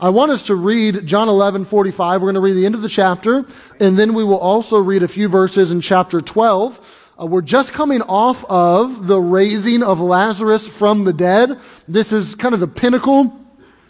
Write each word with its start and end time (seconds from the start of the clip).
I 0.00 0.08
want 0.08 0.32
us 0.32 0.42
to 0.46 0.56
read 0.56 1.06
John 1.06 1.28
11, 1.28 1.66
45. 1.66 2.20
We're 2.20 2.24
going 2.26 2.34
to 2.34 2.40
read 2.40 2.54
the 2.54 2.66
end 2.66 2.74
of 2.74 2.82
the 2.82 2.88
chapter, 2.88 3.44
and 3.78 3.96
then 3.96 4.12
we 4.12 4.24
will 4.24 4.40
also 4.40 4.80
read 4.80 5.04
a 5.04 5.08
few 5.08 5.28
verses 5.28 5.70
in 5.70 5.80
chapter 5.80 6.20
12. 6.20 7.12
Uh, 7.16 7.26
we're 7.26 7.42
just 7.42 7.72
coming 7.72 8.02
off 8.02 8.44
of 8.46 9.06
the 9.06 9.20
raising 9.20 9.84
of 9.84 10.00
Lazarus 10.00 10.66
from 10.66 11.04
the 11.04 11.12
dead. 11.12 11.60
This 11.86 12.12
is 12.12 12.34
kind 12.34 12.54
of 12.54 12.60
the 12.60 12.66
pinnacle 12.66 13.40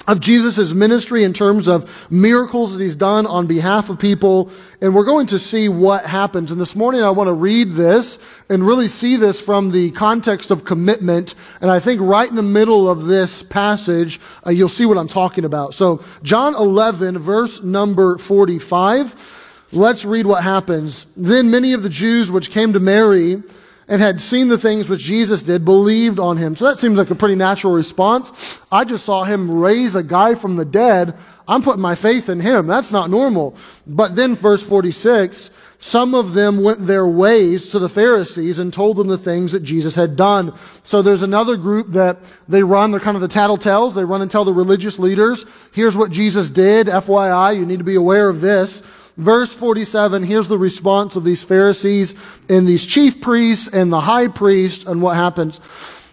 of 0.07 0.21
Jesus' 0.21 0.73
ministry 0.73 1.25
in 1.25 1.33
terms 1.33 1.69
of 1.69 2.11
miracles 2.11 2.73
that 2.73 2.83
he's 2.83 2.97
done 2.97 3.27
on 3.27 3.47
behalf 3.47 3.91
of 3.91 3.99
people. 3.99 4.51
And 4.81 4.95
we're 4.95 5.05
going 5.05 5.27
to 5.29 5.39
see 5.39 5.69
what 5.69 6.07
happens. 6.07 6.53
And 6.53 6.61
this 6.61 6.77
morning 6.77 7.03
I 7.03 7.11
want 7.11 7.29
to 7.29 7.33
read 7.33 7.73
this 7.73 8.19
and 8.49 8.67
really 8.67 8.89
see 8.89 9.17
this 9.17 9.41
from 9.41 9.73
the 9.73 9.91
context 9.93 10.51
of 10.51 10.65
commitment. 10.65 11.35
And 11.61 11.71
I 11.71 11.81
think 11.81 12.01
right 12.01 12.29
in 12.29 12.37
the 12.37 12.43
middle 12.43 12.89
of 12.89 13.07
this 13.07 13.43
passage, 13.43 14.21
uh, 14.47 14.51
you'll 14.51 14.69
see 14.69 14.87
what 14.87 14.99
I'm 14.99 15.09
talking 15.09 15.45
about. 15.45 15.75
So 15.75 16.05
John 16.23 16.55
11 16.55 17.19
verse 17.19 17.63
number 17.63 18.19
45. 18.19 19.43
Let's 19.73 20.05
read 20.05 20.27
what 20.27 20.45
happens. 20.45 21.07
Then 21.17 21.51
many 21.51 21.73
of 21.73 21.83
the 21.83 21.89
Jews 21.89 22.31
which 22.31 22.51
came 22.51 22.73
to 22.75 22.81
Mary 22.81 23.43
and 23.89 24.03
had 24.03 24.21
seen 24.21 24.49
the 24.49 24.59
things 24.59 24.89
which 24.89 25.01
Jesus 25.01 25.43
did 25.43 25.65
believed 25.65 26.19
on 26.19 26.37
him. 26.37 26.57
So 26.57 26.65
that 26.65 26.79
seems 26.79 26.99
like 26.99 27.11
a 27.11 27.15
pretty 27.15 27.37
natural 27.37 27.73
response. 27.73 28.61
I 28.71 28.85
just 28.85 29.05
saw 29.05 29.25
him 29.25 29.61
raise 29.61 29.95
a 29.95 30.03
guy 30.03 30.35
from 30.35 30.57
the 30.57 30.65
dead. 30.65 31.17
I'm 31.47 31.63
putting 31.63 31.83
my 31.83 31.95
faith 31.95 32.29
in 32.29 32.41
him. 32.41 32.67
That's 32.67 32.91
not 32.91 33.11
normal. 33.11 33.57
But 33.87 34.17
then 34.17 34.35
verse 34.35 34.63
46, 34.63 35.51
some 35.79 36.15
of 36.15 36.35
them 36.35 36.63
went 36.63 36.87
their 36.87 37.07
ways 37.07 37.69
to 37.69 37.79
the 37.79 37.89
Pharisees 37.89 38.59
and 38.59 38.73
told 38.73 38.97
them 38.97 39.07
the 39.07 39.19
things 39.19 39.53
that 39.53 39.63
Jesus 39.63 39.95
had 39.95 40.17
done. 40.17 40.53
So 40.83 41.03
there's 41.03 41.23
another 41.23 41.57
group 41.57 41.93
that 41.93 42.19
they 42.49 42.63
run, 42.63 42.91
they're 42.91 43.01
kind 43.01 43.17
of 43.17 43.21
the 43.21 43.29
tattletales. 43.29 43.95
They 43.95 44.05
run 44.05 44.23
and 44.23 44.31
tell 44.31 44.45
the 44.45 44.53
religious 44.53 44.99
leaders, 44.99 45.45
here's 45.73 45.97
what 45.97 46.11
Jesus 46.11 46.51
did. 46.51 46.89
FYI, 46.89 47.57
you 47.57 47.67
need 47.67 47.79
to 47.79 47.85
be 47.85 47.95
aware 47.95 48.29
of 48.29 48.41
this. 48.41 48.83
Verse 49.17 49.53
47, 49.53 50.25
here's 50.25 50.49
the 50.49 50.59
response 50.59 51.17
of 51.17 51.25
these 51.25 51.43
Pharisees 51.43 52.15
and 52.51 52.69
these 52.69 52.85
chief 52.85 53.21
priests 53.21 53.67
and 53.67 53.91
the 53.91 54.01
high 54.01 54.29
priest 54.29 54.87
and 54.87 55.01
what 55.01 55.17
happens. 55.17 55.61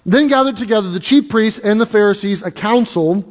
Then 0.05 0.27
gathered 0.27 0.55
together 0.55 0.89
the 0.89 1.01
chief 1.01 1.27
priests 1.27 1.59
and 1.59 1.81
the 1.81 1.85
Pharisees 1.85 2.43
a 2.43 2.51
council 2.51 3.25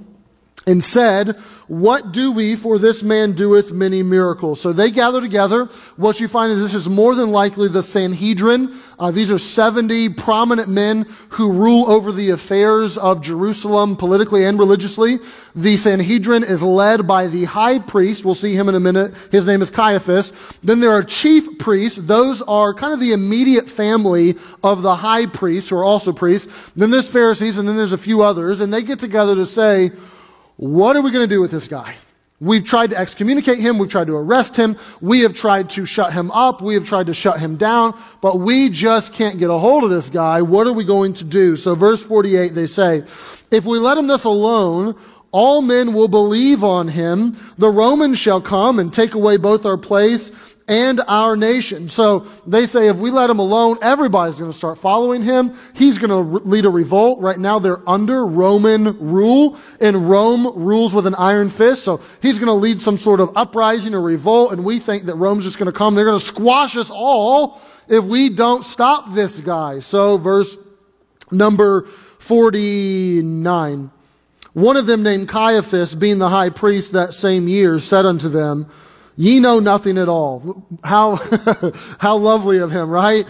and 0.66 0.82
said, 0.82 1.36
what 1.72 2.12
do 2.12 2.32
we 2.32 2.54
for 2.54 2.78
this 2.78 3.02
man 3.02 3.32
doeth 3.32 3.72
many 3.72 4.02
miracles? 4.02 4.60
So 4.60 4.74
they 4.74 4.90
gather 4.90 5.22
together. 5.22 5.70
What 5.96 6.20
you 6.20 6.28
find 6.28 6.52
is 6.52 6.60
this 6.60 6.74
is 6.74 6.86
more 6.86 7.14
than 7.14 7.30
likely 7.30 7.68
the 7.68 7.82
Sanhedrin. 7.82 8.76
Uh, 8.98 9.10
these 9.10 9.30
are 9.30 9.38
70 9.38 10.10
prominent 10.10 10.68
men 10.68 11.06
who 11.30 11.50
rule 11.50 11.88
over 11.88 12.12
the 12.12 12.28
affairs 12.28 12.98
of 12.98 13.22
Jerusalem 13.22 13.96
politically 13.96 14.44
and 14.44 14.58
religiously. 14.58 15.18
The 15.54 15.78
Sanhedrin 15.78 16.44
is 16.44 16.62
led 16.62 17.06
by 17.06 17.28
the 17.28 17.44
high 17.44 17.78
priest. 17.78 18.22
We'll 18.22 18.34
see 18.34 18.54
him 18.54 18.68
in 18.68 18.74
a 18.74 18.80
minute. 18.80 19.14
His 19.30 19.46
name 19.46 19.62
is 19.62 19.70
Caiaphas. 19.70 20.34
Then 20.62 20.80
there 20.80 20.92
are 20.92 21.02
chief 21.02 21.58
priests. 21.58 21.98
Those 21.98 22.42
are 22.42 22.74
kind 22.74 22.92
of 22.92 23.00
the 23.00 23.12
immediate 23.12 23.70
family 23.70 24.36
of 24.62 24.82
the 24.82 24.96
high 24.96 25.24
priests 25.24 25.70
who 25.70 25.76
are 25.76 25.84
also 25.84 26.12
priests. 26.12 26.52
Then 26.76 26.90
there's 26.90 27.08
Pharisees 27.08 27.56
and 27.56 27.66
then 27.66 27.78
there's 27.78 27.92
a 27.92 27.98
few 27.98 28.22
others 28.22 28.60
and 28.60 28.74
they 28.74 28.82
get 28.82 28.98
together 28.98 29.34
to 29.36 29.46
say, 29.46 29.92
what 30.62 30.94
are 30.94 31.02
we 31.02 31.10
going 31.10 31.28
to 31.28 31.34
do 31.34 31.40
with 31.40 31.50
this 31.50 31.66
guy? 31.66 31.96
We've 32.38 32.64
tried 32.64 32.90
to 32.90 32.96
excommunicate 32.96 33.58
him. 33.58 33.78
We've 33.78 33.90
tried 33.90 34.06
to 34.06 34.14
arrest 34.14 34.54
him. 34.54 34.76
We 35.00 35.22
have 35.22 35.34
tried 35.34 35.70
to 35.70 35.84
shut 35.84 36.12
him 36.12 36.30
up. 36.30 36.62
We 36.62 36.74
have 36.74 36.84
tried 36.84 37.08
to 37.08 37.14
shut 37.14 37.40
him 37.40 37.56
down, 37.56 38.00
but 38.20 38.38
we 38.38 38.70
just 38.70 39.12
can't 39.12 39.40
get 39.40 39.50
a 39.50 39.58
hold 39.58 39.82
of 39.82 39.90
this 39.90 40.08
guy. 40.08 40.40
What 40.40 40.68
are 40.68 40.72
we 40.72 40.84
going 40.84 41.14
to 41.14 41.24
do? 41.24 41.56
So 41.56 41.74
verse 41.74 42.00
48, 42.04 42.54
they 42.54 42.66
say, 42.66 43.02
if 43.50 43.64
we 43.64 43.80
let 43.80 43.98
him 43.98 44.06
thus 44.06 44.22
alone, 44.22 44.94
all 45.32 45.62
men 45.62 45.94
will 45.94 46.06
believe 46.06 46.62
on 46.62 46.86
him. 46.86 47.36
The 47.58 47.68
Romans 47.68 48.20
shall 48.20 48.40
come 48.40 48.78
and 48.78 48.94
take 48.94 49.14
away 49.14 49.38
both 49.38 49.66
our 49.66 49.76
place 49.76 50.30
and 50.68 51.00
our 51.08 51.36
nation. 51.36 51.88
So 51.88 52.26
they 52.46 52.66
say 52.66 52.88
if 52.88 52.96
we 52.96 53.10
let 53.10 53.30
him 53.30 53.38
alone, 53.38 53.78
everybody's 53.82 54.38
going 54.38 54.50
to 54.50 54.56
start 54.56 54.78
following 54.78 55.22
him. 55.22 55.58
He's 55.74 55.98
going 55.98 56.10
to 56.10 56.22
re- 56.22 56.40
lead 56.44 56.64
a 56.64 56.70
revolt. 56.70 57.20
Right 57.20 57.38
now 57.38 57.58
they're 57.58 57.88
under 57.88 58.26
Roman 58.26 58.98
rule 58.98 59.58
and 59.80 60.08
Rome 60.08 60.46
rules 60.54 60.94
with 60.94 61.06
an 61.06 61.14
iron 61.16 61.50
fist. 61.50 61.82
So 61.82 62.00
he's 62.20 62.38
going 62.38 62.46
to 62.46 62.52
lead 62.52 62.80
some 62.80 62.98
sort 62.98 63.20
of 63.20 63.36
uprising 63.36 63.94
or 63.94 64.00
revolt 64.00 64.52
and 64.52 64.64
we 64.64 64.78
think 64.78 65.04
that 65.06 65.16
Rome's 65.16 65.44
just 65.44 65.58
going 65.58 65.70
to 65.70 65.76
come. 65.76 65.94
They're 65.94 66.04
going 66.04 66.18
to 66.20 66.24
squash 66.24 66.76
us 66.76 66.90
all 66.90 67.60
if 67.88 68.04
we 68.04 68.28
don't 68.28 68.64
stop 68.64 69.14
this 69.14 69.40
guy. 69.40 69.80
So 69.80 70.16
verse 70.16 70.56
number 71.30 71.88
49. 72.18 73.90
One 74.52 74.76
of 74.76 74.86
them 74.86 75.02
named 75.02 75.28
Caiaphas, 75.28 75.94
being 75.94 76.18
the 76.18 76.28
high 76.28 76.50
priest 76.50 76.92
that 76.92 77.14
same 77.14 77.48
year, 77.48 77.78
said 77.78 78.04
unto 78.04 78.28
them, 78.28 78.70
Ye 79.16 79.40
know 79.40 79.58
nothing 79.58 79.98
at 79.98 80.08
all. 80.08 80.66
How, 80.82 81.16
how 81.98 82.16
lovely 82.16 82.58
of 82.58 82.70
him, 82.70 82.90
right? 82.90 83.26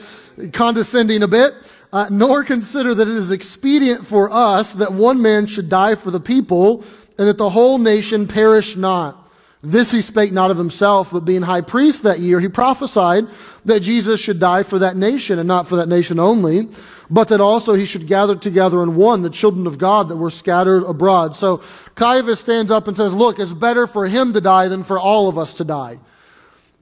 Condescending 0.53 1.23
a 1.23 1.29
bit. 1.29 1.55
Uh, 1.93 2.07
nor 2.11 2.43
consider 2.43 2.95
that 2.95 3.07
it 3.07 3.15
is 3.15 3.31
expedient 3.31 4.07
for 4.07 4.33
us 4.33 4.73
that 4.75 4.93
one 4.93 5.21
man 5.21 5.47
should 5.47 5.69
die 5.69 5.95
for 5.95 6.11
the 6.11 6.21
people 6.21 6.83
and 7.19 7.29
that 7.29 7.37
the 7.37 7.51
whole 7.51 7.77
nation 7.77 8.27
perish 8.27 8.77
not. 8.77 9.22
This 9.63 9.93
he 9.93 10.01
spake 10.01 10.33
not 10.33 10.51
of 10.51 10.59
himself, 10.59 11.13
but 11.13 11.25
being 11.25 11.43
high 11.43 11.61
priest 11.61 12.03
that 12.03 12.19
year, 12.19 12.41
he 12.41 12.49
prophesied 12.49 13.29
that 13.65 13.81
Jesus 13.81 14.21
should 14.21 14.41
die 14.41 14.65
for 14.65 14.81
that 14.81 14.97
nation 14.97 15.39
and 15.39 15.47
not 15.47 15.69
for 15.69 15.77
that 15.77 15.89
nation 15.89 16.19
only, 16.19 16.69
but 17.09 17.29
that 17.29 17.41
also 17.41 17.75
he 17.75 17.85
should 17.85 18.09
gather 18.09 18.35
together 18.35 18.83
in 18.83 18.97
one 18.97 19.23
the 19.23 19.31
children 19.31 19.69
of 19.69 19.79
God 19.79 20.09
that 20.09 20.17
were 20.17 20.31
scattered 20.31 20.83
abroad. 20.83 21.37
So 21.37 21.63
Caiaphas 21.95 22.41
stands 22.41 22.73
up 22.73 22.89
and 22.89 22.97
says, 22.97 23.15
look, 23.15 23.39
it's 23.39 23.53
better 23.53 23.87
for 23.87 24.07
him 24.07 24.33
to 24.33 24.41
die 24.41 24.67
than 24.67 24.83
for 24.83 24.99
all 24.99 25.29
of 25.29 25.39
us 25.39 25.55
to 25.55 25.65
die. 25.65 26.01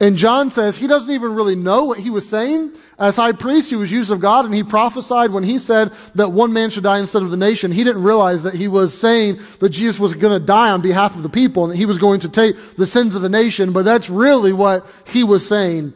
And 0.03 0.17
John 0.17 0.51
says 0.51 0.79
he 0.79 0.87
doesn't 0.87 1.13
even 1.13 1.35
really 1.35 1.55
know 1.55 1.85
what 1.85 1.99
he 1.99 2.09
was 2.09 2.27
saying. 2.27 2.73
As 2.99 3.17
high 3.17 3.33
priest, 3.33 3.69
he 3.69 3.77
was 3.77 3.93
used 3.93 4.11
of 4.11 4.19
God 4.19 4.47
and 4.47 4.55
he 4.55 4.65
prophesied 4.65 5.31
when 5.31 5.45
he 5.45 5.59
said 5.59 5.93
that 6.15 6.33
one 6.33 6.55
man 6.55 6.71
should 6.71 6.85
die 6.85 7.01
instead 7.01 7.23
of 7.23 7.31
the 7.31 7.37
nation. 7.37 7.71
He 7.71 7.85
didn't 7.85 8.03
realize 8.03 8.43
that 8.45 8.55
he 8.55 8.67
was 8.67 8.99
saying 8.99 9.41
that 9.59 9.69
Jesus 9.69 10.01
was 10.01 10.15
going 10.15 10.33
to 10.33 10.45
die 10.45 10.71
on 10.71 10.81
behalf 10.81 11.17
of 11.17 11.23
the 11.23 11.29
people 11.29 11.65
and 11.65 11.73
that 11.73 11.77
he 11.77 11.85
was 11.85 11.99
going 11.99 12.21
to 12.21 12.31
take 12.31 12.57
the 12.77 12.87
sins 12.87 13.15
of 13.15 13.21
the 13.21 13.29
nation. 13.29 13.73
But 13.73 13.85
that's 13.85 14.09
really 14.09 14.55
what 14.55 14.87
he 15.07 15.23
was 15.23 15.47
saying. 15.47 15.93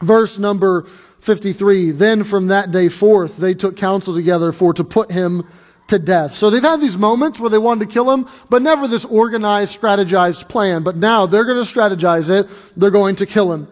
Verse 0.00 0.38
number 0.38 0.86
53. 1.20 1.90
Then 1.90 2.24
from 2.24 2.46
that 2.46 2.72
day 2.72 2.88
forth, 2.88 3.36
they 3.36 3.52
took 3.52 3.76
counsel 3.76 4.14
together 4.14 4.50
for 4.50 4.72
to 4.72 4.84
put 4.84 5.10
him 5.10 5.46
to 5.88 5.98
death. 5.98 6.34
So 6.34 6.50
they've 6.50 6.62
had 6.62 6.80
these 6.80 6.98
moments 6.98 7.38
where 7.38 7.50
they 7.50 7.58
wanted 7.58 7.86
to 7.86 7.92
kill 7.92 8.10
him, 8.10 8.28
but 8.48 8.62
never 8.62 8.88
this 8.88 9.04
organized, 9.04 9.80
strategized 9.80 10.48
plan. 10.48 10.82
But 10.82 10.96
now 10.96 11.26
they're 11.26 11.44
going 11.44 11.64
to 11.64 11.70
strategize 11.70 12.28
it. 12.28 12.48
They're 12.76 12.90
going 12.90 13.16
to 13.16 13.26
kill 13.26 13.52
him. 13.52 13.68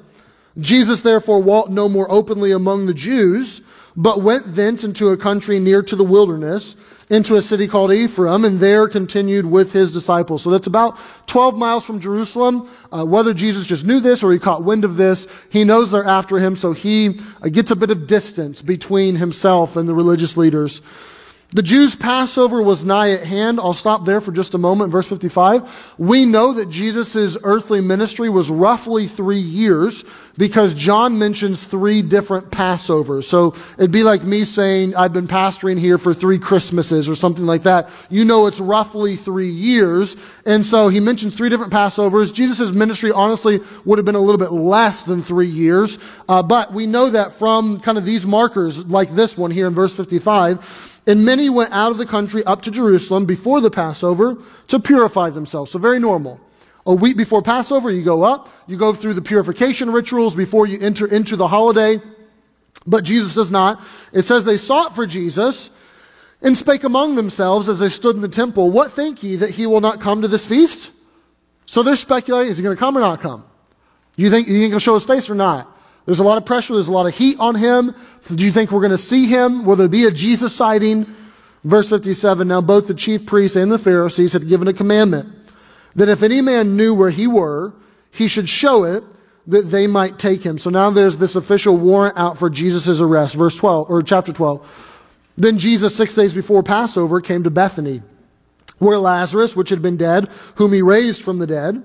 Jesus 0.58 1.02
therefore 1.02 1.42
walked 1.42 1.70
no 1.70 1.88
more 1.88 2.10
openly 2.10 2.52
among 2.52 2.86
the 2.86 2.94
Jews, 2.94 3.60
but 3.96 4.22
went 4.22 4.54
thence 4.54 4.84
into 4.84 5.08
a 5.08 5.16
country 5.16 5.58
near 5.58 5.82
to 5.82 5.96
the 5.96 6.04
wilderness, 6.04 6.76
into 7.10 7.34
a 7.36 7.42
city 7.42 7.66
called 7.66 7.92
Ephraim, 7.92 8.44
and 8.44 8.60
there 8.60 8.88
continued 8.88 9.46
with 9.46 9.72
his 9.72 9.92
disciples. 9.92 10.42
So 10.42 10.50
that's 10.50 10.68
about 10.68 10.96
12 11.26 11.56
miles 11.56 11.84
from 11.84 12.00
Jerusalem. 12.00 12.68
Uh, 12.92 13.04
whether 13.04 13.34
Jesus 13.34 13.66
just 13.66 13.84
knew 13.84 14.00
this 14.00 14.22
or 14.22 14.32
he 14.32 14.38
caught 14.38 14.62
wind 14.62 14.84
of 14.84 14.96
this, 14.96 15.26
he 15.50 15.64
knows 15.64 15.90
they're 15.90 16.04
after 16.04 16.38
him, 16.38 16.54
so 16.54 16.72
he 16.72 17.20
uh, 17.42 17.48
gets 17.48 17.72
a 17.72 17.76
bit 17.76 17.90
of 17.90 18.06
distance 18.06 18.62
between 18.62 19.16
himself 19.16 19.76
and 19.76 19.88
the 19.88 19.94
religious 19.94 20.36
leaders. 20.36 20.80
The 21.50 21.62
Jews' 21.62 21.94
Passover 21.94 22.60
was 22.60 22.84
nigh 22.84 23.12
at 23.12 23.24
hand. 23.24 23.60
I'll 23.60 23.74
stop 23.74 24.04
there 24.04 24.20
for 24.20 24.32
just 24.32 24.54
a 24.54 24.58
moment. 24.58 24.90
Verse 24.90 25.06
55. 25.06 25.94
We 25.98 26.24
know 26.24 26.54
that 26.54 26.68
Jesus' 26.68 27.36
earthly 27.44 27.80
ministry 27.80 28.28
was 28.28 28.50
roughly 28.50 29.06
three 29.06 29.38
years 29.38 30.04
because 30.36 30.74
John 30.74 31.16
mentions 31.16 31.64
three 31.64 32.02
different 32.02 32.50
Passovers. 32.50 33.24
So 33.24 33.54
it'd 33.78 33.92
be 33.92 34.02
like 34.02 34.24
me 34.24 34.44
saying, 34.44 34.96
I've 34.96 35.12
been 35.12 35.28
pastoring 35.28 35.78
here 35.78 35.96
for 35.96 36.12
three 36.12 36.40
Christmases 36.40 37.08
or 37.08 37.14
something 37.14 37.46
like 37.46 37.62
that. 37.62 37.88
You 38.10 38.24
know 38.24 38.48
it's 38.48 38.58
roughly 38.58 39.14
three 39.14 39.52
years. 39.52 40.16
And 40.46 40.66
so 40.66 40.88
he 40.88 40.98
mentions 40.98 41.36
three 41.36 41.50
different 41.50 41.72
Passovers. 41.72 42.34
Jesus' 42.34 42.72
ministry 42.72 43.12
honestly 43.12 43.60
would 43.84 43.98
have 43.98 44.04
been 44.04 44.16
a 44.16 44.20
little 44.20 44.38
bit 44.38 44.50
less 44.50 45.02
than 45.02 45.22
three 45.22 45.50
years. 45.50 45.98
Uh, 46.28 46.42
but 46.42 46.72
we 46.72 46.86
know 46.86 47.10
that 47.10 47.34
from 47.34 47.78
kind 47.78 47.96
of 47.96 48.04
these 48.04 48.26
markers 48.26 48.84
like 48.86 49.14
this 49.14 49.38
one 49.38 49.52
here 49.52 49.68
in 49.68 49.74
verse 49.74 49.94
55 49.94 50.93
and 51.06 51.24
many 51.24 51.50
went 51.50 51.72
out 51.72 51.90
of 51.90 51.98
the 51.98 52.06
country 52.06 52.44
up 52.44 52.62
to 52.62 52.70
Jerusalem 52.70 53.26
before 53.26 53.60
the 53.60 53.70
Passover 53.70 54.36
to 54.68 54.80
purify 54.80 55.30
themselves. 55.30 55.70
So 55.70 55.78
very 55.78 55.98
normal. 55.98 56.40
A 56.86 56.94
week 56.94 57.16
before 57.16 57.42
Passover, 57.42 57.90
you 57.90 58.02
go 58.02 58.22
up, 58.22 58.48
you 58.66 58.76
go 58.76 58.94
through 58.94 59.14
the 59.14 59.22
purification 59.22 59.90
rituals 59.90 60.34
before 60.34 60.66
you 60.66 60.78
enter 60.80 61.06
into 61.06 61.36
the 61.36 61.48
holiday. 61.48 62.00
But 62.86 63.04
Jesus 63.04 63.34
does 63.34 63.50
not. 63.50 63.82
It 64.12 64.22
says 64.22 64.44
they 64.44 64.58
sought 64.58 64.94
for 64.94 65.06
Jesus 65.06 65.70
and 66.42 66.56
spake 66.56 66.84
among 66.84 67.14
themselves 67.14 67.68
as 67.70 67.78
they 67.78 67.88
stood 67.88 68.16
in 68.16 68.22
the 68.22 68.28
temple, 68.28 68.70
What 68.70 68.92
think 68.92 69.22
ye 69.22 69.36
that 69.36 69.50
he 69.50 69.66
will 69.66 69.80
not 69.80 70.00
come 70.00 70.22
to 70.22 70.28
this 70.28 70.44
feast? 70.44 70.90
So 71.66 71.82
they're 71.82 71.96
speculating, 71.96 72.50
is 72.50 72.58
he 72.58 72.62
going 72.62 72.76
to 72.76 72.80
come 72.80 72.96
or 72.96 73.00
not 73.00 73.22
come? 73.22 73.44
You 74.16 74.30
think, 74.30 74.46
you 74.46 74.60
think 74.60 74.72
he'll 74.72 74.78
show 74.78 74.94
his 74.94 75.04
face 75.04 75.30
or 75.30 75.34
not? 75.34 75.73
There's 76.06 76.18
a 76.18 76.24
lot 76.24 76.38
of 76.38 76.44
pressure. 76.44 76.74
There's 76.74 76.88
a 76.88 76.92
lot 76.92 77.06
of 77.06 77.14
heat 77.14 77.38
on 77.40 77.54
him. 77.54 77.94
Do 78.32 78.44
you 78.44 78.52
think 78.52 78.70
we're 78.70 78.80
going 78.80 78.90
to 78.90 78.98
see 78.98 79.26
him? 79.26 79.64
Will 79.64 79.76
there 79.76 79.88
be 79.88 80.04
a 80.04 80.10
Jesus 80.10 80.54
sighting? 80.54 81.06
Verse 81.64 81.88
57, 81.88 82.46
now 82.46 82.60
both 82.60 82.88
the 82.88 82.94
chief 82.94 83.24
priests 83.24 83.56
and 83.56 83.72
the 83.72 83.78
Pharisees 83.78 84.34
had 84.34 84.48
given 84.48 84.68
a 84.68 84.74
commandment 84.74 85.34
that 85.94 86.10
if 86.10 86.22
any 86.22 86.42
man 86.42 86.76
knew 86.76 86.92
where 86.92 87.10
he 87.10 87.26
were, 87.26 87.72
he 88.10 88.28
should 88.28 88.48
show 88.48 88.84
it 88.84 89.02
that 89.46 89.70
they 89.70 89.86
might 89.86 90.18
take 90.18 90.42
him. 90.42 90.58
So 90.58 90.70
now 90.70 90.90
there's 90.90 91.16
this 91.16 91.36
official 91.36 91.76
warrant 91.76 92.18
out 92.18 92.38
for 92.38 92.50
Jesus' 92.50 93.00
arrest. 93.00 93.34
Verse 93.34 93.56
12, 93.56 93.90
or 93.90 94.02
chapter 94.02 94.32
12. 94.32 95.00
Then 95.36 95.58
Jesus, 95.58 95.94
six 95.94 96.14
days 96.14 96.34
before 96.34 96.62
Passover, 96.62 97.20
came 97.20 97.42
to 97.42 97.50
Bethany, 97.50 98.02
where 98.78 98.98
Lazarus, 98.98 99.56
which 99.56 99.70
had 99.70 99.82
been 99.82 99.96
dead, 99.96 100.28
whom 100.56 100.72
he 100.72 100.82
raised 100.82 101.22
from 101.22 101.38
the 101.38 101.46
dead, 101.46 101.82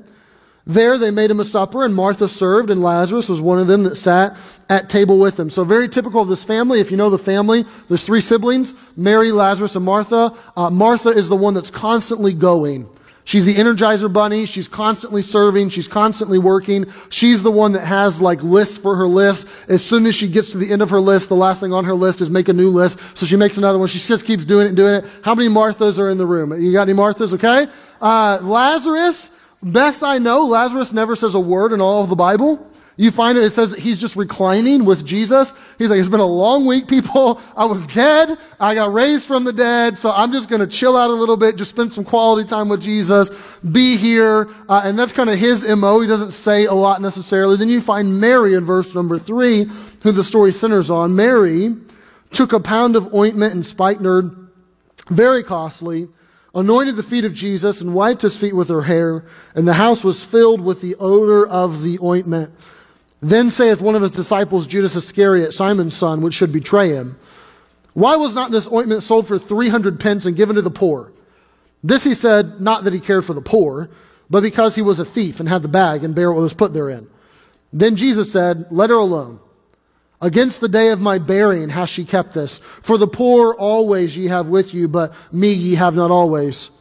there 0.69 0.99
they 0.99 1.09
made 1.09 1.31
him 1.31 1.39
a 1.39 1.45
supper, 1.45 1.83
and 1.83 1.95
Martha 1.95 2.29
served, 2.29 2.69
and 2.69 2.81
Lazarus 2.81 3.27
was 3.27 3.41
one 3.41 3.57
of 3.57 3.65
them 3.65 3.83
that 3.83 3.95
sat 3.95 4.37
at 4.69 4.87
table 4.87 5.17
with 5.17 5.35
them. 5.35 5.49
So 5.49 5.63
very 5.63 5.89
typical 5.89 6.21
of 6.21 6.27
this 6.27 6.43
family. 6.43 6.79
If 6.79 6.91
you 6.91 6.97
know 6.97 7.09
the 7.09 7.17
family, 7.17 7.65
there's 7.87 8.03
three 8.03 8.21
siblings, 8.21 8.75
Mary, 8.95 9.31
Lazarus, 9.31 9.75
and 9.75 9.83
Martha. 9.83 10.31
Uh, 10.55 10.69
Martha 10.69 11.09
is 11.09 11.27
the 11.27 11.35
one 11.35 11.55
that's 11.55 11.71
constantly 11.71 12.33
going. 12.33 12.87
She's 13.25 13.45
the 13.45 13.55
energizer 13.55 14.11
bunny. 14.11 14.45
She's 14.45 14.67
constantly 14.67 15.21
serving. 15.21 15.69
She's 15.69 15.87
constantly 15.87 16.39
working. 16.39 16.85
She's 17.09 17.43
the 17.43 17.51
one 17.51 17.73
that 17.73 17.85
has 17.85 18.21
like 18.21 18.41
lists 18.41 18.77
for 18.77 18.95
her 18.95 19.07
list. 19.07 19.47
As 19.67 19.83
soon 19.83 20.05
as 20.05 20.15
she 20.15 20.27
gets 20.27 20.51
to 20.51 20.57
the 20.57 20.71
end 20.71 20.81
of 20.81 20.89
her 20.89 20.99
list, 20.99 21.29
the 21.29 21.35
last 21.35 21.59
thing 21.59 21.73
on 21.73 21.85
her 21.85 21.93
list 21.93 22.21
is 22.21 22.29
make 22.29 22.47
a 22.47 22.53
new 22.53 22.69
list. 22.69 22.97
So 23.15 23.27
she 23.27 23.35
makes 23.35 23.57
another 23.57 23.77
one. 23.77 23.87
She 23.87 23.99
just 23.99 24.25
keeps 24.25 24.45
doing 24.45 24.65
it 24.65 24.69
and 24.69 24.77
doing 24.77 24.93
it. 24.95 25.05
How 25.23 25.35
many 25.35 25.47
Marthas 25.49 25.99
are 25.99 26.09
in 26.09 26.17
the 26.17 26.25
room? 26.25 26.59
You 26.59 26.71
got 26.73 26.89
any 26.89 26.97
Marthas? 26.97 27.33
Okay. 27.33 27.67
Uh, 28.01 28.39
Lazarus, 28.41 29.29
Best 29.61 30.03
I 30.03 30.17
know, 30.17 30.45
Lazarus 30.45 30.93
never 30.93 31.15
says 31.15 31.35
a 31.35 31.39
word 31.39 31.73
in 31.73 31.81
all 31.81 32.03
of 32.03 32.09
the 32.09 32.15
Bible. 32.15 32.65
You 32.99 33.11
find 33.11 33.37
it, 33.37 33.45
it 33.45 33.53
says 33.53 33.73
he's 33.73 33.97
just 33.97 34.17
reclining 34.17 34.83
with 34.83 35.05
Jesus. 35.05 35.53
He's 35.77 35.89
like, 35.89 35.99
it's 35.99 36.09
been 36.09 36.19
a 36.19 36.25
long 36.25 36.65
week, 36.65 36.89
people. 36.89 37.39
I 37.55 37.63
was 37.63 37.87
dead. 37.87 38.37
I 38.59 38.75
got 38.75 38.91
raised 38.91 39.25
from 39.25 39.45
the 39.45 39.53
dead. 39.53 39.97
So 39.97 40.11
I'm 40.11 40.33
just 40.33 40.49
going 40.49 40.59
to 40.59 40.67
chill 40.67 40.97
out 40.97 41.09
a 41.09 41.13
little 41.13 41.37
bit, 41.37 41.55
just 41.55 41.71
spend 41.71 41.93
some 41.93 42.03
quality 42.03 42.45
time 42.45 42.67
with 42.67 42.81
Jesus, 42.81 43.29
be 43.71 43.95
here. 43.95 44.49
Uh, 44.67 44.81
and 44.83 44.99
that's 44.99 45.13
kind 45.13 45.29
of 45.29 45.39
his 45.39 45.65
MO. 45.65 46.01
He 46.01 46.09
doesn't 46.09 46.31
say 46.31 46.65
a 46.65 46.73
lot 46.73 47.01
necessarily. 47.01 47.55
Then 47.55 47.69
you 47.69 47.79
find 47.79 48.19
Mary 48.19 48.55
in 48.55 48.65
verse 48.65 48.93
number 48.93 49.17
three, 49.17 49.65
who 50.03 50.11
the 50.11 50.23
story 50.23 50.51
centers 50.51 50.89
on. 50.89 51.15
Mary 51.15 51.77
took 52.31 52.51
a 52.51 52.59
pound 52.59 52.97
of 52.97 53.13
ointment 53.13 53.53
and 53.53 53.65
spikenard, 53.65 54.35
very 55.09 55.41
costly, 55.41 56.09
anointed 56.55 56.95
the 56.95 57.03
feet 57.03 57.25
of 57.25 57.33
Jesus 57.33 57.81
and 57.81 57.93
wiped 57.93 58.21
his 58.21 58.37
feet 58.37 58.55
with 58.55 58.69
her 58.69 58.83
hair, 58.83 59.25
and 59.55 59.67
the 59.67 59.73
house 59.73 60.03
was 60.03 60.23
filled 60.23 60.61
with 60.61 60.81
the 60.81 60.95
odor 60.95 61.47
of 61.47 61.83
the 61.83 61.99
ointment. 62.01 62.53
Then 63.21 63.51
saith 63.51 63.81
one 63.81 63.95
of 63.95 64.01
his 64.01 64.11
disciples, 64.11 64.65
Judas 64.65 64.95
Iscariot, 64.95 65.53
Simon's 65.53 65.95
son, 65.95 66.21
which 66.21 66.33
should 66.33 66.53
betray 66.53 66.89
him, 66.89 67.19
Why 67.93 68.15
was 68.15 68.33
not 68.33 68.51
this 68.51 68.67
ointment 68.67 69.03
sold 69.03 69.27
for 69.27 69.37
three 69.37 69.69
hundred 69.69 69.99
pence 69.99 70.25
and 70.25 70.35
given 70.35 70.55
to 70.55 70.61
the 70.61 70.69
poor? 70.69 71.11
This 71.83 72.03
he 72.03 72.13
said, 72.13 72.59
not 72.59 72.83
that 72.83 72.93
he 72.93 72.99
cared 72.99 73.25
for 73.25 73.33
the 73.33 73.41
poor, 73.41 73.89
but 74.29 74.43
because 74.43 74.75
he 74.75 74.81
was 74.81 74.99
a 74.99 75.05
thief 75.05 75.39
and 75.39 75.47
had 75.47 75.61
the 75.61 75.69
bag 75.69 76.03
and 76.03 76.13
bare 76.13 76.31
what 76.31 76.41
was 76.41 76.53
put 76.53 76.73
therein. 76.73 77.09
Then 77.71 77.95
Jesus 77.95 78.31
said, 78.31 78.65
Let 78.71 78.89
her 78.89 78.95
alone. 78.95 79.39
Against 80.21 80.59
the 80.59 80.67
day 80.67 80.89
of 80.89 80.99
my 80.99 81.17
burying 81.17 81.69
hath 81.69 81.89
she 81.89 82.03
kept 82.03 82.33
this. 82.33 82.59
For 82.81 82.97
the 82.97 83.07
poor 83.07 83.53
always 83.53 84.17
ye 84.17 84.27
have 84.27 84.47
with 84.47 84.73
you, 84.73 84.87
but 84.87 85.13
me 85.31 85.53
ye 85.53 85.75
have 85.75 85.95
not 85.95 86.11
always. 86.11 86.71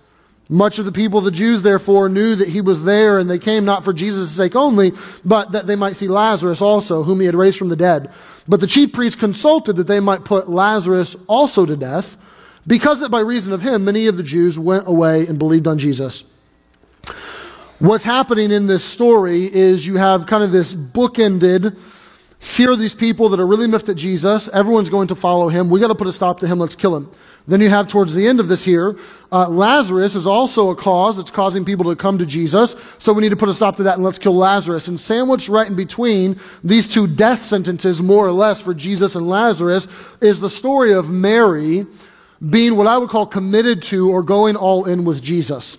Much 0.50 0.78
of 0.78 0.86
the 0.86 0.92
people, 0.92 1.18
of 1.18 1.26
the 1.26 1.30
Jews, 1.30 1.60
therefore, 1.62 2.08
knew 2.08 2.34
that 2.34 2.48
he 2.48 2.62
was 2.62 2.82
there, 2.82 3.18
and 3.18 3.28
they 3.28 3.38
came 3.38 3.64
not 3.64 3.84
for 3.84 3.92
Jesus' 3.92 4.30
sake 4.30 4.56
only, 4.56 4.92
but 5.24 5.52
that 5.52 5.66
they 5.66 5.76
might 5.76 5.94
see 5.94 6.08
Lazarus 6.08 6.62
also, 6.62 7.02
whom 7.02 7.20
he 7.20 7.26
had 7.26 7.34
raised 7.34 7.58
from 7.58 7.68
the 7.68 7.76
dead. 7.76 8.10
But 8.48 8.60
the 8.60 8.66
chief 8.66 8.92
priests 8.92 9.20
consulted 9.20 9.76
that 9.76 9.86
they 9.86 10.00
might 10.00 10.24
put 10.24 10.48
Lazarus 10.48 11.16
also 11.26 11.66
to 11.66 11.76
death, 11.76 12.16
because 12.66 13.00
that 13.00 13.10
by 13.10 13.20
reason 13.20 13.52
of 13.52 13.62
him, 13.62 13.84
many 13.84 14.06
of 14.06 14.16
the 14.16 14.22
Jews 14.22 14.58
went 14.58 14.88
away 14.88 15.26
and 15.26 15.38
believed 15.38 15.68
on 15.68 15.78
Jesus. 15.78 16.24
What's 17.78 18.04
happening 18.04 18.50
in 18.50 18.66
this 18.66 18.84
story 18.84 19.44
is 19.54 19.86
you 19.86 19.96
have 19.96 20.26
kind 20.26 20.42
of 20.42 20.50
this 20.50 20.74
bookended 20.74 21.76
here 22.40 22.70
are 22.70 22.76
these 22.76 22.94
people 22.94 23.28
that 23.30 23.40
are 23.40 23.46
really 23.46 23.66
miffed 23.66 23.88
at 23.88 23.96
Jesus. 23.96 24.48
Everyone's 24.48 24.90
going 24.90 25.08
to 25.08 25.16
follow 25.16 25.48
him. 25.48 25.68
We 25.70 25.80
got 25.80 25.88
to 25.88 25.94
put 25.94 26.06
a 26.06 26.12
stop 26.12 26.38
to 26.40 26.46
him. 26.46 26.60
Let's 26.60 26.76
kill 26.76 26.94
him. 26.94 27.10
Then 27.48 27.60
you 27.60 27.70
have 27.70 27.88
towards 27.88 28.14
the 28.14 28.26
end 28.28 28.40
of 28.40 28.48
this 28.48 28.62
here, 28.62 28.98
uh, 29.32 29.48
Lazarus 29.48 30.14
is 30.14 30.26
also 30.26 30.70
a 30.70 30.76
cause 30.76 31.16
that's 31.16 31.30
causing 31.30 31.64
people 31.64 31.86
to 31.86 31.96
come 31.96 32.18
to 32.18 32.26
Jesus. 32.26 32.76
So 32.98 33.12
we 33.12 33.22
need 33.22 33.30
to 33.30 33.36
put 33.36 33.48
a 33.48 33.54
stop 33.54 33.76
to 33.76 33.84
that 33.84 33.94
and 33.94 34.04
let's 34.04 34.18
kill 34.18 34.36
Lazarus. 34.36 34.86
And 34.86 35.00
sandwiched 35.00 35.48
right 35.48 35.66
in 35.66 35.74
between 35.74 36.38
these 36.62 36.86
two 36.86 37.06
death 37.06 37.42
sentences, 37.42 38.02
more 38.02 38.26
or 38.26 38.32
less, 38.32 38.60
for 38.60 38.74
Jesus 38.74 39.14
and 39.14 39.28
Lazarus, 39.28 39.88
is 40.20 40.40
the 40.40 40.50
story 40.50 40.92
of 40.92 41.10
Mary 41.10 41.86
being 42.50 42.76
what 42.76 42.86
I 42.86 42.98
would 42.98 43.08
call 43.08 43.26
committed 43.26 43.82
to 43.84 44.10
or 44.10 44.22
going 44.22 44.54
all 44.54 44.84
in 44.84 45.04
with 45.04 45.22
Jesus. 45.22 45.78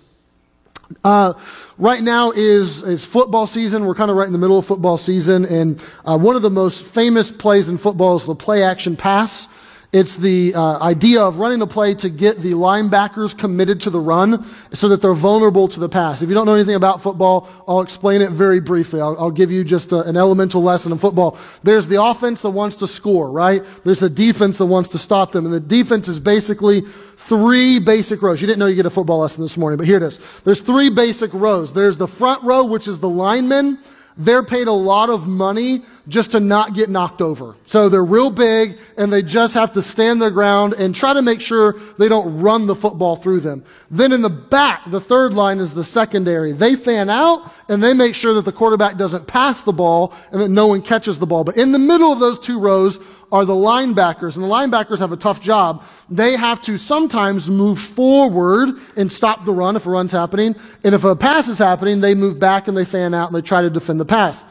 Uh, 1.04 1.34
right 1.78 2.02
now 2.02 2.32
is, 2.32 2.84
is 2.84 3.06
football 3.06 3.48
season. 3.48 3.86
We're 3.86 3.96
kind 3.96 4.12
of 4.12 4.18
right 4.18 4.28
in 4.28 4.34
the 4.34 4.40
middle 4.40 4.58
of 4.58 4.66
football 4.66 4.98
season. 4.98 5.46
And 5.46 5.82
uh, 6.06 6.18
one 6.18 6.36
of 6.36 6.42
the 6.42 6.50
most 6.50 6.84
famous 6.84 7.32
plays 7.32 7.70
in 7.70 7.78
football 7.78 8.16
is 8.16 8.26
the 8.26 8.36
play 8.36 8.64
action 8.64 8.96
pass. 8.96 9.48
It's 9.92 10.18
the 10.18 10.54
uh, 10.54 10.78
idea 10.84 11.20
of 11.24 11.40
running 11.40 11.64
a 11.64 11.68
play 11.68 11.96
to 11.96 12.10
get 12.12 12.42
the 12.42 12.52
linebackers 12.52 13.36
committed 13.36 13.82
to 13.82 13.90
the 13.90 14.00
run 14.00 14.46
so 14.72 14.88
that 14.90 15.02
they're 15.02 15.16
vulnerable 15.16 15.68
to 15.68 15.80
the 15.80 15.90
pass. 15.90 16.22
If 16.22 16.30
you 16.30 16.36
don't 16.36 16.46
know 16.46 16.54
anything 16.54 16.76
about 16.76 17.02
football, 17.02 17.50
I'll 17.68 17.82
explain 17.82 18.22
it 18.22 18.30
very 18.30 18.60
briefly. 18.60 19.02
I'll, 19.02 19.18
I'll 19.18 19.32
give 19.32 19.52
you 19.52 19.64
just 19.64 19.92
a, 19.92 20.02
an 20.02 20.16
elemental 20.16 20.62
lesson 20.62 20.92
in 20.92 21.00
football. 21.00 21.40
There's 21.64 21.88
the 21.88 22.04
offense 22.04 22.44
that 22.44 22.52
wants 22.52 22.76
to 22.78 22.88
score, 22.88 23.32
right? 23.32 23.64
There's 23.84 24.00
the 24.00 24.12
defense 24.12 24.60
that 24.60 24.68
wants 24.68 24.90
to 24.90 25.00
stop 25.00 25.32
them. 25.32 25.46
And 25.46 25.54
the 25.54 25.60
defense 25.60 26.08
is 26.08 26.20
basically 26.20 26.82
three 27.18 27.80
basic 27.80 28.22
rows. 28.22 28.42
You 28.42 28.46
didn't 28.48 28.60
know 28.60 28.68
you 28.68 28.76
get 28.76 28.86
a 28.86 28.92
football 28.92 29.18
lesson 29.20 29.42
this 29.42 29.58
morning, 29.58 29.78
but 29.78 29.88
here 29.88 29.98
it 29.98 30.04
is. 30.04 30.20
There's 30.44 30.62
three 30.62 30.92
basic 30.92 31.34
rows. 31.34 31.74
There's 31.74 31.98
the 31.98 32.08
front 32.08 32.44
row, 32.44 32.64
which 32.64 32.88
is 32.88 33.00
the 33.00 33.10
linemen. 33.10 33.80
They're 34.20 34.44
paid 34.44 34.68
a 34.68 34.74
lot 34.74 35.10
of 35.10 35.28
money 35.28 35.82
just 36.10 36.32
to 36.32 36.42
not 36.42 36.74
get 36.74 36.90
knocked 36.90 37.22
over. 37.22 37.56
So 37.68 37.88
they're 37.88 38.04
real 38.04 38.30
big 38.30 38.78
and 38.98 39.14
they 39.14 39.22
just 39.22 39.54
have 39.54 39.72
to 39.74 39.82
stand 39.82 40.22
their 40.22 40.30
ground 40.30 40.74
and 40.74 40.94
try 40.94 41.14
to 41.14 41.22
make 41.22 41.40
sure 41.40 41.80
they 41.98 42.10
don't 42.10 42.42
run 42.42 42.68
the 42.68 42.76
football 42.76 43.16
through 43.16 43.40
them. 43.40 43.64
Then 43.90 44.12
in 44.12 44.22
the 44.22 44.30
back, 44.30 44.82
the 44.92 45.00
third 45.00 45.34
line 45.34 45.60
is 45.60 45.74
the 45.74 45.86
secondary. 45.86 46.52
They 46.52 46.76
fan 46.76 47.10
out 47.10 47.50
and 47.70 47.82
they 47.82 47.94
make 47.94 48.14
sure 48.14 48.34
that 48.34 48.44
the 48.44 48.52
quarterback 48.52 48.98
doesn't 48.98 49.26
pass 49.26 49.62
the 49.62 49.72
ball 49.72 50.14
and 50.34 50.42
that 50.42 50.50
no 50.50 50.68
one 50.68 50.82
catches 50.82 51.18
the 51.18 51.28
ball. 51.28 51.46
But 51.46 51.58
in 51.58 51.72
the 51.72 51.80
middle 51.80 52.12
of 52.12 52.20
those 52.20 52.40
two 52.40 52.60
rows 52.60 53.00
are 53.32 53.46
the 53.46 53.54
linebackers, 53.54 54.36
and 54.36 54.44
the 54.44 54.48
linebackers 54.48 55.00
have 55.00 55.12
a 55.12 55.18
tough 55.18 55.42
job. 55.42 55.84
They 56.10 56.36
have 56.36 56.62
to 56.64 56.78
sometimes 56.78 57.50
move 57.50 57.80
forward 57.80 58.70
and 58.96 59.12
stop 59.12 59.46
the 59.46 59.54
run 59.54 59.76
if 59.76 59.86
a 59.86 59.90
run's 59.90 60.12
happening. 60.12 60.56
And 60.84 60.96
if 60.96 61.04
a 61.04 61.16
pass 61.16 61.48
is 61.48 61.58
happening, 61.58 62.02
they 62.02 62.16
move 62.16 62.40
back 62.40 62.68
and 62.68 62.76
they 62.76 62.86
fan 62.86 63.14
out 63.14 63.30
and 63.30 63.36
they 63.36 63.42
try 63.42 63.62
to 63.62 63.70
defend 63.70 64.00
the 64.00 64.06
pass. 64.06 64.46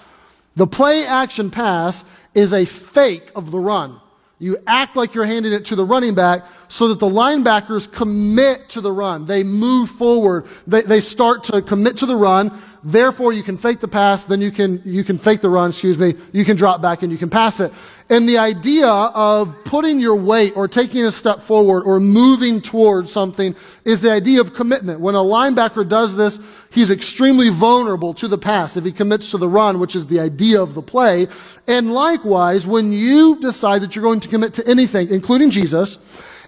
The 0.57 0.67
play 0.67 1.07
action 1.07 1.51
pass 1.51 2.05
is 2.35 2.53
a 2.53 2.65
fake 2.65 3.31
of 3.35 3.51
the 3.51 3.59
run. 3.59 4.01
You 4.41 4.59
act 4.67 4.97
like 4.97 5.15
you're 5.15 5.25
handing 5.25 5.53
it 5.53 5.67
to 5.67 5.77
the 5.77 5.85
running 5.85 6.15
back 6.15 6.47
so 6.69 6.89
that 6.89 6.99
the 6.99 7.07
linebackers 7.07 7.91
commit 7.91 8.69
to 8.71 8.81
the 8.81 8.93
run. 8.93 9.27
They 9.27 9.43
move 9.43 9.91
forward. 9.91 10.47
They, 10.67 10.83
they 10.83 11.01
start 11.01 11.45
to 11.45 11.63
commit 11.63 11.99
to 11.99 12.07
the 12.07 12.17
run. 12.17 12.57
Therefore, 12.85 13.33
you 13.33 13.43
can 13.43 13.57
fake 13.57 13.81
the 13.81 13.89
pass, 13.89 14.25
then 14.25 14.41
you 14.41 14.53
can, 14.53 14.81
you 14.85 15.03
can 15.03 15.19
fake 15.19 15.41
the 15.41 15.51
run, 15.51 15.71
excuse 15.71 15.99
me. 15.99 16.15
You 16.33 16.45
can 16.45 16.57
drop 16.57 16.81
back 16.81 17.03
and 17.03 17.11
you 17.11 17.19
can 17.19 17.29
pass 17.29 17.59
it. 17.59 17.73
And 18.09 18.29
the 18.29 18.39
idea 18.39 18.89
of 18.89 19.55
putting 19.65 19.99
your 19.99 20.15
weight 20.15 20.57
or 20.57 20.69
taking 20.69 21.05
a 21.05 21.13
step 21.13 21.43
forward 21.43 21.83
or 21.83 21.99
moving 21.99 22.61
towards 22.61 23.11
something 23.11 23.57
is 23.85 24.01
the 24.01 24.13
idea 24.13 24.41
of 24.41 24.55
commitment. 24.55 25.01
When 25.01 25.17
a 25.17 25.19
linebacker 25.19 25.89
does 25.89 26.15
this, 26.17 26.39
he's 26.71 26.91
extremely 26.91 27.49
vulnerable 27.49 28.15
to 28.15 28.29
the 28.29 28.39
pass 28.39 28.77
if 28.77 28.85
he 28.85 28.93
commits 28.93 29.31
to 29.33 29.39
the 29.39 29.49
run, 29.49 29.81
which 29.81 29.97
is 29.97 30.07
the 30.07 30.21
idea 30.21 30.63
of 30.63 30.75
the 30.75 30.83
play. 30.83 31.27
And 31.67 31.93
likewise, 31.93 32.67
when 32.67 32.93
you 32.93 33.41
decide 33.41 33.83
that 33.83 33.97
you're 33.97 34.05
going 34.05 34.21
to 34.21 34.29
commit 34.29 34.55
to 34.55 34.67
anything, 34.69 35.11
including 35.11 35.51
Jesus, 35.51 35.99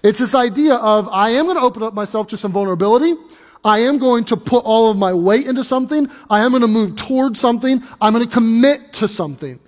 it's 0.03 0.19
this 0.19 0.35
idea 0.35 0.75
of, 0.75 1.07
I 1.09 1.31
am 1.31 1.45
going 1.45 1.57
to 1.57 1.63
open 1.63 1.83
up 1.83 1.93
myself 1.93 2.27
to 2.29 2.37
some 2.37 2.51
vulnerability. 2.51 3.15
I 3.63 3.79
am 3.79 3.99
going 3.99 4.25
to 4.25 4.37
put 4.37 4.65
all 4.65 4.89
of 4.89 4.97
my 4.97 5.13
weight 5.13 5.45
into 5.45 5.63
something. 5.63 6.09
I 6.29 6.41
am 6.41 6.51
going 6.51 6.61
to 6.61 6.67
move 6.67 6.95
towards 6.95 7.39
something. 7.39 7.83
I'm 8.01 8.13
going 8.13 8.27
to 8.27 8.33
commit 8.33 8.93
to 8.93 9.07
something. 9.07 9.59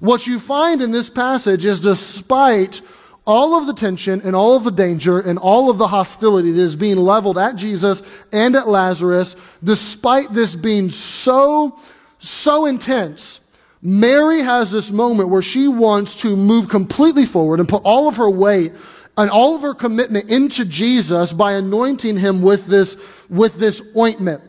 What 0.00 0.26
you 0.26 0.40
find 0.40 0.80
in 0.80 0.90
this 0.90 1.10
passage 1.10 1.64
is 1.64 1.80
despite 1.80 2.80
all 3.24 3.54
of 3.54 3.66
the 3.66 3.74
tension 3.74 4.20
and 4.22 4.34
all 4.34 4.56
of 4.56 4.64
the 4.64 4.70
danger 4.70 5.20
and 5.20 5.38
all 5.38 5.70
of 5.70 5.78
the 5.78 5.86
hostility 5.86 6.50
that 6.50 6.60
is 6.60 6.74
being 6.74 6.96
leveled 6.96 7.38
at 7.38 7.56
Jesus 7.56 8.02
and 8.32 8.56
at 8.56 8.68
Lazarus, 8.68 9.36
despite 9.62 10.32
this 10.32 10.56
being 10.56 10.90
so, 10.90 11.78
so 12.18 12.66
intense, 12.66 13.40
Mary 13.80 14.40
has 14.40 14.72
this 14.72 14.90
moment 14.90 15.28
where 15.28 15.42
she 15.42 15.68
wants 15.68 16.16
to 16.16 16.34
move 16.36 16.68
completely 16.68 17.26
forward 17.26 17.60
and 17.60 17.68
put 17.68 17.82
all 17.84 18.08
of 18.08 18.16
her 18.16 18.30
weight 18.30 18.72
and 19.16 19.30
all 19.30 19.54
of 19.54 19.62
her 19.62 19.74
commitment 19.74 20.30
into 20.30 20.64
Jesus 20.64 21.32
by 21.32 21.52
anointing 21.52 22.18
him 22.18 22.42
with 22.42 22.66
this, 22.66 22.96
with 23.28 23.56
this 23.56 23.82
ointment. 23.96 24.42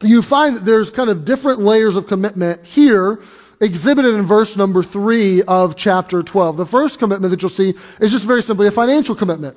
You 0.00 0.22
find 0.22 0.56
that 0.56 0.64
there's 0.64 0.90
kind 0.90 1.10
of 1.10 1.24
different 1.24 1.60
layers 1.60 1.94
of 1.94 2.08
commitment 2.08 2.64
here 2.64 3.22
exhibited 3.60 4.14
in 4.14 4.26
verse 4.26 4.56
number 4.56 4.82
three 4.82 5.42
of 5.42 5.76
chapter 5.76 6.22
12. 6.22 6.56
The 6.56 6.66
first 6.66 6.98
commitment 6.98 7.30
that 7.30 7.40
you'll 7.40 7.48
see 7.48 7.74
is 8.00 8.10
just 8.10 8.24
very 8.24 8.42
simply 8.42 8.66
a 8.66 8.72
financial 8.72 9.14
commitment. 9.14 9.56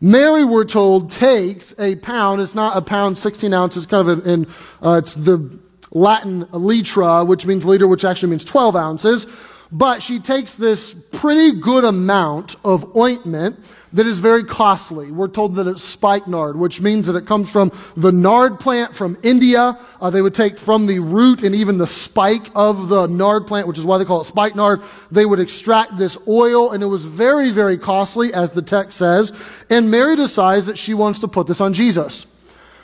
Mary, 0.00 0.44
we're 0.44 0.64
told, 0.64 1.10
takes 1.10 1.74
a 1.78 1.96
pound. 1.96 2.40
It's 2.40 2.54
not 2.54 2.76
a 2.76 2.82
pound, 2.82 3.18
16 3.18 3.52
ounces, 3.52 3.86
kind 3.86 4.08
of 4.08 4.26
in, 4.26 4.46
uh, 4.82 5.00
it's 5.02 5.14
the 5.14 5.58
Latin 5.90 6.44
litra, 6.46 7.26
which 7.26 7.46
means 7.46 7.64
liter, 7.64 7.86
which 7.86 8.04
actually 8.04 8.30
means 8.30 8.44
12 8.44 8.76
ounces. 8.76 9.26
But 9.70 10.02
she 10.02 10.18
takes 10.18 10.54
this 10.54 10.94
pretty 11.12 11.52
good 11.52 11.84
amount 11.84 12.56
of 12.64 12.96
ointment 12.96 13.62
that 13.92 14.06
is 14.06 14.18
very 14.18 14.44
costly. 14.44 15.10
We're 15.10 15.28
told 15.28 15.56
that 15.56 15.66
it's 15.66 15.84
spikenard, 15.84 16.56
which 16.56 16.80
means 16.80 17.06
that 17.06 17.16
it 17.16 17.26
comes 17.26 17.50
from 17.50 17.72
the 17.96 18.10
nard 18.10 18.60
plant 18.60 18.94
from 18.94 19.18
India. 19.22 19.78
Uh, 20.00 20.08
they 20.08 20.22
would 20.22 20.34
take 20.34 20.58
from 20.58 20.86
the 20.86 21.00
root 21.00 21.42
and 21.42 21.54
even 21.54 21.76
the 21.76 21.86
spike 21.86 22.50
of 22.54 22.88
the 22.88 23.06
nard 23.08 23.46
plant, 23.46 23.68
which 23.68 23.78
is 23.78 23.84
why 23.84 23.98
they 23.98 24.06
call 24.06 24.22
it 24.22 24.24
spikenard. 24.24 24.80
They 25.10 25.26
would 25.26 25.40
extract 25.40 25.98
this 25.98 26.16
oil, 26.26 26.72
and 26.72 26.82
it 26.82 26.86
was 26.86 27.04
very, 27.04 27.50
very 27.50 27.76
costly, 27.76 28.32
as 28.32 28.50
the 28.50 28.62
text 28.62 28.96
says. 28.96 29.32
And 29.68 29.90
Mary 29.90 30.16
decides 30.16 30.64
that 30.66 30.78
she 30.78 30.94
wants 30.94 31.18
to 31.20 31.28
put 31.28 31.46
this 31.46 31.60
on 31.60 31.74
Jesus. 31.74 32.26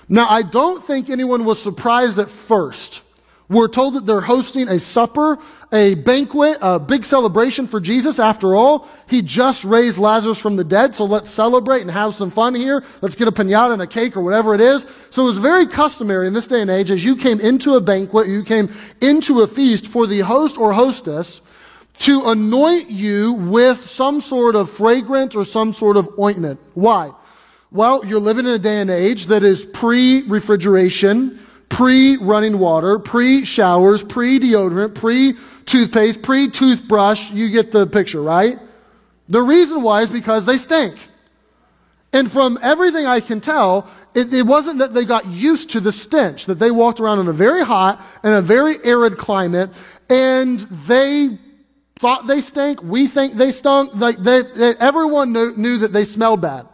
Now, 0.09 0.29
I 0.29 0.43
don't 0.43 0.85
think 0.85 1.09
anyone 1.09 1.47
was 1.47 1.63
surprised 1.63 2.19
at 2.19 2.29
first 2.29 3.04
we're 3.49 3.69
told 3.69 3.95
that 3.95 4.07
they're 4.07 4.23
hosting 4.23 4.69
a 4.69 4.79
supper, 4.79 5.39
a 5.73 5.95
banquet, 5.95 6.59
a 6.63 6.79
big 6.79 7.05
celebration 7.05 7.67
for 7.67 7.79
Jesus. 7.79 8.19
After 8.19 8.55
all, 8.55 8.89
he 9.09 9.21
just 9.21 9.65
raised 9.65 9.99
Lazarus 9.99 10.39
from 10.39 10.57
the 10.57 10.65
dead, 10.65 10.95
so 10.95 11.05
let's 11.05 11.31
celebrate 11.31 11.83
and 11.83 11.91
have 11.91 12.15
some 12.15 12.31
fun 12.31 12.55
here. 12.55 12.83
Let's 13.03 13.17
get 13.17 13.29
a 13.29 13.33
pinata 13.33 13.75
and 13.75 13.83
a 13.83 13.87
cake 13.87 14.17
or 14.17 14.23
whatever 14.23 14.55
it 14.55 14.63
is. 14.63 14.87
So 15.11 15.25
it 15.25 15.27
was 15.27 15.39
very 15.39 15.67
customary 15.67 16.27
in 16.27 16.33
this 16.33 16.47
day 16.47 16.63
and 16.63 16.71
age 16.71 16.91
as 16.91 17.05
you 17.05 17.17
came 17.17 17.39
into 17.41 17.75
a 17.75 17.81
banquet, 17.81 18.29
you 18.29 18.45
came 18.45 18.73
into 19.03 19.43
a 19.43 19.47
feast 19.47 19.87
for 19.87 20.07
the 20.07 20.21
host 20.21 20.57
or 20.57 20.73
hostess 20.73 21.43
to 21.99 22.25
anoint 22.25 22.91
you 22.91 23.35
with 23.35 23.89
some 23.89 24.21
sort 24.21 24.57
of 24.57 24.71
fragrance 24.71 25.37
or 25.37 25.45
some 25.45 25.73
sort 25.73 25.97
of 25.97 26.09
ointment. 26.19 26.59
Why? 26.75 27.13
Well, 27.71 28.05
you're 28.05 28.21
living 28.21 28.47
in 28.47 28.53
a 28.53 28.59
day 28.59 28.81
and 28.81 28.91
age 28.91 29.27
that 29.27 29.43
is 29.43 29.67
pre-refrigeration, 29.67 31.41
pre 31.75 32.17
running 32.19 32.61
water, 32.61 33.01
pre 33.01 33.45
showers, 33.45 34.05
pre 34.05 34.39
deodorant, 34.39 34.95
pre 34.95 35.35
toothpaste, 35.67 36.23
pre 36.23 36.49
toothbrush. 36.49 37.33
You 37.33 37.51
get 37.51 37.73
the 37.73 37.85
picture, 37.85 38.23
right? 38.23 38.61
The 39.29 39.43
reason 39.43 39.83
why 39.83 40.03
is 40.03 40.11
because 40.11 40.45
they 40.45 40.57
stink. 40.57 40.95
And 42.13 42.31
from 42.31 42.61
everything 42.63 43.07
I 43.07 43.19
can 43.19 43.41
tell, 43.41 43.89
it, 44.15 44.33
it, 44.33 44.47
wasn't 44.47 44.79
that 44.79 44.95
they 44.95 45.05
got 45.05 45.27
used 45.27 45.71
to 45.71 45.81
the 45.81 45.91
stench, 45.91 46.47
that 46.47 46.61
they 46.61 46.71
walked 46.71 47.01
around 47.01 47.19
in 47.19 47.27
a 47.27 47.33
very 47.33 47.65
hot 47.65 48.01
and 48.23 48.33
a 48.35 48.41
very 48.41 48.77
arid 48.85 49.19
climate, 49.19 49.71
and 50.09 50.61
they 50.87 51.37
thought 51.99 52.29
they 52.29 52.41
stink. 52.41 52.85
We 52.85 53.09
think 53.09 53.35
they 53.35 53.51
stunk. 53.51 53.97
Like 53.97 54.19
they, 54.19 54.43
they, 54.43 54.77
everyone 54.77 55.33
knew, 55.33 55.57
knew 55.57 55.79
that 55.79 55.93
they 55.93 56.05
smelled 56.05 56.41
bad. 56.41 56.69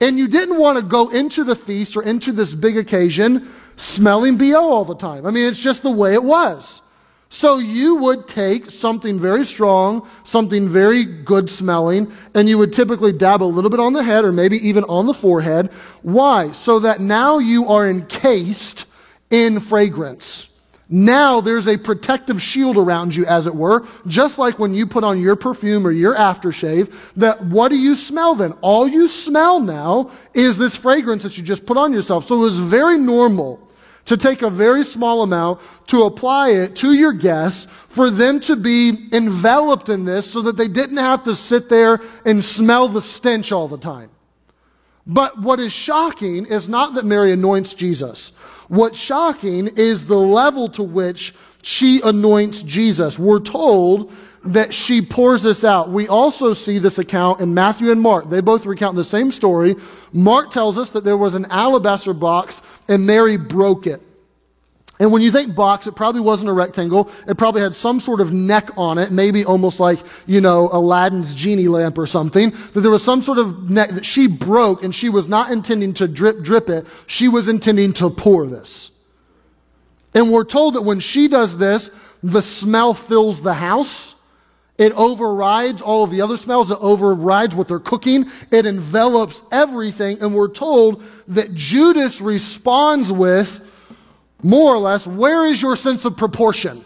And 0.00 0.18
you 0.18 0.28
didn't 0.28 0.58
want 0.58 0.78
to 0.78 0.82
go 0.82 1.08
into 1.08 1.42
the 1.42 1.56
feast 1.56 1.96
or 1.96 2.02
into 2.02 2.32
this 2.32 2.54
big 2.54 2.76
occasion 2.76 3.50
smelling 3.76 4.36
BO 4.36 4.56
all 4.56 4.84
the 4.84 4.94
time. 4.94 5.26
I 5.26 5.30
mean, 5.30 5.48
it's 5.48 5.58
just 5.58 5.82
the 5.82 5.90
way 5.90 6.12
it 6.14 6.22
was. 6.22 6.82
So 7.28 7.58
you 7.58 7.96
would 7.96 8.28
take 8.28 8.70
something 8.70 9.18
very 9.18 9.44
strong, 9.44 10.08
something 10.24 10.68
very 10.68 11.04
good 11.04 11.50
smelling, 11.50 12.12
and 12.34 12.48
you 12.48 12.56
would 12.58 12.72
typically 12.72 13.12
dab 13.12 13.42
a 13.42 13.44
little 13.44 13.70
bit 13.70 13.80
on 13.80 13.94
the 13.94 14.02
head 14.02 14.24
or 14.24 14.32
maybe 14.32 14.56
even 14.68 14.84
on 14.84 15.06
the 15.06 15.14
forehead. 15.14 15.72
Why? 16.02 16.52
So 16.52 16.78
that 16.80 17.00
now 17.00 17.38
you 17.38 17.68
are 17.68 17.86
encased 17.88 18.86
in 19.30 19.60
fragrance. 19.60 20.48
Now 20.88 21.40
there's 21.40 21.66
a 21.66 21.76
protective 21.76 22.40
shield 22.40 22.76
around 22.76 23.14
you, 23.14 23.26
as 23.26 23.46
it 23.46 23.54
were, 23.54 23.86
just 24.06 24.38
like 24.38 24.58
when 24.58 24.72
you 24.72 24.86
put 24.86 25.02
on 25.02 25.20
your 25.20 25.34
perfume 25.34 25.84
or 25.84 25.90
your 25.90 26.14
aftershave, 26.14 26.94
that 27.16 27.44
what 27.44 27.70
do 27.70 27.78
you 27.78 27.96
smell 27.96 28.36
then? 28.36 28.52
All 28.60 28.86
you 28.86 29.08
smell 29.08 29.58
now 29.58 30.12
is 30.32 30.56
this 30.58 30.76
fragrance 30.76 31.24
that 31.24 31.36
you 31.36 31.42
just 31.42 31.66
put 31.66 31.76
on 31.76 31.92
yourself. 31.92 32.28
So 32.28 32.36
it 32.36 32.40
was 32.40 32.58
very 32.58 32.98
normal 32.98 33.60
to 34.04 34.16
take 34.16 34.42
a 34.42 34.50
very 34.50 34.84
small 34.84 35.22
amount, 35.22 35.60
to 35.88 36.04
apply 36.04 36.50
it 36.50 36.76
to 36.76 36.92
your 36.92 37.12
guests, 37.12 37.66
for 37.88 38.08
them 38.08 38.38
to 38.38 38.54
be 38.54 39.08
enveloped 39.12 39.88
in 39.88 40.04
this 40.04 40.30
so 40.30 40.42
that 40.42 40.56
they 40.56 40.68
didn't 40.68 40.98
have 40.98 41.24
to 41.24 41.34
sit 41.34 41.68
there 41.68 42.00
and 42.24 42.44
smell 42.44 42.88
the 42.88 43.02
stench 43.02 43.50
all 43.50 43.66
the 43.66 43.78
time. 43.78 44.10
But 45.06 45.38
what 45.38 45.60
is 45.60 45.72
shocking 45.72 46.46
is 46.46 46.68
not 46.68 46.94
that 46.94 47.04
Mary 47.04 47.32
anoints 47.32 47.74
Jesus. 47.74 48.32
What's 48.68 48.98
shocking 48.98 49.68
is 49.76 50.06
the 50.06 50.18
level 50.18 50.68
to 50.70 50.82
which 50.82 51.34
she 51.62 52.00
anoints 52.02 52.62
Jesus. 52.62 53.18
We're 53.18 53.40
told 53.40 54.12
that 54.44 54.72
she 54.74 55.02
pours 55.02 55.42
this 55.42 55.64
out. 55.64 55.90
We 55.90 56.08
also 56.08 56.52
see 56.52 56.78
this 56.78 56.98
account 56.98 57.40
in 57.40 57.54
Matthew 57.54 57.90
and 57.90 58.00
Mark. 58.00 58.30
They 58.30 58.40
both 58.40 58.66
recount 58.66 58.96
the 58.96 59.04
same 59.04 59.30
story. 59.32 59.76
Mark 60.12 60.50
tells 60.50 60.78
us 60.78 60.90
that 60.90 61.04
there 61.04 61.16
was 61.16 61.34
an 61.34 61.46
alabaster 61.46 62.14
box 62.14 62.62
and 62.88 63.06
Mary 63.06 63.36
broke 63.36 63.86
it. 63.86 64.02
And 64.98 65.12
when 65.12 65.20
you 65.20 65.30
think 65.30 65.54
box, 65.54 65.86
it 65.86 65.94
probably 65.94 66.22
wasn't 66.22 66.48
a 66.48 66.54
rectangle. 66.54 67.10
It 67.28 67.36
probably 67.36 67.60
had 67.60 67.76
some 67.76 68.00
sort 68.00 68.20
of 68.20 68.32
neck 68.32 68.70
on 68.78 68.96
it, 68.96 69.10
maybe 69.10 69.44
almost 69.44 69.78
like, 69.78 70.00
you 70.26 70.40
know, 70.40 70.70
Aladdin's 70.72 71.34
genie 71.34 71.68
lamp 71.68 71.98
or 71.98 72.06
something. 72.06 72.54
That 72.72 72.80
there 72.80 72.90
was 72.90 73.04
some 73.04 73.20
sort 73.20 73.38
of 73.38 73.68
neck 73.70 73.90
that 73.90 74.06
she 74.06 74.26
broke 74.26 74.82
and 74.82 74.94
she 74.94 75.10
was 75.10 75.28
not 75.28 75.50
intending 75.50 75.92
to 75.94 76.08
drip, 76.08 76.40
drip 76.42 76.70
it. 76.70 76.86
She 77.06 77.28
was 77.28 77.48
intending 77.48 77.92
to 77.94 78.08
pour 78.08 78.46
this. 78.46 78.90
And 80.14 80.32
we're 80.32 80.44
told 80.44 80.74
that 80.74 80.82
when 80.82 81.00
she 81.00 81.28
does 81.28 81.58
this, 81.58 81.90
the 82.22 82.40
smell 82.40 82.94
fills 82.94 83.42
the 83.42 83.52
house. 83.52 84.14
It 84.78 84.92
overrides 84.92 85.82
all 85.82 86.04
of 86.04 86.10
the 86.10 86.22
other 86.22 86.38
smells. 86.38 86.70
It 86.70 86.78
overrides 86.80 87.54
what 87.54 87.68
they're 87.68 87.78
cooking. 87.78 88.30
It 88.50 88.64
envelops 88.64 89.42
everything. 89.52 90.22
And 90.22 90.34
we're 90.34 90.48
told 90.48 91.02
that 91.28 91.54
Judas 91.54 92.22
responds 92.22 93.12
with, 93.12 93.60
more 94.46 94.72
or 94.72 94.78
less, 94.78 95.06
where 95.06 95.44
is 95.44 95.60
your 95.60 95.74
sense 95.74 96.04
of 96.04 96.16
proportion? 96.16 96.84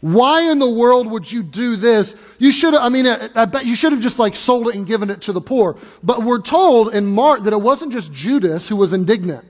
Why 0.00 0.50
in 0.50 0.58
the 0.58 0.68
world 0.68 1.08
would 1.08 1.30
you 1.30 1.42
do 1.42 1.76
this? 1.76 2.16
You 2.38 2.50
should 2.50 2.74
have, 2.74 2.82
I 2.82 2.88
mean, 2.88 3.06
I, 3.06 3.30
I, 3.34 3.44
bet 3.44 3.64
you 3.64 3.76
should 3.76 3.92
have 3.92 4.00
just 4.00 4.18
like 4.18 4.34
sold 4.34 4.68
it 4.68 4.74
and 4.74 4.86
given 4.86 5.08
it 5.08 5.22
to 5.22 5.32
the 5.32 5.40
poor. 5.40 5.76
But 6.02 6.24
we're 6.24 6.40
told 6.40 6.94
in 6.94 7.06
Mark 7.06 7.44
that 7.44 7.52
it 7.52 7.60
wasn't 7.60 7.92
just 7.92 8.12
Judas 8.12 8.68
who 8.68 8.76
was 8.76 8.92
indignant. 8.92 9.44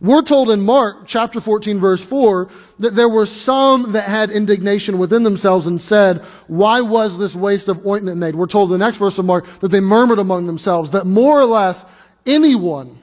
We're 0.00 0.22
told 0.22 0.50
in 0.50 0.60
Mark 0.60 1.06
chapter 1.06 1.40
14 1.40 1.80
verse 1.80 2.02
4 2.02 2.48
that 2.78 2.94
there 2.94 3.08
were 3.08 3.26
some 3.26 3.92
that 3.92 4.04
had 4.04 4.30
indignation 4.30 4.98
within 4.98 5.22
themselves 5.22 5.66
and 5.66 5.80
said, 5.80 6.22
why 6.46 6.82
was 6.82 7.18
this 7.18 7.34
waste 7.34 7.68
of 7.68 7.86
ointment 7.86 8.18
made? 8.18 8.34
We're 8.34 8.46
told 8.46 8.70
in 8.70 8.78
the 8.78 8.84
next 8.84 8.98
verse 8.98 9.18
of 9.18 9.24
Mark 9.24 9.46
that 9.60 9.68
they 9.68 9.80
murmured 9.80 10.18
among 10.18 10.46
themselves 10.46 10.90
that 10.90 11.06
more 11.06 11.40
or 11.40 11.46
less 11.46 11.84
anyone 12.26 12.97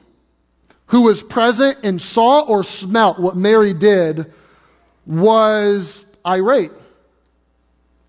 who 0.87 1.01
was 1.01 1.23
present 1.23 1.77
and 1.83 2.01
saw 2.01 2.41
or 2.41 2.63
smelt 2.63 3.19
what 3.19 3.35
Mary 3.35 3.73
did 3.73 4.31
was 5.05 6.05
irate. 6.25 6.71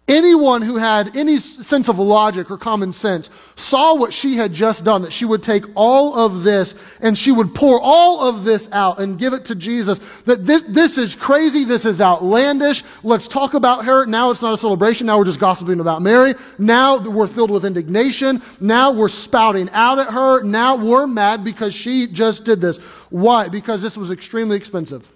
Anyone 0.09 0.63
who 0.63 0.77
had 0.77 1.17
any 1.17 1.41
sense 1.41 1.89
of 1.89 1.99
logic 1.99 2.49
or 2.49 2.57
common 2.57 2.93
sense 2.93 3.29
saw 3.57 3.97
what 3.97 4.15
she 4.15 4.37
had 4.37 4.53
just 4.53 4.85
done, 4.85 5.03
that 5.03 5.13
she 5.13 5.25
would 5.25 5.43
take 5.43 5.65
all 5.75 6.15
of 6.15 6.45
this 6.45 6.77
and 7.01 7.19
she 7.19 7.33
would 7.33 7.57
pour 7.57 7.81
all 7.81 8.21
of 8.21 8.45
this 8.45 8.69
out 8.71 9.01
and 9.01 9.19
give 9.19 9.33
it 9.33 9.47
to 9.47 9.57
Jesus. 9.57 9.99
That 10.25 10.47
th- 10.47 10.63
this 10.69 10.97
is 10.97 11.17
crazy. 11.17 11.65
This 11.65 11.85
is 11.85 12.01
outlandish. 12.01 12.85
Let's 13.03 13.27
talk 13.27 13.55
about 13.55 13.85
her. 13.85 14.07
Now 14.07 14.31
it's 14.31 14.43
not 14.43 14.55
a 14.55 14.59
celebration. 14.59 15.09
Now 15.09 15.19
we're 15.19 15.25
just 15.25 15.41
gossiping 15.41 15.81
about 15.81 16.03
Mary. 16.03 16.37
Now 16.57 16.99
we're 16.99 17.27
filled 17.27 17.51
with 17.51 17.65
indignation. 17.65 18.43
Now 18.61 18.93
we're 18.93 19.09
spouting 19.09 19.69
out 19.71 19.99
at 19.99 20.13
her. 20.13 20.41
Now 20.45 20.77
we're 20.77 21.09
mad 21.09 21.43
because 21.43 21.75
she 21.75 22.07
just 22.07 22.45
did 22.45 22.61
this. 22.61 22.77
Why? 23.11 23.49
Because 23.49 23.83
this 23.83 23.97
was 23.97 24.13
extremely 24.13 24.57
expensive. 24.57 25.11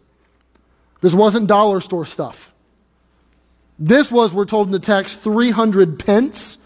This 1.01 1.15
wasn't 1.15 1.47
dollar 1.47 1.81
store 1.81 2.07
stuff. 2.07 2.50
This 3.81 4.13
was, 4.13 4.35
we're 4.35 4.45
told 4.45 4.69
in 4.69 4.73
the 4.73 4.79
text, 4.79 5.23
300 5.23 5.99
pence. 5.99 6.59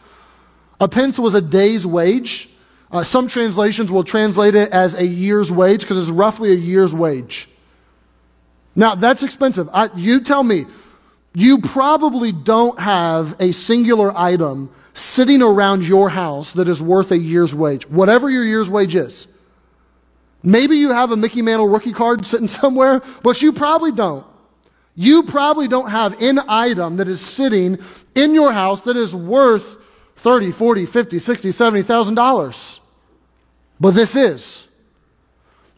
A 0.80 0.88
pence 0.88 1.16
was 1.16 1.36
a 1.36 1.40
day's 1.40 1.86
wage. 1.86 2.50
Uh, 2.90 3.04
some 3.04 3.28
translations 3.28 3.90
will 3.90 4.02
translate 4.02 4.56
it 4.56 4.72
as 4.72 4.94
a 4.94 5.06
year's 5.06 5.50
wage 5.50 5.82
because 5.82 5.96
it's 5.96 6.10
roughly 6.10 6.50
a 6.50 6.56
year's 6.56 6.92
wage. 6.92 7.48
Now, 8.74 8.96
that's 8.96 9.22
expensive. 9.22 9.68
I, 9.72 9.90
you 9.94 10.20
tell 10.20 10.42
me, 10.42 10.66
you 11.34 11.60
probably 11.60 12.32
don't 12.32 12.78
have 12.80 13.36
a 13.40 13.52
singular 13.52 14.16
item 14.16 14.70
sitting 14.92 15.40
around 15.40 15.84
your 15.84 16.08
house 16.08 16.52
that 16.52 16.68
is 16.68 16.82
worth 16.82 17.12
a 17.12 17.18
year's 17.18 17.54
wage, 17.54 17.88
whatever 17.88 18.28
your 18.28 18.44
year's 18.44 18.68
wage 18.68 18.96
is. 18.96 19.28
Maybe 20.42 20.76
you 20.76 20.90
have 20.90 21.12
a 21.12 21.16
Mickey 21.16 21.42
Mantle 21.42 21.68
rookie 21.68 21.92
card 21.92 22.26
sitting 22.26 22.48
somewhere, 22.62 23.02
but 23.22 23.40
you 23.40 23.52
probably 23.52 23.92
don't. 23.92 24.26
You 24.94 25.24
probably 25.24 25.68
don't 25.68 25.90
have 25.90 26.20
an 26.22 26.40
item 26.48 26.98
that 26.98 27.08
is 27.08 27.20
sitting 27.20 27.78
in 28.14 28.34
your 28.34 28.52
house 28.52 28.82
that 28.82 28.96
is 28.96 29.14
worth 29.14 29.78
30, 30.16 30.52
40, 30.52 30.86
50, 30.86 31.18
60, 31.18 31.52
70,000 31.52 32.14
dollars. 32.14 32.80
But 33.80 33.92
this 33.92 34.14
is. 34.14 34.68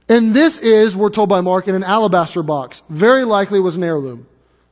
And 0.08 0.34
this 0.34 0.58
is, 0.58 0.94
we're 0.94 1.10
told 1.10 1.28
by 1.28 1.40
Mark, 1.40 1.66
in 1.66 1.74
an 1.74 1.82
alabaster 1.82 2.42
box. 2.42 2.82
Very 2.88 3.24
likely 3.24 3.58
was 3.58 3.76
an 3.76 3.82
heirloom. 3.82 4.26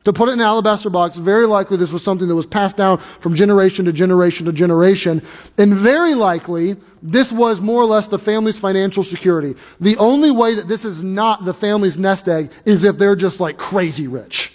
To 0.05 0.13
put 0.13 0.29
it 0.29 0.33
in 0.33 0.41
an 0.41 0.45
alabaster 0.45 0.91
box, 0.91 1.17
very 1.17 1.47
likely 1.47 1.79
this 1.79 1.91
was 1.91 2.05
something 2.05 2.29
that 2.29 2.35
was 2.35 2.47
passed 2.47 2.77
down 2.77 2.99
from 3.21 3.35
generation 3.35 3.87
to 3.87 3.93
generation 3.93 4.45
to 4.47 4.53
generation. 4.53 5.23
And 5.57 5.75
very 5.75 6.15
likely, 6.15 6.77
this 7.03 7.33
was 7.33 7.61
more 7.63 7.81
or 7.81 7.87
less 7.87 8.09
the 8.09 8.19
family's 8.19 8.59
financial 8.59 9.03
security. 9.03 9.55
The 9.81 9.97
only 9.97 10.31
way 10.31 10.55
that 10.57 10.69
this 10.69 10.85
is 10.85 11.03
not 11.03 11.47
the 11.47 11.55
family's 11.55 11.99
nest 11.99 12.29
egg 12.29 12.53
is 12.67 12.85
if 12.85 12.99
they're 12.99 13.17
just 13.17 13.41
like 13.41 13.57
crazy 13.57 14.07
rich. 14.07 14.53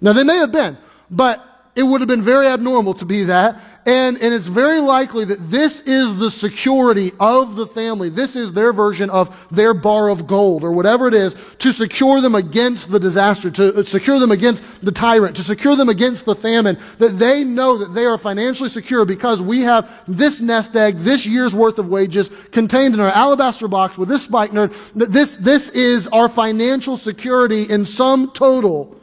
Now 0.00 0.14
they 0.14 0.24
may 0.24 0.36
have 0.36 0.52
been, 0.52 0.78
but 1.10 1.44
it 1.80 1.84
would 1.84 2.02
have 2.02 2.08
been 2.08 2.22
very 2.22 2.46
abnormal 2.46 2.92
to 2.92 3.06
be 3.06 3.24
that. 3.24 3.58
And, 3.86 4.18
and 4.20 4.34
it's 4.34 4.46
very 4.46 4.80
likely 4.80 5.24
that 5.24 5.50
this 5.50 5.80
is 5.80 6.14
the 6.18 6.30
security 6.30 7.12
of 7.18 7.56
the 7.56 7.66
family. 7.66 8.10
This 8.10 8.36
is 8.36 8.52
their 8.52 8.74
version 8.74 9.08
of 9.08 9.34
their 9.50 9.72
bar 9.72 10.10
of 10.10 10.26
gold 10.26 10.62
or 10.62 10.72
whatever 10.72 11.08
it 11.08 11.14
is 11.14 11.34
to 11.60 11.72
secure 11.72 12.20
them 12.20 12.34
against 12.34 12.90
the 12.90 13.00
disaster, 13.00 13.50
to 13.52 13.76
uh, 13.76 13.82
secure 13.82 14.18
them 14.18 14.30
against 14.30 14.84
the 14.84 14.92
tyrant, 14.92 15.34
to 15.36 15.42
secure 15.42 15.74
them 15.74 15.88
against 15.88 16.26
the 16.26 16.34
famine, 16.34 16.78
that 16.98 17.18
they 17.18 17.44
know 17.44 17.78
that 17.78 17.94
they 17.94 18.04
are 18.04 18.18
financially 18.18 18.68
secure 18.68 19.06
because 19.06 19.40
we 19.40 19.62
have 19.62 20.04
this 20.06 20.38
nest 20.38 20.76
egg, 20.76 20.98
this 20.98 21.24
year's 21.24 21.54
worth 21.54 21.78
of 21.78 21.88
wages 21.88 22.28
contained 22.52 22.92
in 22.92 23.00
our 23.00 23.08
alabaster 23.08 23.68
box 23.68 23.96
with 23.96 24.10
this 24.10 24.22
spikenard, 24.22 24.74
that 24.96 25.12
this, 25.12 25.36
this 25.36 25.70
is 25.70 26.08
our 26.08 26.28
financial 26.28 26.98
security 26.98 27.62
in 27.62 27.86
sum 27.86 28.30
total. 28.32 28.94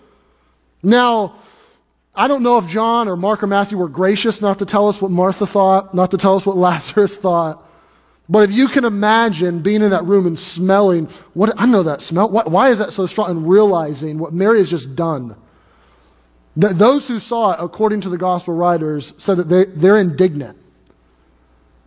Now, 0.84 1.38
I 2.17 2.27
don't 2.27 2.41
know 2.41 2.57
if 2.57 2.67
John 2.67 3.07
or 3.07 3.15
Mark 3.15 3.43
or 3.43 3.47
Matthew 3.47 3.77
were 3.77 3.88
gracious 3.88 4.41
not 4.41 4.57
to 4.59 4.65
tell 4.65 4.89
us 4.89 5.00
what 5.00 5.12
Martha 5.12 5.45
thought, 5.45 5.93
not 5.93 6.09
to 6.12 6.17
tell 6.17 6.36
us 6.36 6.47
what 6.47 6.57
Lazarus 6.67 7.15
thought. 7.15 7.63
But 8.27 8.50
if 8.50 8.51
you 8.51 8.67
can 8.67 8.83
imagine 8.83 9.59
being 9.59 9.83
in 9.83 9.91
that 9.91 10.03
room 10.03 10.25
and 10.25 10.38
smelling, 10.38 11.05
what, 11.33 11.53
I 11.57 11.67
know 11.67 11.83
that 11.83 12.01
smell. 12.01 12.29
Why, 12.29 12.43
why 12.43 12.69
is 12.71 12.79
that 12.79 12.91
so 12.91 13.05
strong? 13.05 13.29
And 13.29 13.47
realizing 13.47 14.17
what 14.17 14.33
Mary 14.33 14.57
has 14.57 14.69
just 14.69 14.95
done. 14.95 15.36
Th- 16.59 16.74
those 16.74 17.07
who 17.07 17.19
saw 17.19 17.53
it, 17.53 17.59
according 17.62 18.01
to 18.01 18.09
the 18.09 18.17
gospel 18.17 18.55
writers, 18.55 19.13
said 19.19 19.38
that 19.38 19.47
they, 19.47 19.65
they're 19.65 20.00
indignant. 20.00 20.57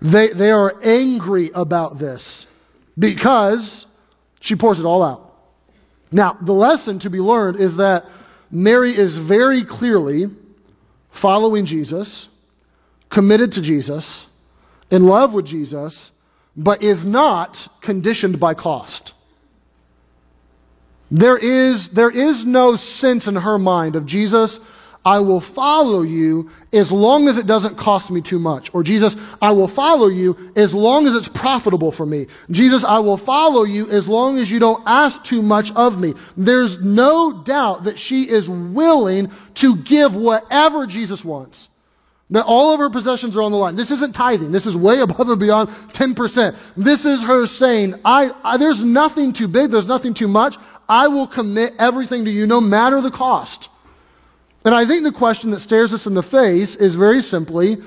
They, 0.01 0.29
they 0.29 0.53
are 0.53 0.77
angry 0.83 1.51
about 1.53 1.99
this 1.99 2.47
because 2.99 3.87
she 4.41 4.55
pours 4.55 4.79
it 4.79 4.87
all 4.87 5.03
out. 5.03 5.27
Now, 6.13 6.39
the 6.41 6.55
lesson 6.55 7.01
to 7.01 7.11
be 7.11 7.21
learned 7.21 7.61
is 7.61 7.77
that 7.77 8.07
Mary 8.51 8.97
is 8.97 9.17
very 9.17 9.63
clearly 9.63 10.31
following 11.11 11.67
Jesus, 11.67 12.29
committed 13.09 13.53
to 13.53 13.61
Jesus, 13.61 14.27
in 14.91 15.07
love 15.07 15.35
with 15.35 15.47
Jesus, 15.47 16.11
but 16.57 16.83
is 16.83 17.05
not 17.05 17.69
conditioned 17.81 18.41
by 18.41 18.55
cost. 18.55 19.13
There 21.11 21.37
is, 21.37 21.89
there 21.91 22.11
is 22.11 22.45
no 22.45 22.77
sense 22.77 23.27
in 23.27 23.37
her 23.37 23.59
mind 23.59 23.97
of 23.97 24.07
Jesus, 24.07 24.61
I 25.05 25.21
will 25.21 25.41
follow 25.41 26.03
you 26.03 26.51
as 26.75 26.93
long 26.93 27.29
as 27.29 27.39
it 27.39 27.47
doesn't 27.47 27.79
cost 27.79 28.11
me 28.11 28.21
too 28.21 28.39
much. 28.39 28.73
Or 28.75 28.83
Jesus, 28.83 29.17
I 29.41 29.53
will 29.53 29.69
follow 29.69 30.09
you 30.09 30.53
as 30.57 30.75
long 30.75 31.07
as 31.07 31.15
it's 31.15 31.29
profitable 31.29 31.91
for 31.91 32.05
me. 32.05 32.27
Jesus, 32.51 32.85
I 32.85 32.99
will 32.99 33.17
follow 33.17 33.65
you 33.65 33.91
as 33.91 34.07
long 34.07 34.39
as 34.39 34.51
you 34.51 34.59
don't 34.59 34.83
ask 34.87 35.25
too 35.25 35.41
much 35.41 35.73
of 35.73 35.99
me. 35.99 36.15
There's 36.37 36.81
no 36.81 37.33
doubt 37.33 37.85
that 37.85 37.99
she 37.99 38.29
is 38.29 38.51
willing 38.51 39.31
to 39.55 39.77
give 39.77 40.15
whatever 40.15 40.87
Jesus 40.87 41.25
wants. 41.25 41.71
That 42.29 42.45
all 42.45 42.73
of 42.73 42.79
her 42.79 42.91
possessions 42.91 43.37
are 43.39 43.43
on 43.43 43.53
the 43.53 43.59
line. 43.59 43.77
This 43.77 43.91
isn't 43.91 44.15
tithing. 44.15 44.53
This 44.53 44.67
is 44.67 44.77
way 44.77 45.01
above 45.01 45.31
and 45.31 45.41
beyond 45.41 45.71
10%. 45.71 46.57
This 46.77 47.07
is 47.07 47.23
her 47.23 47.47
saying, 47.47 47.95
I, 48.05 48.33
I, 48.45 48.59
there's 48.59 48.85
nothing 48.85 49.33
too 49.33 49.49
big. 49.49 49.71
There's 49.71 49.87
nothing 49.87 50.13
too 50.13 50.29
much. 50.29 50.57
I 50.89 51.09
will 51.09 51.27
commit 51.27 51.73
everything 51.79 52.27
to 52.27 52.31
you 52.31 52.47
no 52.47 52.61
matter 52.61 53.01
the 53.01 53.11
cost. 53.11 53.70
And 54.65 54.75
I 54.75 54.85
think 54.85 55.05
the 55.05 55.13
question 55.13 55.51
that 55.53 55.61
stares 55.61 55.93
us 55.93 56.07
in 56.07 56.15
the 56.15 56.23
face 56.23 56.77
is 56.77 56.95
very 56.95 57.23
simply 57.23 57.79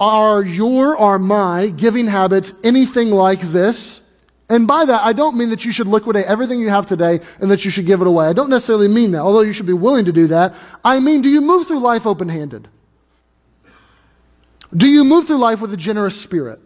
Are 0.00 0.42
your 0.42 0.96
or 0.96 1.18
my 1.18 1.68
giving 1.68 2.06
habits 2.06 2.52
anything 2.64 3.10
like 3.10 3.40
this? 3.40 4.00
And 4.50 4.66
by 4.66 4.86
that, 4.86 5.02
I 5.02 5.12
don't 5.12 5.36
mean 5.36 5.50
that 5.50 5.64
you 5.64 5.72
should 5.72 5.86
liquidate 5.86 6.24
everything 6.24 6.58
you 6.58 6.70
have 6.70 6.86
today 6.86 7.20
and 7.38 7.50
that 7.50 7.64
you 7.66 7.70
should 7.70 7.84
give 7.84 8.00
it 8.00 8.06
away. 8.06 8.26
I 8.26 8.32
don't 8.32 8.48
necessarily 8.48 8.88
mean 8.88 9.10
that, 9.10 9.20
although 9.20 9.42
you 9.42 9.52
should 9.52 9.66
be 9.66 9.74
willing 9.74 10.06
to 10.06 10.12
do 10.12 10.28
that. 10.28 10.54
I 10.82 11.00
mean, 11.00 11.20
do 11.20 11.28
you 11.28 11.42
move 11.42 11.66
through 11.66 11.80
life 11.80 12.06
open 12.06 12.30
handed? 12.30 12.66
Do 14.74 14.86
you 14.86 15.04
move 15.04 15.26
through 15.26 15.38
life 15.38 15.60
with 15.60 15.72
a 15.72 15.76
generous 15.76 16.18
spirit? 16.18 16.60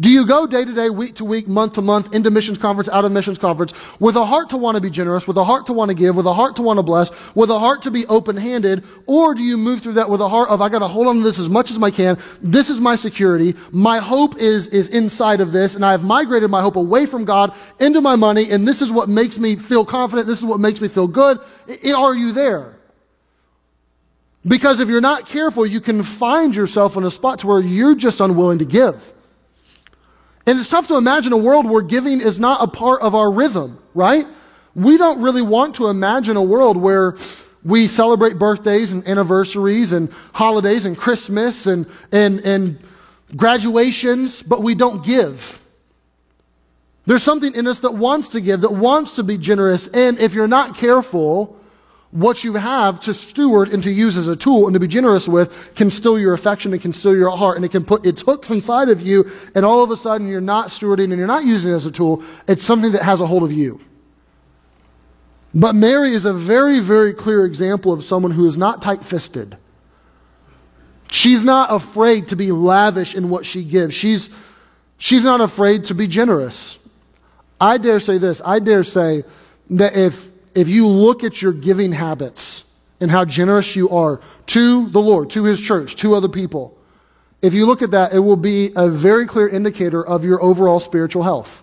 Do 0.00 0.10
you 0.10 0.26
go 0.26 0.46
day 0.46 0.64
to 0.64 0.72
day, 0.72 0.90
week 0.90 1.16
to 1.16 1.24
week, 1.24 1.48
month 1.48 1.72
to 1.72 1.82
month, 1.82 2.14
into 2.14 2.30
missions 2.30 2.56
conference, 2.56 2.88
out 2.88 3.04
of 3.04 3.10
missions 3.10 3.36
conference, 3.36 3.72
with 3.98 4.14
a 4.14 4.24
heart 4.24 4.50
to 4.50 4.56
want 4.56 4.76
to 4.76 4.80
be 4.80 4.90
generous, 4.90 5.26
with 5.26 5.36
a 5.36 5.44
heart 5.44 5.66
to 5.66 5.72
want 5.72 5.88
to 5.88 5.94
give, 5.94 6.14
with 6.14 6.26
a 6.26 6.32
heart 6.32 6.54
to 6.56 6.62
want 6.62 6.78
to 6.78 6.84
bless, 6.84 7.10
with 7.34 7.50
a 7.50 7.58
heart 7.58 7.82
to 7.82 7.90
be 7.90 8.06
open 8.06 8.36
handed? 8.36 8.84
Or 9.06 9.34
do 9.34 9.42
you 9.42 9.56
move 9.56 9.80
through 9.80 9.94
that 9.94 10.08
with 10.08 10.20
a 10.20 10.28
heart 10.28 10.50
of, 10.50 10.62
I 10.62 10.68
got 10.68 10.80
to 10.80 10.88
hold 10.88 11.08
on 11.08 11.16
to 11.16 11.22
this 11.22 11.40
as 11.40 11.48
much 11.48 11.72
as 11.72 11.82
I 11.82 11.90
can. 11.90 12.16
This 12.40 12.70
is 12.70 12.80
my 12.80 12.94
security. 12.94 13.56
My 13.72 13.98
hope 13.98 14.36
is, 14.36 14.68
is 14.68 14.88
inside 14.88 15.40
of 15.40 15.50
this, 15.50 15.74
and 15.74 15.84
I 15.84 15.90
have 15.90 16.04
migrated 16.04 16.48
my 16.48 16.62
hope 16.62 16.76
away 16.76 17.04
from 17.04 17.24
God 17.24 17.52
into 17.80 18.00
my 18.00 18.14
money, 18.14 18.50
and 18.50 18.68
this 18.68 18.82
is 18.82 18.92
what 18.92 19.08
makes 19.08 19.36
me 19.36 19.56
feel 19.56 19.84
confident. 19.84 20.28
This 20.28 20.38
is 20.38 20.46
what 20.46 20.60
makes 20.60 20.80
me 20.80 20.86
feel 20.86 21.08
good. 21.08 21.40
I, 21.68 21.92
are 21.92 22.14
you 22.14 22.30
there? 22.30 22.78
Because 24.46 24.78
if 24.78 24.88
you're 24.88 25.00
not 25.00 25.26
careful, 25.26 25.66
you 25.66 25.80
can 25.80 26.04
find 26.04 26.54
yourself 26.54 26.96
in 26.96 27.04
a 27.04 27.10
spot 27.10 27.40
to 27.40 27.48
where 27.48 27.60
you're 27.60 27.96
just 27.96 28.20
unwilling 28.20 28.60
to 28.60 28.64
give. 28.64 29.12
And 30.48 30.58
it's 30.58 30.70
tough 30.70 30.88
to 30.88 30.96
imagine 30.96 31.34
a 31.34 31.36
world 31.36 31.68
where 31.68 31.82
giving 31.82 32.22
is 32.22 32.38
not 32.38 32.62
a 32.62 32.66
part 32.66 33.02
of 33.02 33.14
our 33.14 33.30
rhythm, 33.30 33.78
right? 33.92 34.26
We 34.74 34.96
don't 34.96 35.20
really 35.20 35.42
want 35.42 35.74
to 35.74 35.88
imagine 35.88 36.38
a 36.38 36.42
world 36.42 36.78
where 36.78 37.16
we 37.62 37.86
celebrate 37.86 38.38
birthdays 38.38 38.90
and 38.90 39.06
anniversaries 39.06 39.92
and 39.92 40.10
holidays 40.32 40.86
and 40.86 40.96
Christmas 40.96 41.66
and, 41.66 41.86
and, 42.12 42.40
and 42.46 42.78
graduations, 43.36 44.42
but 44.42 44.62
we 44.62 44.74
don't 44.74 45.04
give. 45.04 45.60
There's 47.04 47.22
something 47.22 47.54
in 47.54 47.66
us 47.66 47.80
that 47.80 47.92
wants 47.92 48.30
to 48.30 48.40
give, 48.40 48.62
that 48.62 48.72
wants 48.72 49.16
to 49.16 49.22
be 49.22 49.36
generous, 49.36 49.88
and 49.88 50.18
if 50.18 50.32
you're 50.32 50.48
not 50.48 50.78
careful, 50.78 51.60
what 52.10 52.42
you 52.42 52.54
have 52.54 53.00
to 53.00 53.12
steward 53.12 53.68
and 53.68 53.82
to 53.82 53.90
use 53.90 54.16
as 54.16 54.28
a 54.28 54.36
tool 54.36 54.66
and 54.66 54.74
to 54.74 54.80
be 54.80 54.86
generous 54.86 55.28
with 55.28 55.74
can 55.74 55.90
steal 55.90 56.18
your 56.18 56.32
affection 56.32 56.72
and 56.72 56.80
can 56.80 56.92
steal 56.92 57.14
your 57.14 57.30
heart 57.30 57.56
and 57.56 57.64
it 57.64 57.70
can 57.70 57.84
put 57.84 58.06
its 58.06 58.22
hooks 58.22 58.50
inside 58.50 58.88
of 58.88 59.02
you 59.02 59.30
and 59.54 59.64
all 59.64 59.82
of 59.82 59.90
a 59.90 59.96
sudden 59.96 60.26
you're 60.26 60.40
not 60.40 60.68
stewarding 60.68 61.04
and 61.04 61.18
you're 61.18 61.26
not 61.26 61.44
using 61.44 61.70
it 61.70 61.74
as 61.74 61.84
a 61.84 61.90
tool. 61.90 62.22
It's 62.46 62.64
something 62.64 62.92
that 62.92 63.02
has 63.02 63.20
a 63.20 63.26
hold 63.26 63.42
of 63.42 63.52
you. 63.52 63.80
But 65.54 65.74
Mary 65.74 66.14
is 66.14 66.24
a 66.24 66.32
very, 66.32 66.80
very 66.80 67.12
clear 67.12 67.44
example 67.44 67.92
of 67.92 68.04
someone 68.04 68.32
who 68.32 68.46
is 68.46 68.56
not 68.56 68.80
tight 68.80 69.04
fisted. 69.04 69.56
She's 71.10 71.44
not 71.44 71.72
afraid 71.72 72.28
to 72.28 72.36
be 72.36 72.52
lavish 72.52 73.14
in 73.14 73.30
what 73.30 73.46
she 73.46 73.64
gives. 73.64 73.94
She's, 73.94 74.30
she's 74.98 75.24
not 75.24 75.40
afraid 75.40 75.84
to 75.84 75.94
be 75.94 76.06
generous. 76.06 76.78
I 77.60 77.78
dare 77.78 77.98
say 77.98 78.18
this. 78.18 78.42
I 78.44 78.58
dare 78.58 78.84
say 78.84 79.24
that 79.70 79.96
if 79.96 80.28
if 80.58 80.66
you 80.66 80.88
look 80.88 81.22
at 81.22 81.40
your 81.40 81.52
giving 81.52 81.92
habits 81.92 82.64
and 83.00 83.12
how 83.12 83.24
generous 83.24 83.76
you 83.76 83.90
are 83.90 84.20
to 84.46 84.88
the 84.88 84.98
Lord, 84.98 85.30
to 85.30 85.44
His 85.44 85.60
church, 85.60 85.94
to 85.96 86.16
other 86.16 86.28
people, 86.28 86.76
if 87.40 87.54
you 87.54 87.64
look 87.64 87.80
at 87.80 87.92
that, 87.92 88.12
it 88.12 88.18
will 88.18 88.36
be 88.36 88.72
a 88.74 88.88
very 88.88 89.24
clear 89.24 89.48
indicator 89.48 90.04
of 90.04 90.24
your 90.24 90.42
overall 90.42 90.80
spiritual 90.80 91.22
health. 91.22 91.62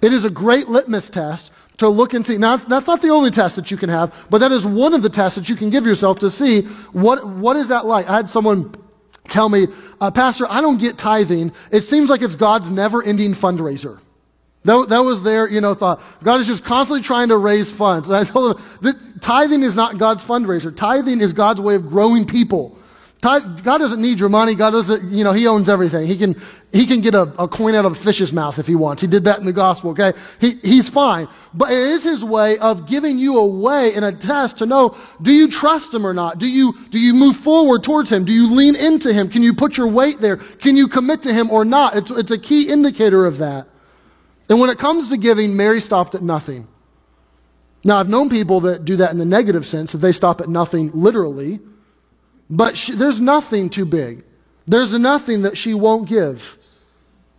It 0.00 0.14
is 0.14 0.24
a 0.24 0.30
great 0.30 0.70
litmus 0.70 1.10
test 1.10 1.52
to 1.76 1.88
look 1.90 2.14
and 2.14 2.26
see. 2.26 2.38
Now, 2.38 2.56
that's 2.56 2.86
not 2.86 3.02
the 3.02 3.10
only 3.10 3.30
test 3.30 3.56
that 3.56 3.70
you 3.70 3.76
can 3.76 3.90
have, 3.90 4.14
but 4.30 4.38
that 4.38 4.52
is 4.52 4.64
one 4.64 4.94
of 4.94 5.02
the 5.02 5.10
tests 5.10 5.36
that 5.36 5.50
you 5.50 5.56
can 5.56 5.68
give 5.68 5.84
yourself 5.84 6.20
to 6.20 6.30
see 6.30 6.62
what, 6.92 7.26
what 7.26 7.56
is 7.56 7.68
that 7.68 7.84
like. 7.84 8.08
I 8.08 8.16
had 8.16 8.30
someone 8.30 8.74
tell 9.28 9.50
me, 9.50 9.66
uh, 10.00 10.10
Pastor, 10.10 10.46
I 10.48 10.62
don't 10.62 10.78
get 10.78 10.96
tithing. 10.96 11.52
It 11.70 11.84
seems 11.84 12.08
like 12.08 12.22
it's 12.22 12.36
God's 12.36 12.70
never 12.70 13.02
ending 13.02 13.34
fundraiser. 13.34 13.98
That, 14.64 14.90
that 14.90 14.98
was 15.00 15.22
their, 15.22 15.48
you 15.48 15.60
know, 15.60 15.74
thought. 15.74 16.02
God 16.22 16.40
is 16.40 16.46
just 16.46 16.64
constantly 16.64 17.02
trying 17.02 17.28
to 17.28 17.36
raise 17.38 17.72
funds. 17.72 18.08
And 18.08 18.16
I 18.16 18.24
told 18.24 18.56
them 18.56 18.64
that 18.82 19.22
tithing 19.22 19.62
is 19.62 19.74
not 19.74 19.98
God's 19.98 20.22
fundraiser. 20.22 20.74
Tithing 20.74 21.20
is 21.20 21.32
God's 21.32 21.60
way 21.60 21.76
of 21.76 21.88
growing 21.88 22.26
people. 22.26 22.76
God 23.22 23.62
doesn't 23.62 24.00
need 24.00 24.18
your 24.18 24.30
money. 24.30 24.54
God 24.54 24.70
doesn't, 24.70 25.10
you 25.10 25.24
know, 25.24 25.32
He 25.32 25.46
owns 25.46 25.68
everything. 25.68 26.06
He 26.06 26.16
can, 26.16 26.40
He 26.72 26.86
can 26.86 27.02
get 27.02 27.14
a, 27.14 27.22
a 27.38 27.48
coin 27.48 27.74
out 27.74 27.84
of 27.84 27.92
a 27.92 27.94
fish's 27.94 28.32
mouth 28.32 28.58
if 28.58 28.66
He 28.66 28.74
wants. 28.74 29.02
He 29.02 29.08
did 29.08 29.24
that 29.24 29.38
in 29.38 29.44
the 29.44 29.52
gospel, 29.52 29.90
okay? 29.90 30.14
He, 30.40 30.54
he's 30.62 30.88
fine. 30.88 31.28
But 31.52 31.70
it 31.70 31.78
is 31.78 32.02
His 32.02 32.24
way 32.24 32.56
of 32.58 32.86
giving 32.86 33.18
you 33.18 33.36
a 33.38 33.46
way 33.46 33.92
and 33.94 34.06
a 34.06 34.12
test 34.12 34.58
to 34.58 34.66
know, 34.66 34.96
do 35.20 35.32
you 35.32 35.48
trust 35.48 35.92
Him 35.92 36.06
or 36.06 36.14
not? 36.14 36.38
Do 36.38 36.46
you, 36.46 36.74
do 36.88 36.98
you 36.98 37.12
move 37.12 37.36
forward 37.36 37.82
towards 37.82 38.10
Him? 38.10 38.24
Do 38.24 38.32
you 38.32 38.54
lean 38.54 38.74
into 38.74 39.12
Him? 39.12 39.28
Can 39.28 39.42
you 39.42 39.52
put 39.52 39.76
your 39.76 39.88
weight 39.88 40.20
there? 40.20 40.36
Can 40.38 40.76
you 40.76 40.88
commit 40.88 41.20
to 41.22 41.32
Him 41.34 41.50
or 41.50 41.66
not? 41.66 41.96
It's, 41.96 42.10
it's 42.10 42.30
a 42.30 42.38
key 42.38 42.68
indicator 42.68 43.26
of 43.26 43.38
that. 43.38 43.68
And 44.50 44.60
when 44.60 44.68
it 44.68 44.78
comes 44.78 45.08
to 45.08 45.16
giving, 45.16 45.56
Mary 45.56 45.80
stopped 45.80 46.14
at 46.14 46.22
nothing. 46.22 46.68
Now, 47.82 47.98
I've 47.98 48.10
known 48.10 48.28
people 48.28 48.60
that 48.62 48.84
do 48.84 48.96
that 48.96 49.10
in 49.10 49.16
the 49.16 49.24
negative 49.24 49.64
sense, 49.66 49.92
that 49.92 49.98
they 49.98 50.12
stop 50.12 50.42
at 50.42 50.48
nothing 50.50 50.90
literally, 50.92 51.60
but 52.50 52.76
she, 52.76 52.92
there's 52.92 53.20
nothing 53.20 53.70
too 53.70 53.86
big. 53.86 54.24
There's 54.66 54.92
nothing 54.92 55.42
that 55.42 55.56
she 55.56 55.72
won't 55.72 56.08
give. 56.08 56.58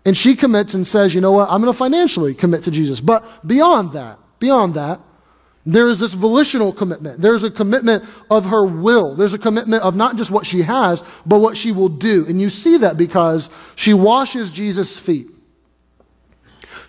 And 0.04 0.18
she 0.18 0.36
commits 0.36 0.74
and 0.74 0.88
says, 0.88 1.14
you 1.14 1.22
know 1.22 1.34
what, 1.34 1.50
I'm 1.50 1.62
going 1.62 1.72
to 1.72 1.78
financially 1.78 2.34
commit 2.34 2.64
to 2.64 2.72
Jesus. 2.72 3.00
But 3.00 3.46
beyond 3.46 3.92
that, 3.92 4.18
beyond 4.40 4.74
that, 4.74 5.00
There 5.66 5.90
is 5.90 6.00
this 6.00 6.14
volitional 6.14 6.74
commitment. 6.74 7.22
There's 7.22 7.44
a 7.44 7.52
commitment 7.52 8.04
of 8.32 8.46
her 8.46 8.66
will. 8.66 9.16
There's 9.16 9.34
a 9.34 9.38
commitment 9.38 9.84
of 9.84 9.96
not 9.96 10.16
just 10.16 10.32
what 10.32 10.46
she 10.46 10.64
has, 10.64 11.04
but 11.26 11.40
what 11.40 11.56
she 11.56 11.72
will 11.72 11.90
do. 11.90 12.26
And 12.28 12.42
you 12.42 12.50
see 12.50 12.78
that 12.78 12.98
because 12.98 13.50
she 13.76 13.94
washes 13.94 14.50
Jesus' 14.50 14.98
feet. 14.98 15.30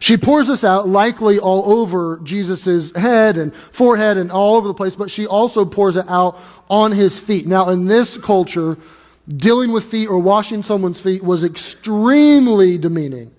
She 0.02 0.16
pours 0.16 0.48
this 0.48 0.64
out 0.64 0.88
likely 0.88 1.38
all 1.38 1.78
over 1.78 2.18
Jesus' 2.24 2.90
head 2.96 3.38
and 3.38 3.54
forehead 3.54 4.16
and 4.16 4.32
all 4.32 4.56
over 4.56 4.66
the 4.66 4.74
place, 4.74 4.96
but 4.96 5.12
she 5.12 5.28
also 5.28 5.64
pours 5.64 5.94
it 5.94 6.06
out 6.08 6.40
on 6.68 6.90
his 6.90 7.16
feet. 7.16 7.46
Now, 7.46 7.68
in 7.68 7.84
this 7.84 8.18
culture, 8.18 8.76
dealing 9.28 9.70
with 9.70 9.84
feet 9.84 10.08
or 10.08 10.18
washing 10.18 10.64
someone's 10.64 10.98
feet 10.98 11.22
was 11.22 11.44
extremely 11.44 12.78
demeaning. 12.78 13.30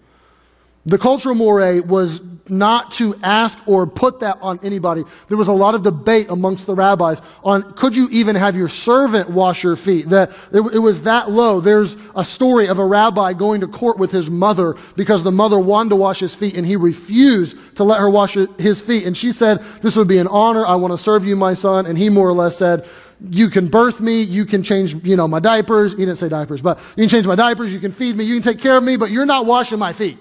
The 0.86 0.98
cultural 0.98 1.36
moray 1.36 1.82
was 1.82 2.22
not 2.50 2.92
to 2.94 3.16
ask 3.24 3.58
or 3.66 3.88
put 3.88 4.20
that 4.20 4.38
on 4.42 4.60
anybody. 4.64 5.04
There 5.30 5.38
was 5.38 5.48
a 5.48 5.54
lot 5.54 5.76
of 5.76 5.84
debate 5.84 6.30
amongst 6.30 6.66
the 6.66 6.76
rabbis 6.76 7.22
on 7.44 7.74
could 7.74 7.96
you 7.96 8.10
even 8.12 8.36
have 8.36 8.56
your 8.56 8.68
servant 8.68 9.30
wash 9.30 9.64
your 9.64 9.76
feet? 9.76 10.10
That 10.10 10.32
it, 10.52 10.62
it, 10.74 10.80
was 10.80 11.04
that 11.04 11.32
low. 11.32 11.62
There's 11.62 11.96
a 12.16 12.26
story 12.26 12.68
of 12.68 12.80
a 12.80 12.86
rabbi 12.86 13.34
going 13.34 13.62
to 13.62 13.68
court 13.68 13.98
with 13.98 14.12
his 14.12 14.30
mother 14.30 14.76
because 14.96 15.24
the 15.24 15.32
mother 15.32 15.58
wanted 15.58 15.90
to 15.90 15.96
wash 15.96 16.20
his 16.20 16.36
feet 16.36 16.56
and 16.56 16.66
he 16.66 16.76
refused 16.76 17.58
to 17.78 17.84
let 17.84 18.00
her 18.00 18.10
wash 18.10 18.38
his 18.58 18.82
feet. 18.82 19.06
And 19.06 19.18
she 19.18 19.32
said, 19.32 19.64
"This 19.82 19.96
would 19.96 20.08
be 20.08 20.18
an 20.18 20.28
honor. 20.28 20.66
I 20.66 20.76
want 20.76 20.92
to 20.92 20.98
serve 20.98 21.26
you, 21.26 21.36
my 21.36 21.54
son." 21.54 21.86
And 21.86 21.98
he 21.98 22.10
more 22.10 22.28
or 22.28 22.34
less 22.34 22.58
said, 22.58 22.86
you 23.30 23.50
can 23.50 23.68
birth 23.68 24.02
me, 24.02 24.22
you 24.22 24.46
can 24.46 24.64
change, 24.64 24.96
you 25.06 25.16
know, 25.16 25.30
my 25.30 25.40
diapers. 25.40 25.94
He 25.94 26.00
didn't 26.00 26.18
say 26.18 26.28
diapers, 26.28 26.62
but 26.62 26.78
you 26.98 27.04
can 27.04 27.10
change 27.10 27.26
my 27.26 27.36
diapers, 27.36 27.72
you 27.72 27.80
can 27.80 27.94
feed 27.94 28.18
me, 28.18 28.26
you 28.26 28.36
can 28.36 28.44
take 28.44 28.62
care 28.62 28.76
of 28.76 28.84
me, 28.84 28.98
but 28.98 29.12
you're 29.12 29.26
not 29.26 29.46
washing 29.46 29.80
my 29.80 29.94
feet. 29.94 30.18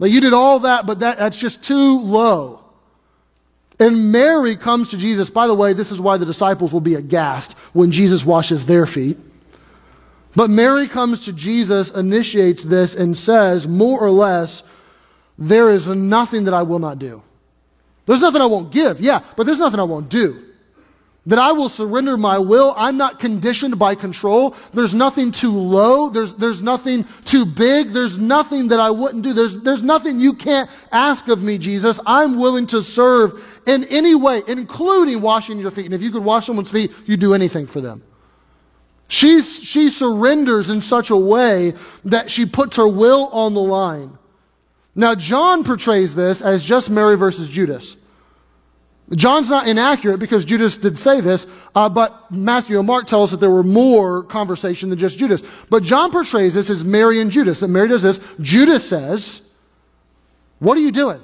Like 0.00 0.10
you 0.10 0.20
did 0.20 0.32
all 0.32 0.60
that, 0.60 0.86
but 0.86 1.00
that, 1.00 1.18
that's 1.18 1.36
just 1.36 1.62
too 1.62 2.00
low. 2.00 2.64
And 3.78 4.10
Mary 4.10 4.56
comes 4.56 4.90
to 4.90 4.96
Jesus. 4.96 5.30
By 5.30 5.46
the 5.46 5.54
way, 5.54 5.72
this 5.72 5.92
is 5.92 6.00
why 6.00 6.16
the 6.16 6.26
disciples 6.26 6.72
will 6.72 6.80
be 6.80 6.96
aghast 6.96 7.52
when 7.72 7.92
Jesus 7.92 8.24
washes 8.24 8.66
their 8.66 8.86
feet. 8.86 9.18
But 10.34 10.50
Mary 10.50 10.88
comes 10.88 11.24
to 11.26 11.32
Jesus, 11.32 11.90
initiates 11.90 12.64
this, 12.64 12.94
and 12.94 13.16
says, 13.16 13.68
more 13.68 14.00
or 14.00 14.10
less, 14.10 14.62
there 15.38 15.70
is 15.70 15.86
nothing 15.86 16.44
that 16.44 16.54
I 16.54 16.62
will 16.62 16.78
not 16.78 16.98
do. 16.98 17.22
There's 18.06 18.20
nothing 18.20 18.40
I 18.40 18.46
won't 18.46 18.72
give, 18.72 19.00
yeah, 19.00 19.22
but 19.36 19.46
there's 19.46 19.58
nothing 19.58 19.80
I 19.80 19.84
won't 19.84 20.08
do 20.08 20.49
that 21.26 21.38
I 21.38 21.52
will 21.52 21.68
surrender 21.68 22.16
my 22.16 22.38
will. 22.38 22.72
I'm 22.76 22.96
not 22.96 23.20
conditioned 23.20 23.78
by 23.78 23.94
control. 23.94 24.56
There's 24.72 24.94
nothing 24.94 25.30
too 25.30 25.52
low. 25.52 26.08
There's, 26.08 26.34
there's 26.34 26.62
nothing 26.62 27.04
too 27.24 27.44
big. 27.44 27.92
There's 27.92 28.18
nothing 28.18 28.68
that 28.68 28.80
I 28.80 28.90
wouldn't 28.90 29.22
do. 29.22 29.34
There's, 29.34 29.58
there's 29.58 29.82
nothing 29.82 30.18
you 30.18 30.32
can't 30.32 30.70
ask 30.92 31.28
of 31.28 31.42
me, 31.42 31.58
Jesus. 31.58 32.00
I'm 32.06 32.38
willing 32.38 32.66
to 32.68 32.82
serve 32.82 33.62
in 33.66 33.84
any 33.84 34.14
way, 34.14 34.42
including 34.46 35.20
washing 35.20 35.58
your 35.58 35.70
feet. 35.70 35.84
And 35.84 35.94
if 35.94 36.02
you 36.02 36.10
could 36.10 36.24
wash 36.24 36.46
someone's 36.46 36.70
feet, 36.70 36.90
you'd 37.04 37.20
do 37.20 37.34
anything 37.34 37.66
for 37.66 37.80
them. 37.82 38.02
She's, 39.08 39.62
she 39.62 39.88
surrenders 39.88 40.70
in 40.70 40.80
such 40.82 41.10
a 41.10 41.16
way 41.16 41.74
that 42.04 42.30
she 42.30 42.46
puts 42.46 42.76
her 42.76 42.88
will 42.88 43.26
on 43.28 43.54
the 43.54 43.60
line. 43.60 44.16
Now, 44.94 45.14
John 45.14 45.64
portrays 45.64 46.14
this 46.14 46.40
as 46.40 46.64
just 46.64 46.90
Mary 46.90 47.16
versus 47.16 47.48
Judas. 47.48 47.96
John's 49.14 49.50
not 49.50 49.66
inaccurate 49.66 50.18
because 50.18 50.44
Judas 50.44 50.76
did 50.76 50.96
say 50.96 51.20
this, 51.20 51.46
uh, 51.74 51.88
but 51.88 52.30
Matthew 52.30 52.78
and 52.78 52.86
Mark 52.86 53.08
tell 53.08 53.24
us 53.24 53.32
that 53.32 53.40
there 53.40 53.50
were 53.50 53.64
more 53.64 54.22
conversation 54.22 54.88
than 54.88 54.98
just 54.98 55.18
Judas. 55.18 55.42
But 55.68 55.82
John 55.82 56.12
portrays 56.12 56.54
this 56.54 56.70
as 56.70 56.84
Mary 56.84 57.20
and 57.20 57.30
Judas, 57.30 57.60
that 57.60 57.68
Mary 57.68 57.88
does 57.88 58.02
this. 58.02 58.20
Judas 58.40 58.88
says, 58.88 59.42
What 60.60 60.78
are 60.78 60.80
you 60.80 60.92
doing? 60.92 61.20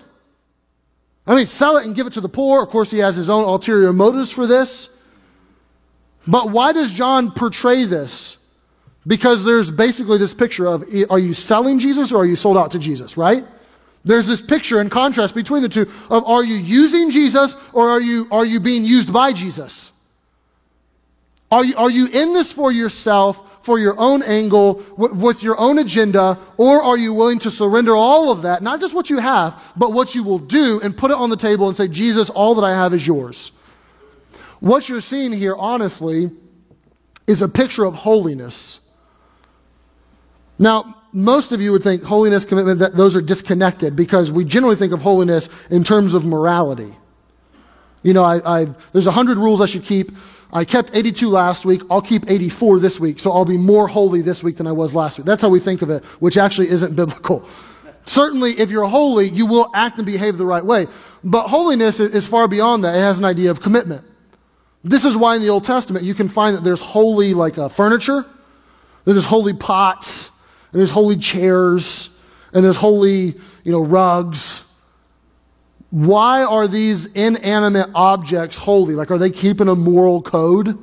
I 1.29 1.37
mean, 1.37 1.47
sell 1.47 1.77
it 1.77 1.87
and 1.87 1.95
give 1.95 2.07
it 2.07 2.15
to 2.15 2.21
the 2.21 2.29
poor. 2.29 2.63
Of 2.63 2.71
course, 2.71 2.91
he 2.91 2.99
has 2.99 3.17
his 3.17 3.31
own 3.31 3.45
ulterior 3.45 3.93
motives 3.93 4.31
for 4.31 4.47
this. 4.47 4.91
But 6.27 6.51
why 6.51 6.73
does 6.73 6.91
John 6.91 7.33
portray 7.33 7.85
this? 7.85 8.39
Because 9.07 9.45
there's 9.45 9.71
basically 9.71 10.19
this 10.19 10.35
picture 10.35 10.67
of 10.67 10.85
are 11.09 11.19
you 11.19 11.33
selling 11.33 11.79
Jesus 11.79 12.11
or 12.11 12.23
are 12.23 12.27
you 12.27 12.35
sold 12.35 12.57
out 12.57 12.73
to 12.73 12.81
Jesus, 12.81 13.17
right? 13.17 13.45
There's 14.07 14.27
this 14.27 14.41
picture 14.41 14.79
and 14.79 14.89
contrast 14.89 15.35
between 15.35 15.63
the 15.63 15.69
two 15.69 15.91
of 16.09 16.25
are 16.27 16.45
you 16.45 16.55
using 16.55 17.11
Jesus 17.11 17.57
or 17.73 17.91
are 17.91 18.01
you, 18.01 18.29
are 18.31 18.45
you 18.45 18.61
being 18.61 18.85
used 18.85 19.13
by 19.13 19.33
Jesus? 19.33 19.91
Are 21.51 21.65
you, 21.65 21.77
are 21.77 21.91
you 21.91 22.07
in 22.07 22.33
this 22.33 22.53
for 22.53 22.71
yourself, 22.71 23.41
for 23.65 23.81
your 23.81 23.99
own 23.99 24.23
angle, 24.23 24.75
w- 24.97 25.13
with 25.13 25.43
your 25.43 25.59
own 25.59 25.79
agenda, 25.79 26.39
or 26.57 26.85
are 26.85 26.97
you 26.97 27.13
willing 27.13 27.41
to 27.41 27.51
surrender 27.51 27.97
all 27.97 28.31
of 28.31 28.43
that, 28.43 28.63
not 28.63 28.81
just 28.81 28.95
what 28.95 29.11
you 29.11 29.19
have, 29.19 29.61
but 29.77 29.93
what 29.93 30.15
you 30.15 30.23
will 30.23 30.39
do 30.39 30.81
and 30.83 30.97
put 30.97 31.11
it 31.11 31.17
on 31.17 31.29
the 31.29 31.37
table 31.37 31.67
and 31.67 31.77
say, 31.77 31.89
Jesus, 31.89 32.31
all 32.31 32.55
that 32.55 32.65
I 32.65 32.75
have 32.75 32.95
is 32.95 33.05
yours? 33.05 33.51
What 34.61 34.89
you're 34.89 35.01
seeing 35.01 35.33
here, 35.33 35.57
honestly, 35.57 36.31
is 37.27 37.43
a 37.43 37.49
picture 37.49 37.85
of 37.85 37.95
holiness. 37.95 38.79
Now, 40.61 41.03
most 41.17 41.51
of 41.51 41.63
you 41.63 41.73
would 41.73 41.83
think 41.83 42.03
holiness, 42.03 42.45
commitment, 42.45 42.79
that 42.81 42.95
those 42.95 43.17
are 43.17 43.23
disconnected 43.23 43.97
because 43.97 44.31
we 44.31 44.45
generally 44.45 44.77
think 44.77 44.93
of 44.93 45.01
holiness 45.01 45.49
in 45.71 45.83
terms 45.83 46.13
of 46.13 46.27
morality. 46.27 46.95
You 48.03 48.13
know, 48.13 48.23
I, 48.23 48.61
I, 48.61 48.65
there's 48.93 49.07
100 49.07 49.39
rules 49.39 49.63
I 49.63 49.67
should 49.67 49.85
keep. 49.85 50.13
I 50.53 50.65
kept 50.65 50.95
82 50.95 51.29
last 51.29 51.65
week. 51.65 51.83
I'll 51.91 52.03
keep 52.03 52.31
84 52.31 52.81
this 52.81 53.01
week, 53.01 53.19
so 53.19 53.33
I'll 53.33 53.47
be 53.47 53.57
more 53.57 53.89
holy 53.89 54.21
this 54.21 54.45
week 54.45 54.59
than 54.59 54.67
I 54.67 54.73
was 54.73 54.95
last 54.95 55.17
week. 55.17 55.27
That's 55.27 55.41
how 55.41 55.49
we 55.49 55.59
think 55.59 55.81
of 55.81 55.89
it, 55.89 56.05
which 56.21 56.37
actually 56.37 56.69
isn't 56.69 56.95
biblical. 56.95 57.49
Certainly, 58.05 58.61
if 58.61 58.71
you're 58.71 58.87
holy, 58.87 59.31
you 59.31 59.47
will 59.47 59.71
act 59.75 59.97
and 59.97 60.05
behave 60.07 60.37
the 60.37 60.47
right 60.47 60.65
way. 60.65 60.87
But 61.25 61.49
holiness 61.49 61.99
is 61.99 62.27
far 62.27 62.47
beyond 62.47 62.85
that. 62.85 62.95
It 62.95 63.01
has 63.01 63.19
an 63.19 63.25
idea 63.25 63.51
of 63.51 63.61
commitment. 63.61 64.05
This 64.85 65.05
is 65.05 65.17
why 65.17 65.35
in 65.35 65.43
the 65.43 65.49
Old 65.49 65.65
Testament 65.65 66.05
you 66.05 66.15
can 66.15 66.29
find 66.29 66.57
that 66.57 66.63
there's 66.63 66.81
holy, 66.81 67.35
like 67.35 67.59
uh, 67.59 67.69
furniture, 67.69 68.25
there's 69.05 69.25
holy 69.25 69.55
pots, 69.55 70.31
and 70.77 70.81
there's 70.83 70.91
holy 70.91 71.17
chairs, 71.17 72.11
and 72.53 72.63
there's 72.63 72.77
holy, 72.77 73.35
you 73.65 73.73
know, 73.73 73.83
rugs. 73.83 74.63
Why 75.89 76.45
are 76.45 76.69
these 76.69 77.07
inanimate 77.07 77.89
objects 77.95 78.59
holy? 78.59 78.95
Like, 78.95 79.11
are 79.11 79.17
they 79.17 79.31
keeping 79.31 79.69
a 79.69 79.75
moral 79.75 80.21
code? 80.21 80.79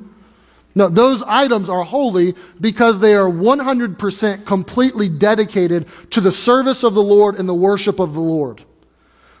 No, 0.74 0.88
those 0.88 1.22
items 1.22 1.68
are 1.68 1.84
holy 1.84 2.34
because 2.60 2.98
they 2.98 3.14
are 3.14 3.28
100% 3.28 4.44
completely 4.44 5.08
dedicated 5.08 5.86
to 6.10 6.20
the 6.20 6.32
service 6.32 6.82
of 6.82 6.94
the 6.94 7.02
Lord 7.02 7.36
and 7.36 7.48
the 7.48 7.54
worship 7.54 8.00
of 8.00 8.14
the 8.14 8.20
Lord. 8.20 8.64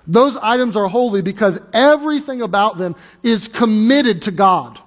Those 0.06 0.36
items 0.36 0.76
are 0.76 0.86
holy 0.86 1.20
because 1.20 1.60
everything 1.72 2.42
about 2.42 2.78
them 2.78 2.94
is 3.24 3.48
committed 3.48 4.22
to 4.22 4.30
God. 4.30 4.78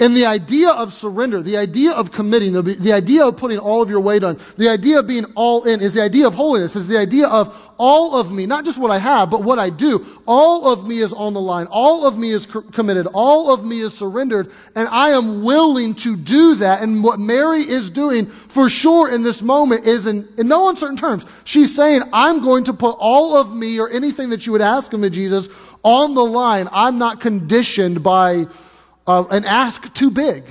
And 0.00 0.16
the 0.16 0.24
idea 0.24 0.70
of 0.70 0.94
surrender, 0.94 1.42
the 1.42 1.58
idea 1.58 1.92
of 1.92 2.10
committing, 2.10 2.54
the, 2.54 2.62
the, 2.62 2.94
idea 2.94 3.26
of 3.26 3.36
putting 3.36 3.58
all 3.58 3.82
of 3.82 3.90
your 3.90 4.00
weight 4.00 4.24
on, 4.24 4.40
the 4.56 4.70
idea 4.70 5.00
of 5.00 5.06
being 5.06 5.26
all 5.34 5.64
in 5.64 5.82
is 5.82 5.92
the 5.92 6.02
idea 6.02 6.26
of 6.26 6.32
holiness, 6.32 6.74
is 6.74 6.88
the 6.88 6.96
idea 6.96 7.28
of 7.28 7.54
all 7.76 8.16
of 8.16 8.32
me, 8.32 8.46
not 8.46 8.64
just 8.64 8.78
what 8.78 8.90
I 8.90 8.96
have, 8.96 9.28
but 9.28 9.42
what 9.42 9.58
I 9.58 9.68
do. 9.68 10.06
All 10.26 10.72
of 10.72 10.88
me 10.88 11.00
is 11.00 11.12
on 11.12 11.34
the 11.34 11.40
line. 11.40 11.66
All 11.66 12.06
of 12.06 12.16
me 12.16 12.30
is 12.30 12.46
committed. 12.46 13.08
All 13.08 13.52
of 13.52 13.62
me 13.62 13.80
is 13.80 13.92
surrendered. 13.92 14.50
And 14.74 14.88
I 14.88 15.10
am 15.10 15.44
willing 15.44 15.94
to 15.96 16.16
do 16.16 16.54
that. 16.54 16.82
And 16.82 17.04
what 17.04 17.20
Mary 17.20 17.60
is 17.60 17.90
doing 17.90 18.24
for 18.24 18.70
sure 18.70 19.10
in 19.10 19.22
this 19.22 19.42
moment 19.42 19.86
is 19.86 20.06
in, 20.06 20.26
in 20.38 20.48
no 20.48 20.70
uncertain 20.70 20.96
terms. 20.96 21.26
She's 21.44 21.76
saying, 21.76 22.04
I'm 22.10 22.40
going 22.40 22.64
to 22.64 22.72
put 22.72 22.96
all 22.98 23.36
of 23.36 23.54
me 23.54 23.78
or 23.78 23.90
anything 23.90 24.30
that 24.30 24.46
you 24.46 24.52
would 24.52 24.62
ask 24.62 24.94
of 24.94 25.00
me, 25.00 25.10
Jesus, 25.10 25.50
on 25.82 26.14
the 26.14 26.24
line. 26.24 26.70
I'm 26.72 26.96
not 26.96 27.20
conditioned 27.20 28.02
by 28.02 28.46
uh, 29.06 29.24
an 29.30 29.44
ask 29.44 29.92
too 29.94 30.10
big. 30.10 30.44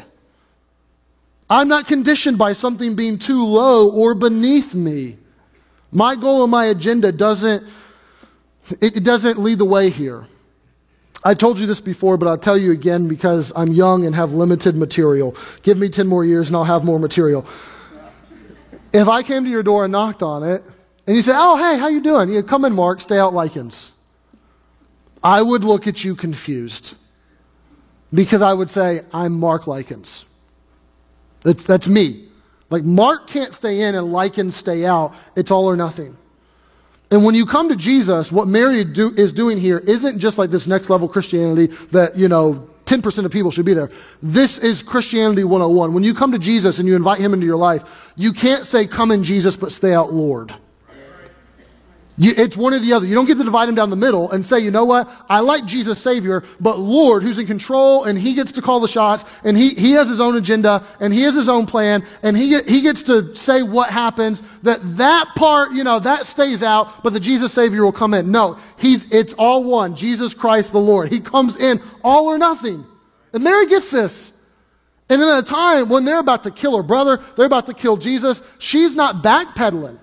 I'm 1.50 1.68
not 1.68 1.88
conditioned 1.88 2.38
by 2.38 2.54
something 2.54 2.96
being 2.96 3.18
too 3.18 3.44
low 3.44 3.90
or 3.90 4.14
beneath 4.14 4.74
me. 4.74 5.18
My 5.92 6.16
goal 6.16 6.44
and 6.44 6.52
my 6.52 6.66
agenda 6.66 7.12
doesn't, 7.12 7.68
it 8.82 9.04
doesn't 9.04 9.40
lead 9.40 9.58
the 9.58 9.66
way 9.66 9.90
here. 9.90 10.28
I 11.24 11.34
told 11.34 11.60
you 11.60 11.68
this 11.68 11.82
before, 11.82 12.18
but 12.18 12.28
I'll 12.28 12.38
tell 12.38 12.58
you 12.58 12.72
again 12.72 13.08
because 13.08 13.52
I'm 13.56 13.74
young 13.74 14.06
and 14.06 14.16
have 14.16 14.34
limited 14.34 14.78
material. 14.78 15.36
Give 15.64 15.78
me 15.78 15.90
10 15.90 16.08
more 16.08 16.24
years 16.24 16.48
and 16.48 16.56
I'll 16.56 16.64
have 16.64 16.86
more 16.86 17.00
material. 17.00 17.46
If 18.94 19.08
I 19.08 19.24
came 19.24 19.44
to 19.44 19.50
your 19.50 19.64
door 19.64 19.86
and 19.86 19.92
knocked 19.92 20.24
on 20.24 20.44
it, 20.44 20.64
and 21.08 21.16
you 21.16 21.22
said, 21.24 21.36
Oh, 21.38 21.58
hey, 21.58 21.80
how 21.80 21.88
you 21.88 22.02
doing? 22.02 22.30
You 22.30 22.44
come 22.44 22.66
in, 22.66 22.74
Marc, 22.74 23.02
stay 23.02 23.18
out 23.18 23.34
Likins." 23.34 23.92
I 25.24 25.42
would 25.42 25.64
look 25.64 25.88
at 25.88 26.04
you 26.04 26.16
confused. 26.16 26.96
Because 28.14 28.42
I 28.42 28.54
would 28.54 28.70
say, 28.70 29.02
I'm 29.14 29.40
Marc 29.40 29.64
Likins. 29.64 30.26
That's, 31.42 31.64
that's 31.64 31.88
me. 31.88 32.28
Like, 32.70 32.84
Marc 32.84 33.28
can't 33.28 33.54
stay 33.54 33.82
in 33.82 33.96
and 33.96 34.08
Likins 34.08 34.54
stay 34.54 34.86
out. 34.86 35.14
It's 35.36 35.52
all 35.52 35.66
or 35.66 35.76
nothing. 35.76 36.18
And 37.12 37.26
when 37.26 37.34
you 37.34 37.46
come 37.46 37.70
to 37.70 37.76
Jesus, 37.76 38.32
what 38.32 38.48
Mary 38.48 38.84
do, 38.84 39.14
is 39.16 39.34
doing 39.34 39.60
here 39.60 39.80
isn't 39.80 40.20
just 40.20 40.38
like 40.38 40.52
this 40.52 40.68
next 40.68 40.90
level 40.90 41.08
Christianity 41.08 41.68
that, 41.92 42.16
you 42.16 42.28
know, 42.28 42.70
10% 42.86 43.26
of 43.26 43.32
people 43.32 43.52
should 43.52 43.66
be 43.66 43.74
there. 43.74 43.92
This 44.22 44.58
is 44.58 44.84
Christianity 44.84 45.44
101. 45.44 45.94
When 45.94 46.04
you 46.04 46.14
come 46.14 46.32
to 46.32 46.40
Jesus 46.40 46.80
and 46.80 46.88
you 46.88 46.96
invite 46.96 47.20
him 47.20 47.34
into 47.34 47.46
your 47.46 47.58
life, 47.58 47.84
you 48.16 48.34
can't 48.34 48.66
say, 48.66 48.86
come 48.86 49.12
in 49.12 49.24
Jesus, 49.24 49.56
but 49.56 49.72
stay 49.72 49.94
out 49.94 50.14
Lord. 50.14 50.54
You, 52.20 52.34
it's 52.36 52.58
one 52.58 52.74
or 52.74 52.80
the 52.80 52.92
other. 52.92 53.06
You 53.06 53.16
don't 53.16 53.28
get 53.28 53.38
to 53.38 53.46
divide 53.46 53.68
them 53.68 53.76
down 53.76 53.90
the 53.90 53.96
middle 53.96 54.30
and 54.30 54.46
say, 54.46 54.60
you 54.60 54.72
know 54.72 54.84
what? 54.84 55.10
I 55.30 55.40
like 55.40 55.66
Jesus 55.66 56.02
Savior, 56.02 56.44
but 56.60 56.78
Lord, 56.78 57.24
who's 57.24 57.38
in 57.38 57.48
control, 57.48 58.04
and 58.04 58.20
He 58.20 58.34
gets 58.34 58.52
to 58.54 58.62
call 58.62 58.82
the 58.82 58.90
shots, 58.90 59.24
and 59.46 59.56
He, 59.56 59.70
he 59.70 59.94
has 59.94 60.10
His 60.10 60.20
own 60.20 60.36
agenda, 60.36 60.84
and 61.00 61.14
He 61.14 61.22
has 61.22 61.34
His 61.34 61.48
own 61.48 61.66
plan, 61.66 62.06
and 62.22 62.36
He, 62.36 62.62
He 62.64 62.82
gets 62.82 63.04
to 63.04 63.34
say 63.38 63.64
what 63.64 63.90
happens, 63.90 64.44
that 64.64 64.82
that 64.98 65.34
part, 65.38 65.72
you 65.72 65.86
know, 65.86 66.00
that 66.00 66.26
stays 66.26 66.62
out, 66.62 67.04
but 67.04 67.14
the 67.14 67.22
Jesus 67.22 67.54
Savior 67.54 67.86
will 67.86 67.94
come 67.94 68.14
in. 68.14 68.32
No, 68.32 68.60
He's, 68.78 69.10
it's 69.14 69.34
all 69.36 69.64
one. 69.64 69.96
Jesus 69.96 70.34
Christ 70.34 70.74
the 70.74 70.80
Lord. 70.80 71.10
He 71.10 71.22
comes 71.22 71.56
in 71.56 71.82
all 72.04 72.26
or 72.26 72.38
nothing. 72.38 72.86
And 73.32 73.46
Mary 73.46 73.66
gets 73.68 73.92
this. 73.92 74.34
And 75.10 75.22
in 75.22 75.28
a 75.28 75.42
time 75.42 75.88
when 75.88 76.04
they're 76.04 76.20
about 76.20 76.44
to 76.44 76.52
kill 76.52 76.76
her 76.76 76.84
brother, 76.84 77.22
they're 77.38 77.46
about 77.46 77.68
to 77.68 77.74
kill 77.74 77.96
Jesus, 77.96 78.44
she's 78.58 78.94
not 78.94 79.24
backpedaling. 79.24 80.00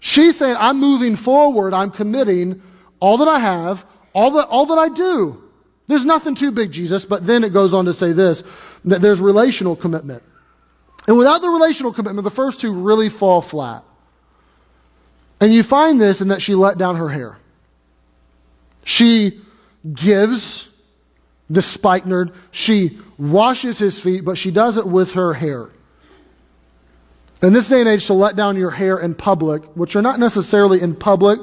She's 0.00 0.36
saying, 0.38 0.56
I'm 0.58 0.78
moving 0.78 1.16
forward. 1.16 1.74
I'm 1.74 1.90
committing 1.90 2.62
all 3.00 3.18
that 3.18 3.28
I 3.28 3.38
have, 3.38 3.84
all 4.12 4.30
that, 4.32 4.48
all 4.48 4.66
that 4.66 4.78
I 4.78 4.88
do. 4.88 5.42
There's 5.86 6.04
nothing 6.04 6.34
too 6.34 6.50
big, 6.50 6.70
Jesus. 6.70 7.04
But 7.04 7.26
then 7.26 7.44
it 7.44 7.52
goes 7.52 7.74
on 7.74 7.86
to 7.86 7.94
say 7.94 8.12
this, 8.12 8.42
that 8.84 9.00
there's 9.00 9.20
relational 9.20 9.74
commitment. 9.74 10.22
And 11.06 11.16
without 11.16 11.40
the 11.40 11.48
relational 11.48 11.92
commitment, 11.92 12.24
the 12.24 12.30
first 12.30 12.60
two 12.60 12.72
really 12.72 13.08
fall 13.08 13.40
flat. 13.40 13.82
And 15.40 15.52
you 15.52 15.62
find 15.62 16.00
this 16.00 16.20
in 16.20 16.28
that 16.28 16.42
she 16.42 16.54
let 16.54 16.78
down 16.78 16.96
her 16.96 17.08
hair. 17.08 17.38
She 18.84 19.40
gives 19.94 20.68
the 21.48 21.62
spikenard. 21.62 22.32
She 22.50 22.98
washes 23.16 23.78
his 23.78 23.98
feet, 23.98 24.24
but 24.24 24.36
she 24.36 24.50
does 24.50 24.76
it 24.76 24.86
with 24.86 25.12
her 25.12 25.34
hair. 25.34 25.70
In 27.40 27.52
this 27.52 27.68
day 27.68 27.80
and 27.80 27.88
age, 27.88 28.06
to 28.06 28.14
let 28.14 28.34
down 28.34 28.56
your 28.56 28.70
hair 28.70 28.98
in 28.98 29.14
public, 29.14 29.62
which 29.76 29.94
are 29.94 30.02
not 30.02 30.18
necessarily 30.18 30.80
in 30.80 30.96
public, 30.96 31.38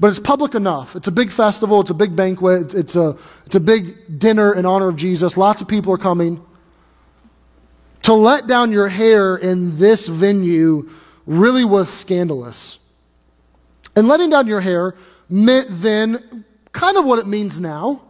but 0.00 0.08
it's 0.08 0.18
public 0.18 0.54
enough. 0.54 0.96
It's 0.96 1.06
a 1.06 1.12
big 1.12 1.30
festival, 1.30 1.80
it's 1.80 1.90
a 1.90 1.94
big 1.94 2.16
banquet, 2.16 2.74
it's 2.74 2.96
a, 2.96 3.16
it's 3.46 3.54
a 3.54 3.60
big 3.60 4.18
dinner 4.18 4.52
in 4.52 4.66
honor 4.66 4.88
of 4.88 4.96
Jesus. 4.96 5.36
Lots 5.36 5.62
of 5.62 5.68
people 5.68 5.92
are 5.92 5.98
coming. 5.98 6.44
To 8.02 8.12
let 8.12 8.46
down 8.46 8.72
your 8.72 8.88
hair 8.88 9.36
in 9.36 9.78
this 9.78 10.08
venue 10.08 10.90
really 11.26 11.64
was 11.64 11.88
scandalous. 11.88 12.78
And 13.94 14.08
letting 14.08 14.30
down 14.30 14.48
your 14.48 14.60
hair 14.60 14.94
meant 15.28 15.68
then 15.70 16.44
kind 16.72 16.96
of 16.96 17.04
what 17.04 17.18
it 17.18 17.26
means 17.26 17.58
now. 17.58 18.02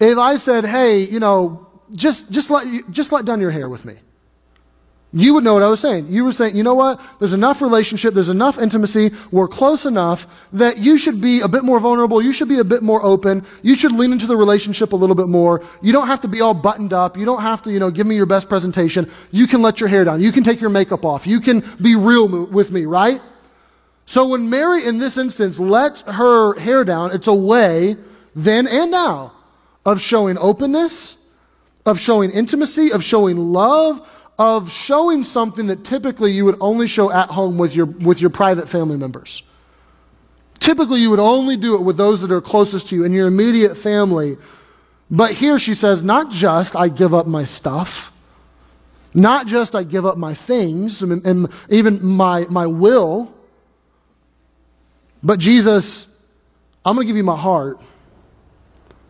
If 0.00 0.18
I 0.18 0.36
said, 0.36 0.64
hey, 0.64 1.04
you 1.04 1.20
know, 1.20 1.66
just, 1.94 2.30
just, 2.30 2.50
let, 2.50 2.90
just 2.90 3.12
let 3.12 3.24
down 3.24 3.40
your 3.40 3.50
hair 3.50 3.68
with 3.68 3.84
me 3.84 3.96
you 5.12 5.34
would 5.34 5.44
know 5.44 5.54
what 5.54 5.62
I 5.62 5.68
was 5.68 5.80
saying. 5.80 6.08
You 6.08 6.24
were 6.24 6.32
saying, 6.32 6.56
you 6.56 6.62
know 6.62 6.74
what? 6.74 7.00
There's 7.20 7.32
enough 7.32 7.62
relationship, 7.62 8.12
there's 8.12 8.28
enough 8.28 8.58
intimacy, 8.58 9.12
we're 9.30 9.48
close 9.48 9.86
enough 9.86 10.26
that 10.52 10.78
you 10.78 10.98
should 10.98 11.20
be 11.20 11.40
a 11.40 11.48
bit 11.48 11.64
more 11.64 11.78
vulnerable, 11.78 12.20
you 12.20 12.32
should 12.32 12.48
be 12.48 12.58
a 12.58 12.64
bit 12.64 12.82
more 12.82 13.02
open, 13.02 13.46
you 13.62 13.76
should 13.76 13.92
lean 13.92 14.12
into 14.12 14.26
the 14.26 14.36
relationship 14.36 14.92
a 14.92 14.96
little 14.96 15.14
bit 15.14 15.28
more. 15.28 15.62
You 15.80 15.92
don't 15.92 16.08
have 16.08 16.20
to 16.22 16.28
be 16.28 16.40
all 16.40 16.54
buttoned 16.54 16.92
up, 16.92 17.16
you 17.16 17.24
don't 17.24 17.40
have 17.40 17.62
to, 17.62 17.72
you 17.72 17.78
know, 17.78 17.90
give 17.90 18.06
me 18.06 18.16
your 18.16 18.26
best 18.26 18.48
presentation. 18.48 19.10
You 19.30 19.46
can 19.46 19.62
let 19.62 19.80
your 19.80 19.88
hair 19.88 20.04
down, 20.04 20.20
you 20.20 20.32
can 20.32 20.42
take 20.42 20.60
your 20.60 20.70
makeup 20.70 21.04
off, 21.04 21.26
you 21.26 21.40
can 21.40 21.64
be 21.80 21.94
real 21.94 22.46
with 22.46 22.72
me, 22.72 22.84
right? 22.84 23.20
So 24.06 24.26
when 24.26 24.50
Mary, 24.50 24.84
in 24.84 24.98
this 24.98 25.18
instance, 25.18 25.58
let 25.58 26.00
her 26.00 26.58
hair 26.58 26.84
down, 26.84 27.12
it's 27.12 27.26
a 27.26 27.34
way, 27.34 27.96
then 28.34 28.66
and 28.66 28.90
now, 28.90 29.32
of 29.84 30.00
showing 30.00 30.36
openness, 30.36 31.16
of 31.86 31.98
showing 31.98 32.30
intimacy, 32.32 32.92
of 32.92 33.02
showing 33.02 33.36
love, 33.36 34.06
of 34.38 34.70
showing 34.70 35.24
something 35.24 35.68
that 35.68 35.84
typically 35.84 36.32
you 36.32 36.44
would 36.44 36.58
only 36.60 36.86
show 36.86 37.10
at 37.10 37.30
home 37.30 37.56
with 37.56 37.74
your, 37.74 37.86
with 37.86 38.20
your 38.20 38.30
private 38.30 38.68
family 38.68 38.98
members. 38.98 39.42
Typically, 40.58 41.00
you 41.00 41.10
would 41.10 41.18
only 41.18 41.56
do 41.56 41.74
it 41.74 41.82
with 41.82 41.96
those 41.96 42.20
that 42.20 42.30
are 42.30 42.40
closest 42.40 42.88
to 42.88 42.96
you 42.96 43.04
in 43.04 43.12
your 43.12 43.28
immediate 43.28 43.76
family. 43.76 44.36
But 45.10 45.32
here 45.32 45.58
she 45.58 45.74
says, 45.74 46.02
not 46.02 46.30
just 46.30 46.76
I 46.76 46.88
give 46.88 47.14
up 47.14 47.26
my 47.26 47.44
stuff, 47.44 48.12
not 49.14 49.46
just 49.46 49.74
I 49.74 49.82
give 49.82 50.04
up 50.04 50.18
my 50.18 50.34
things 50.34 51.02
and, 51.02 51.26
and 51.26 51.48
even 51.70 52.04
my, 52.04 52.46
my 52.50 52.66
will, 52.66 53.32
but 55.22 55.38
Jesus, 55.38 56.06
I'm 56.84 56.94
going 56.94 57.06
to 57.06 57.08
give 57.08 57.16
you 57.16 57.24
my 57.24 57.36
heart. 57.36 57.80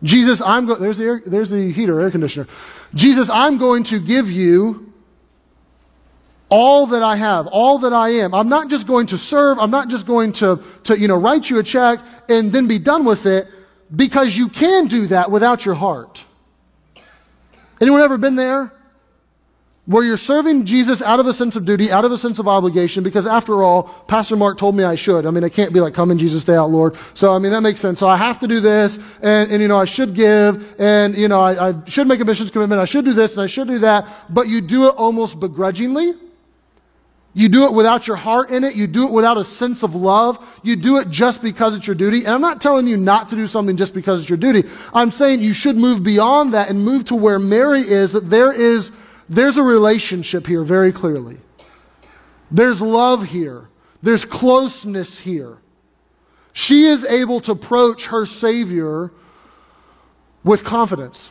Jesus, 0.03 0.41
I'm 0.41 0.65
going, 0.67 0.81
there's 0.81 0.99
the, 0.99 1.21
there's 1.25 1.49
the 1.49 1.71
heater, 1.71 1.99
air 1.99 2.11
conditioner. 2.11 2.47
Jesus, 2.93 3.29
I'm 3.29 3.57
going 3.57 3.83
to 3.85 3.99
give 3.99 4.31
you 4.31 4.93
all 6.49 6.87
that 6.87 7.03
I 7.03 7.15
have, 7.17 7.47
all 7.47 7.79
that 7.79 7.93
I 7.93 8.09
am. 8.09 8.33
I'm 8.33 8.49
not 8.49 8.69
just 8.69 8.87
going 8.87 9.07
to 9.07 9.17
serve. 9.17 9.59
I'm 9.59 9.71
not 9.71 9.89
just 9.89 10.05
going 10.05 10.31
to, 10.33 10.63
to, 10.85 10.97
you 10.97 11.07
know, 11.07 11.17
write 11.17 11.49
you 11.49 11.59
a 11.59 11.63
check 11.63 11.99
and 12.29 12.51
then 12.51 12.67
be 12.67 12.79
done 12.79 13.03
with 13.05 13.25
it 13.25 13.47
because 13.93 14.35
you 14.35 14.49
can 14.49 14.87
do 14.87 15.07
that 15.07 15.29
without 15.31 15.65
your 15.65 15.75
heart. 15.75 16.23
Anyone 17.81 18.01
ever 18.01 18.17
been 18.17 18.35
there? 18.35 18.73
Where 19.85 20.03
you're 20.03 20.17
serving 20.17 20.65
Jesus 20.65 21.01
out 21.01 21.21
of 21.21 21.27
a 21.27 21.33
sense 21.33 21.55
of 21.55 21.63
duty, 21.63 21.91
out 21.91 22.03
of 22.03 22.11
a 22.11 22.17
sense 22.17 22.39
of 22.39 22.47
obligation, 22.47 23.05
because 23.05 23.25
after 23.25 23.63
all, 23.63 23.83
Pastor 23.83 24.35
Marc 24.35 24.57
told 24.57 24.75
me 24.75 24.83
I 24.83 24.95
should. 24.95 25.25
I 25.25 25.31
mean, 25.31 25.45
I 25.45 25.49
can't 25.49 25.71
be 25.71 25.79
like, 25.79 25.93
come 25.93 26.11
in 26.11 26.17
Jesus, 26.17 26.41
stay 26.41 26.55
out, 26.55 26.69
Lord. 26.71 26.97
So, 27.13 27.33
I 27.33 27.39
mean, 27.39 27.53
that 27.53 27.61
makes 27.61 27.79
sense. 27.79 28.01
So 28.01 28.09
I 28.09 28.17
have 28.17 28.37
to 28.39 28.49
do 28.49 28.59
this, 28.59 28.99
and, 29.21 29.49
and 29.49 29.61
you 29.61 29.69
know, 29.69 29.77
I 29.77 29.85
should 29.85 30.13
give, 30.13 30.75
and, 30.77 31.15
you 31.15 31.29
know, 31.29 31.39
I, 31.39 31.69
I 31.69 31.73
should 31.85 32.05
make 32.05 32.19
a 32.19 32.25
missions 32.25 32.51
commitment, 32.51 32.81
I 32.81 32.85
should 32.85 33.05
do 33.05 33.13
this, 33.13 33.35
and 33.37 33.43
I 33.43 33.47
should 33.47 33.69
do 33.69 33.79
that, 33.79 34.09
but 34.29 34.49
you 34.49 34.59
do 34.59 34.87
it 34.87 34.95
almost 34.95 35.39
begrudgingly 35.39 36.15
you 37.37 37.49
do 37.49 37.65
it 37.65 37.73
without 37.73 38.07
your 38.07 38.15
heart 38.15 38.49
in 38.49 38.63
it. 38.63 38.73
You 38.73 38.87
do 38.87 39.05
it 39.05 39.11
without 39.11 39.37
a 39.37 39.43
sense 39.43 39.83
of 39.83 39.93
love. 39.93 40.43
You 40.63 40.75
do 40.75 40.97
it 40.97 41.11
just 41.11 41.39
because 41.39 41.75
it's 41.75 41.85
your 41.85 41.95
duty. 41.95 42.25
And 42.25 42.29
I'm 42.29 42.41
not 42.41 42.61
telling 42.61 42.87
you 42.87 42.97
not 42.97 43.29
to 43.29 43.35
do 43.35 43.45
something 43.45 43.77
just 43.77 43.93
because 43.93 44.21
it's 44.21 44.27
your 44.27 44.39
duty. 44.39 44.67
I'm 44.91 45.11
saying 45.11 45.41
you 45.41 45.53
should 45.53 45.77
move 45.77 46.01
beyond 46.01 46.55
that 46.55 46.67
and 46.71 46.83
move 46.83 47.05
to 47.05 47.15
where 47.15 47.37
Mary 47.37 47.81
is, 47.81 48.13
that 48.13 48.31
there 48.31 48.51
is, 48.51 48.91
there's 49.29 49.55
a 49.55 49.61
relationship 49.61 50.47
here 50.47 50.63
very 50.63 50.91
clearly. 50.91 51.37
There's 52.49 52.81
love 52.81 53.25
here. 53.25 53.69
There's 54.01 54.25
closeness 54.25 55.19
here. 55.19 55.59
She 56.53 56.85
is 56.85 57.05
able 57.05 57.39
to 57.41 57.51
approach 57.51 58.07
her 58.07 58.25
Savior 58.25 59.11
with 60.43 60.63
confidence. 60.63 61.29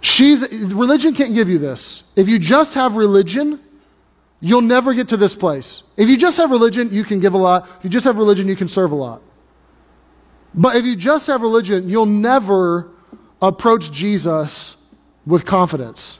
She's, 0.00 0.48
religion 0.50 1.14
can't 1.14 1.34
give 1.34 1.48
you 1.48 1.58
this. 1.58 2.04
If 2.14 2.28
you 2.28 2.38
just 2.38 2.74
have 2.74 2.96
religion, 2.96 3.60
you'll 4.40 4.60
never 4.60 4.94
get 4.94 5.08
to 5.08 5.16
this 5.16 5.34
place. 5.34 5.82
If 5.96 6.08
you 6.08 6.16
just 6.16 6.36
have 6.36 6.50
religion, 6.50 6.90
you 6.92 7.04
can 7.04 7.20
give 7.20 7.34
a 7.34 7.38
lot. 7.38 7.68
If 7.78 7.84
you 7.84 7.90
just 7.90 8.04
have 8.04 8.16
religion, 8.16 8.46
you 8.46 8.56
can 8.56 8.68
serve 8.68 8.92
a 8.92 8.94
lot. 8.94 9.22
But 10.54 10.76
if 10.76 10.84
you 10.84 10.96
just 10.96 11.26
have 11.26 11.42
religion, 11.42 11.88
you'll 11.88 12.06
never 12.06 12.88
approach 13.42 13.90
Jesus 13.92 14.76
with 15.26 15.44
confidence. 15.44 16.18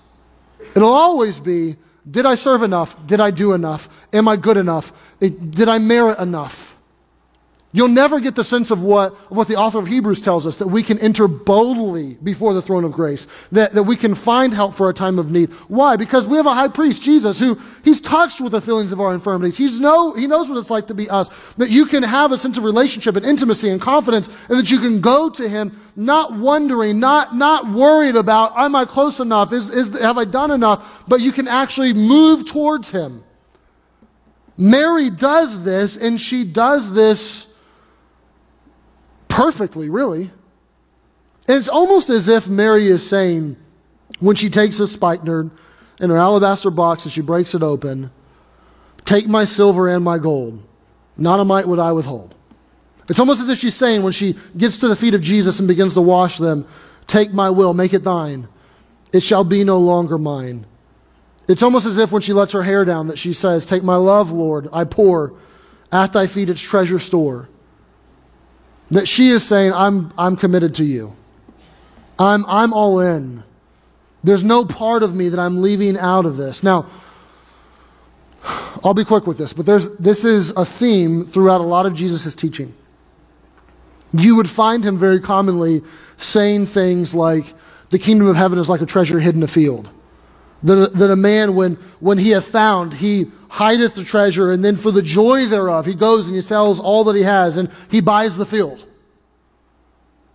It'll 0.75 0.93
always 0.93 1.41
be, 1.41 1.77
did 2.09 2.27
I 2.27 2.35
serve 2.35 2.63
enough? 2.63 3.07
Did 3.07 3.21
I 3.21 3.31
do 3.31 3.53
enough? 3.53 3.89
Am 4.13 4.29
I 4.29 4.37
good 4.37 4.57
enough? 4.57 4.93
Did 5.21 5.69
I 5.69 5.79
merit 5.79 6.19
enough? 6.19 6.68
You'll 7.71 7.89
never 7.89 8.19
get 8.19 8.35
the 8.35 8.45
sense 8.45 8.71
of 8.71 8.83
what, 8.83 9.15
what 9.31 9.47
the 9.47 9.57
author 9.57 9.79
of 9.79 9.87
Hebrews 9.87 10.23
tells 10.23 10.47
us, 10.47 10.57
that 10.57 10.69
we 10.69 10.83
can 10.83 10.99
enter 11.01 11.29
boldly 11.29 12.15
before 12.15 12.55
the 12.55 12.63
throne 12.63 12.83
of 12.83 12.93
grace, 12.93 13.27
that, 13.53 13.75
that 13.75 13.83
we 13.83 13.95
can 13.95 14.15
find 14.15 14.55
help 14.55 14.75
for 14.75 14.89
a 14.89 14.95
time 14.95 15.19
of 15.19 15.31
need. 15.31 15.51
Why? 15.69 15.97
Because 15.97 16.27
we 16.27 16.39
have 16.39 16.47
a 16.47 16.55
high 16.55 16.69
priest, 16.69 17.03
Jesus, 17.03 17.39
who 17.39 17.61
he's 17.85 18.01
touched 18.01 18.41
with 18.41 18.53
the 18.53 18.63
feelings 18.63 18.91
of 18.91 19.03
our 19.03 19.13
infirmities. 19.13 19.59
He's 19.59 19.79
know, 19.81 20.15
he 20.15 20.27
knows 20.27 20.49
what 20.49 20.57
it's 20.57 20.71
like 20.71 20.87
to 20.87 20.95
be 20.95 21.11
us. 21.11 21.29
That 21.59 21.69
you 21.69 21.85
can 21.85 22.03
have 22.03 22.33
a 22.33 22.39
sense 22.39 22.57
of 22.57 22.65
relationship 22.65 23.17
and 23.17 23.27
intimacy 23.27 23.69
and 23.69 23.79
confidence, 23.79 24.31
and 24.49 24.59
that 24.59 24.71
you 24.71 24.79
can 24.79 25.03
go 25.03 25.29
to 25.29 25.47
him 25.47 25.79
not 25.95 26.33
wondering, 26.33 26.99
not, 26.99 27.37
not 27.37 27.71
worried 27.71 28.17
about, 28.17 28.57
am 28.57 28.77
I 28.77 28.87
close 28.87 29.21
enough? 29.21 29.53
Is, 29.53 29.69
is, 29.69 29.91
have 30.01 30.17
I 30.17 30.25
done 30.25 30.53
enough? 30.53 31.05
But 31.07 31.21
you 31.21 31.33
can 31.33 31.47
actually 31.47 31.93
move 31.93 32.47
towards 32.47 32.91
him. 32.91 33.25
Mary 34.57 35.11
does 35.11 35.63
this, 35.65 35.99
and 35.99 36.19
she 36.19 36.45
does 36.45 36.91
this 36.91 37.48
perfectly, 39.39 39.89
really. 39.89 40.33
And 41.47 41.57
it's 41.57 41.69
almost 41.69 42.11
as 42.11 42.27
if 42.27 42.49
Mary 42.49 42.89
is 42.89 43.09
saying, 43.09 43.57
when 44.19 44.35
she 44.35 44.51
takes 44.51 44.81
a 44.81 44.87
spikenard 44.89 45.53
in 46.01 46.11
her 46.11 46.17
alabaster 46.17 46.73
box 46.73 47.05
and 47.05 47.13
she 47.13 47.21
breaks 47.21 47.55
it 47.55 47.63
open, 47.63 48.11
take 49.05 49.29
my 49.29 49.45
silver 49.45 49.87
and 49.87 50.05
my 50.05 50.19
gold. 50.19 50.61
Not 51.17 51.39
a 51.39 51.45
mite 51.45 51.69
would 51.69 51.79
I 51.79 51.93
withhold. 51.93 52.35
It's 53.09 53.21
almost 53.21 53.41
as 53.41 53.49
if 53.49 53.61
she's 53.61 53.77
saying, 53.77 54.03
when 54.03 54.13
she 54.13 54.37
gets 54.57 54.79
to 54.79 54.89
the 54.89 54.97
feet 54.97 55.15
of 55.15 55.21
Jesus 55.21 55.61
and 55.61 55.69
begins 55.69 55.95
to 55.95 56.01
wash 56.01 56.39
them, 56.39 56.67
take 57.07 57.33
my 57.33 57.49
will, 57.49 57.75
make 57.75 57.95
it 57.95 58.03
thine. 58.03 58.49
It 59.13 59.23
shall 59.23 59.45
be 59.45 59.63
no 59.63 59.79
longer 59.79 60.19
mine. 60.19 60.67
It's 61.47 61.63
almost 61.63 61.87
as 61.87 61.97
if 61.97 62.11
when 62.11 62.23
she 62.23 62.33
lets 62.33 62.55
her 62.55 62.65
hair 62.65 62.85
down 62.85 63.07
that 63.07 63.19
she 63.19 63.33
says, 63.33 63.65
Take 63.65 63.85
my 63.85 63.97
love, 63.97 64.33
Lord, 64.33 64.69
I 64.73 64.83
pour 64.83 65.35
at 65.93 66.13
thy 66.13 66.27
feet 66.27 66.51
its 66.51 66.61
treasure 66.61 66.99
store. 66.99 67.49
That 68.91 69.07
she 69.07 69.31
is 69.31 69.47
saying, 69.47 69.73
I'm, 69.73 70.13
I'm 70.17 70.37
committed 70.37 70.75
to 70.77 70.85
you. 70.85 71.15
I'm, 72.19 72.45
I'm 72.47 72.73
all 72.73 73.01
in. 73.01 73.45
There's 74.25 74.43
no 74.43 74.65
part 74.65 75.03
of 75.03 75.15
me 75.15 75.29
that 75.29 75.39
I'm 75.39 75.63
leaving 75.63 75.97
out 75.99 76.27
of 76.27 76.37
this. 76.37 76.63
Now, 76.63 76.87
I'll 78.83 78.95
be 78.95 79.05
quick 79.05 79.27
with 79.27 79.39
this, 79.39 79.53
but 79.53 79.67
there's, 79.67 79.89
this 79.99 80.25
is 80.25 80.51
a 80.57 80.65
theme 80.65 81.27
throughout 81.27 81.61
a 81.61 81.65
lot 81.65 81.87
of 81.87 81.95
Jesus' 81.95 82.35
teaching. 82.35 82.75
You 84.13 84.37
would 84.37 84.49
find 84.49 84.85
him 84.85 84.99
very 84.99 85.21
commonly 85.21 85.83
saying 86.17 86.67
things 86.67 87.15
like, 87.15 87.55
the 87.91 87.99
kingdom 87.99 88.27
of 88.27 88.37
heaven 88.37 88.59
is 88.59 88.69
like 88.69 88.81
a 88.81 88.87
treasure 88.87 89.19
hidden 89.19 89.41
in 89.41 89.45
a 89.45 89.49
field. 89.49 89.91
That, 90.63 90.95
that 90.95 91.11
a 91.11 91.17
man, 91.17 91.55
when, 91.55 91.75
when 92.01 92.19
he 92.19 92.31
hath 92.31 92.47
found, 92.47 92.95
he 92.95 93.31
hideth 93.49 93.95
the 93.95 94.05
treasure, 94.05 94.53
and 94.53 94.65
then 94.65 94.77
for 94.77 94.91
the 94.91 95.03
joy 95.03 95.47
thereof, 95.47 95.87
he 95.87 95.95
goes 95.95 96.27
and 96.27 96.37
he 96.37 96.43
sells 96.43 96.81
all 96.81 97.05
that 97.05 97.17
he 97.17 97.23
has, 97.23 97.57
and 97.57 97.71
he 97.91 98.01
buys 98.01 98.37
the 98.37 98.47
field. 98.47 98.85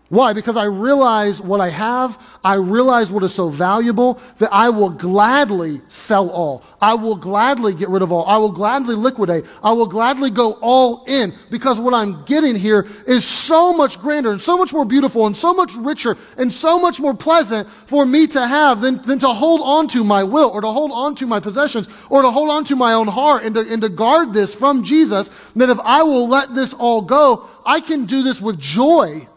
Why? 0.10 0.34
Because 0.34 0.58
I 0.58 0.66
realize 0.66 1.42
what 1.42 1.60
I 1.60 1.70
have. 1.70 2.22
I 2.44 2.56
realize 2.56 3.12
what 3.12 3.24
is 3.24 3.34
so 3.34 3.50
valuable 3.50 4.20
that 4.38 4.54
I 4.54 4.70
will 4.70 4.92
gladly 4.92 5.82
sell 5.88 6.30
all. 6.30 6.62
I 6.80 6.94
will 6.94 7.16
gladly 7.16 7.74
get 7.74 7.90
rid 7.90 8.04
of 8.04 8.12
all. 8.12 8.24
I 8.28 8.38
will 8.38 8.52
gladly 8.52 8.94
liquidate. 8.94 9.46
I 9.64 9.72
will 9.72 9.88
gladly 9.88 10.30
go 10.30 10.60
all 10.62 11.06
in 11.08 11.34
because 11.50 11.80
what 11.80 11.96
I'm 11.96 12.26
getting 12.26 12.56
here 12.56 12.86
is 13.08 13.26
so 13.26 13.74
much 13.74 14.00
grander 14.00 14.32
and 14.32 14.40
so 14.40 14.56
much 14.56 14.72
more 14.72 14.86
beautiful 14.86 15.26
and 15.26 15.36
so 15.36 15.52
much 15.52 15.74
richer 15.74 16.16
and 16.38 16.54
so 16.54 16.80
much 16.80 17.00
more 17.00 17.16
pleasant 17.16 17.68
for 17.88 18.06
me 18.06 18.28
to 18.28 18.46
have 18.46 18.82
than, 18.82 19.02
than 19.04 19.18
to 19.20 19.30
hold 19.30 19.62
on 19.62 19.88
to 19.88 20.04
my 20.04 20.24
will 20.24 20.50
or 20.50 20.62
to 20.62 20.70
hold 20.70 20.92
on 20.92 21.16
to 21.16 21.26
my 21.26 21.40
possessions 21.40 21.88
or 22.10 22.22
to 22.22 22.30
hold 22.30 22.52
on 22.52 22.66
to 22.66 22.76
my 22.76 22.94
own 22.94 23.08
heart 23.08 23.46
and 23.46 23.56
to, 23.56 23.62
and 23.62 23.82
to 23.82 23.90
guard 23.90 24.32
this 24.32 24.54
from 24.54 24.84
Jesus. 24.84 25.32
That 25.56 25.70
if 25.72 25.80
I 25.80 26.04
will 26.04 26.28
let 26.28 26.54
this 26.54 26.74
all 26.74 27.02
go, 27.02 27.48
I 27.66 27.80
can 27.80 28.06
do 28.06 28.22
this 28.22 28.40
with 28.40 28.60
joy 28.60 29.28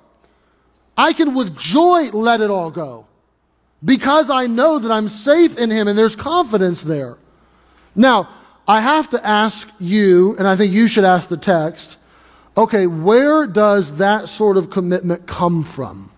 I 0.97 1.13
can 1.13 1.35
with 1.35 1.57
joy 1.57 2.11
let 2.11 2.41
it 2.41 2.51
all 2.51 2.71
go 2.71 3.07
because 3.85 4.31
I 4.31 4.47
know 4.47 4.79
that 4.79 4.91
I'm 4.91 5.09
safe 5.09 5.59
in 5.59 5.71
Him 5.71 5.89
and 5.89 5.99
there's 5.99 6.17
confidence 6.17 6.83
there. 6.83 7.19
Now, 7.95 8.29
I 8.69 8.81
have 8.81 9.11
to 9.11 9.27
ask 9.27 9.69
you, 9.79 10.37
and 10.39 10.49
I 10.49 10.57
think 10.57 10.73
you 10.73 10.89
should 10.89 11.05
ask 11.05 11.29
the 11.29 11.37
text, 11.37 11.97
okay, 12.57 12.87
where 12.87 13.47
does 13.47 13.97
that 13.97 14.29
sort 14.29 14.57
of 14.57 14.71
commitment 14.71 15.27
come 15.27 15.63
from? 15.63 16.11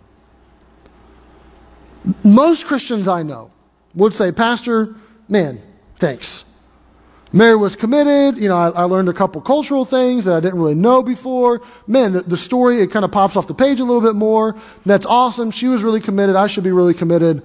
Most 2.24 2.66
Christians 2.66 3.06
I 3.06 3.22
know 3.22 3.50
would 3.94 4.14
say, 4.14 4.32
Pastor, 4.32 4.94
man, 5.28 5.60
thanks. 5.96 6.44
Mary 7.32 7.56
was 7.56 7.76
committed. 7.76 8.40
You 8.40 8.48
know, 8.48 8.56
I, 8.56 8.70
I, 8.70 8.82
learned 8.84 9.08
a 9.08 9.12
couple 9.12 9.40
cultural 9.40 9.84
things 9.84 10.24
that 10.24 10.34
I 10.34 10.40
didn't 10.40 10.58
really 10.58 10.74
know 10.74 11.02
before. 11.02 11.62
Man, 11.86 12.12
the, 12.12 12.22
the 12.22 12.36
story, 12.36 12.80
it 12.80 12.90
kind 12.90 13.04
of 13.04 13.12
pops 13.12 13.36
off 13.36 13.46
the 13.46 13.54
page 13.54 13.80
a 13.80 13.84
little 13.84 14.00
bit 14.00 14.14
more. 14.14 14.56
That's 14.86 15.04
awesome. 15.04 15.50
She 15.50 15.68
was 15.68 15.82
really 15.82 16.00
committed. 16.00 16.36
I 16.36 16.46
should 16.46 16.64
be 16.64 16.72
really 16.72 16.94
committed. 16.94 17.42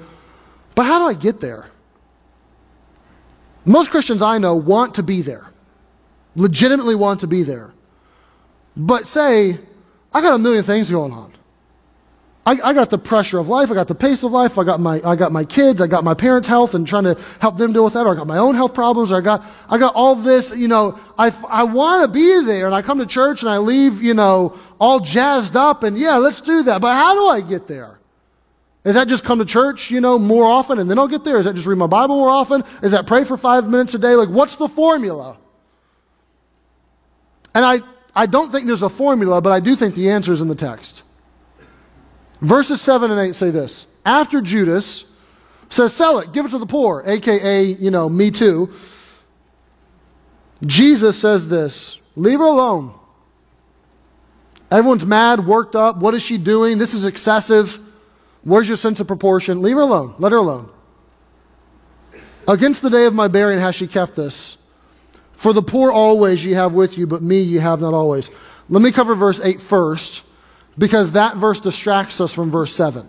But 0.76 0.86
how 0.86 1.00
do 1.00 1.06
I 1.06 1.14
get 1.14 1.40
there? 1.40 1.68
Most 3.66 3.92
Christians 3.92 4.22
I 4.22 4.38
know 4.38 4.56
want 4.56 4.96
to 4.96 5.04
be 5.04 5.22
there, 5.22 5.46
legitimately 6.36 6.96
want 6.96 7.22
to 7.22 7.28
be 7.28 7.44
there. 7.44 7.74
But 8.76 9.08
say, 9.08 9.60
I 10.14 10.22
got 10.22 10.34
a 10.34 10.38
million 10.38 10.64
things 10.64 10.90
going 10.90 11.12
on. 11.12 11.33
I, 12.46 12.60
I, 12.62 12.74
got 12.74 12.90
the 12.90 12.98
pressure 12.98 13.40
of 13.40 13.48
life. 13.48 13.72
I 13.72 13.74
got 13.74 13.88
the 13.88 13.96
pace 13.96 14.22
of 14.24 14.34
life. 14.34 14.58
I 14.58 14.66
got 14.66 14.82
my, 14.82 15.02
I 15.06 15.16
got 15.16 15.32
my 15.32 15.46
kids. 15.46 15.82
I 15.82 15.88
got 15.88 16.04
my 16.04 16.14
parents' 16.14 16.48
health 16.48 16.74
and 16.74 16.86
trying 16.86 17.06
to 17.06 17.18
help 17.40 17.56
them 17.58 17.72
deal 17.72 17.86
with 17.86 17.94
that. 17.94 18.06
Or 18.06 18.12
I 18.12 18.16
got 18.16 18.28
my 18.28 18.38
own 18.38 18.54
health 18.56 18.74
problems. 18.74 19.14
I 19.14 19.22
got, 19.22 19.46
I 19.70 19.78
got 19.78 19.96
all 19.96 20.16
this, 20.16 20.52
you 20.52 20.68
know, 20.68 21.00
I, 21.18 21.34
I 21.48 21.64
want 21.64 22.02
to 22.02 22.10
be 22.10 22.44
there 22.44 22.66
and 22.66 22.76
I 22.76 22.82
come 22.82 23.00
to 23.00 23.06
church 23.06 23.44
and 23.44 23.50
I 23.50 23.60
leave, 23.60 24.02
you 24.02 24.14
know, 24.14 24.60
all 24.78 25.00
jazzed 25.00 25.56
up 25.56 25.84
and 25.84 25.98
yeah, 25.98 26.18
let's 26.18 26.42
do 26.42 26.64
that. 26.64 26.82
But 26.82 26.94
how 26.96 27.16
do 27.16 27.28
I 27.28 27.40
get 27.40 27.68
there? 27.68 28.00
Is 28.84 28.96
that 28.96 29.08
just 29.08 29.24
come 29.24 29.40
to 29.40 29.46
church, 29.46 29.90
you 29.90 30.02
know, 30.02 30.20
more 30.20 30.46
often 30.46 30.80
and 30.80 30.92
then 30.92 31.00
I'll 31.00 31.08
get 31.08 31.24
there? 31.24 31.40
Is 31.40 31.46
that 31.46 31.56
just 31.56 31.66
read 31.66 31.78
my 31.78 31.88
Bible 31.88 32.18
more 32.18 32.30
often? 32.30 32.66
Is 32.82 32.92
that 32.92 33.08
pray 33.08 33.24
for 33.24 33.38
five 33.38 33.70
minutes 33.70 33.94
a 33.94 34.00
day? 34.00 34.16
Like, 34.16 34.28
what's 34.28 34.58
the 34.58 34.68
formula? 34.68 35.38
And 37.56 37.64
I, 37.64 37.80
I 38.14 38.26
don't 38.26 38.52
think 38.52 38.68
there's 38.68 38.82
a 38.82 38.90
formula, 38.90 39.40
but 39.40 39.54
I 39.54 39.62
do 39.62 39.78
think 39.78 39.96
the 39.96 40.10
answer 40.10 40.34
is 40.34 40.42
in 40.42 40.50
the 40.50 40.56
text. 40.56 41.04
Verses 42.44 42.82
7 42.82 43.10
and 43.10 43.20
8 43.20 43.34
say 43.34 43.52
this 43.52 43.88
After 44.06 44.42
Judas 44.42 45.06
says, 45.70 45.94
Sell 45.94 46.20
it, 46.20 46.34
give 46.34 46.46
it 46.46 46.50
to 46.50 46.60
the 46.60 46.66
poor, 46.66 47.02
aka, 47.06 47.64
you 47.64 47.90
know, 47.90 48.10
me 48.10 48.32
too. 48.32 48.74
Jesus 50.66 51.18
says 51.18 51.48
this 51.48 52.00
Leave 52.16 52.40
her 52.40 52.46
alone. 52.46 52.94
Everyone's 54.70 55.06
mad, 55.06 55.46
worked 55.46 55.76
up. 55.76 55.98
What 55.98 56.16
is 56.16 56.22
she 56.22 56.38
doing? 56.38 56.80
This 56.80 56.94
is 56.94 57.06
excessive. 57.06 57.80
Where's 58.44 58.68
your 58.68 58.78
sense 58.78 59.00
of 59.00 59.08
proportion? 59.08 59.62
Leave 59.62 59.76
her 59.76 59.82
alone. 59.82 60.16
Let 60.20 60.32
her 60.32 60.40
alone. 60.40 60.70
Against 62.48 62.82
the 62.82 62.90
day 62.90 63.06
of 63.06 63.14
my 63.14 63.30
burying 63.30 63.62
has 63.62 63.76
she 63.76 63.88
kept 63.88 64.16
this. 64.16 64.58
For 65.32 65.54
the 65.54 65.62
poor 65.62 65.92
always 65.92 66.44
ye 66.44 66.54
have 66.54 66.74
with 66.74 66.98
you, 66.98 67.08
but 67.08 67.22
me 67.22 67.40
ye 67.40 67.58
have 67.58 67.80
not 67.80 67.94
always. 67.94 68.30
Let 68.68 68.82
me 68.82 68.92
cover 68.92 69.16
verse 69.16 69.40
8 69.40 69.62
first 69.62 70.24
because 70.78 71.12
that 71.12 71.38
verse 71.38 71.60
distracts 71.60 72.20
us 72.20 72.34
from 72.34 72.52
verse 72.52 72.76
7. 72.76 73.08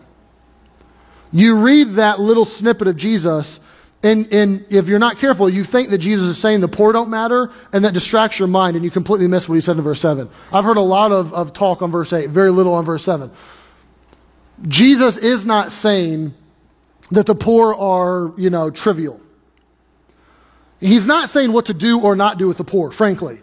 You 1.33 1.57
read 1.57 1.95
that 1.95 2.21
little 2.21 2.45
snippet 2.45 2.87
of 2.87 2.97
Jesus, 2.97 3.59
and, 4.03 4.33
and 4.33 4.65
if 4.71 4.87
you're 4.87 4.99
not 4.99 5.19
careful, 5.19 5.49
you 5.49 5.65
think 5.65 5.91
that 5.91 5.99
Jesus 5.99 6.27
is 6.27 6.39
saying 6.39 6.61
the 6.61 6.69
poor 6.69 6.93
don't 6.93 7.11
matter, 7.11 7.51
and 7.73 7.85
that 7.85 7.95
distracts 7.95 8.39
your 8.39 8.49
mind, 8.49 8.77
and 8.77 8.85
you 8.85 8.91
completely 8.91 9.27
miss 9.27 9.49
what 9.49 9.57
he 9.57 9.61
said 9.61 9.77
in 9.77 9.83
verse 9.83 10.01
7. 10.01 10.29
I've 10.53 10.65
heard 10.65 10.77
a 10.77 10.83
lot 10.83 11.11
of, 11.11 11.33
of 11.35 11.53
talk 11.53 11.83
on 11.83 11.91
verse 11.91 12.13
8, 12.13 12.31
very 12.31 12.51
little 12.51 12.75
on 12.75 12.85
verse 12.85 13.03
7. 13.03 13.31
Jesus 14.69 15.17
is 15.17 15.45
not 15.45 15.73
saying 15.73 16.35
that 17.11 17.27
the 17.27 17.35
poor 17.35 17.75
are, 17.75 18.33
you 18.37 18.51
know, 18.51 18.71
trivial. 18.71 19.21
He's 20.81 21.07
not 21.07 21.31
saying 21.31 21.53
what 21.53 21.67
to 21.67 21.75
do 21.75 22.01
or 22.01 22.15
not 22.15 22.39
do 22.39 22.47
with 22.47 22.59
the 22.59 22.65
poor, 22.65 22.91
frankly. 22.91 23.41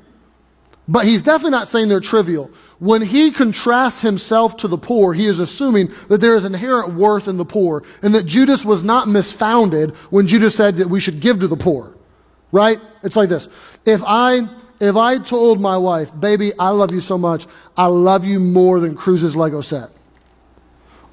But 0.92 1.06
he's 1.06 1.22
definitely 1.22 1.52
not 1.52 1.70
saying 1.70 1.88
they're 1.88 2.02
trivial. 2.02 2.52
When 2.80 3.02
he 3.02 3.32
contrasts 3.32 4.02
himself 4.02 4.58
to 4.58 4.68
the 4.68 4.78
poor, 4.78 5.14
he 5.14 5.26
is 5.26 5.40
assuming 5.40 5.90
that 6.10 6.20
there 6.20 6.36
is 6.36 6.44
inherent 6.44 6.96
worth 6.96 7.30
in 7.30 7.38
the 7.38 7.46
poor 7.46 7.84
and 8.02 8.14
that 8.14 8.26
Judas 8.26 8.66
was 8.66 8.84
not 8.84 9.08
misfounded 9.08 9.96
when 10.10 10.28
Judas 10.28 10.54
said 10.54 10.76
that 10.76 10.90
we 10.90 11.00
should 11.00 11.22
give 11.22 11.40
to 11.40 11.48
the 11.48 11.56
poor. 11.56 11.96
Right? 12.52 12.78
It's 13.04 13.16
like 13.16 13.30
this. 13.30 13.48
If 13.86 14.04
I, 14.06 14.50
if 14.82 14.98
I 14.98 15.18
told 15.20 15.62
my 15.62 15.78
wife, 15.78 16.12
baby, 16.20 16.52
I 16.60 16.72
love 16.72 16.92
you 16.92 17.00
so 17.00 17.18
much, 17.18 17.48
I 17.78 17.86
love 17.86 18.26
you 18.26 18.38
more 18.38 18.82
than 18.82 18.94
Cruz's 18.94 19.34
Lego 19.34 19.62
set. 19.62 19.92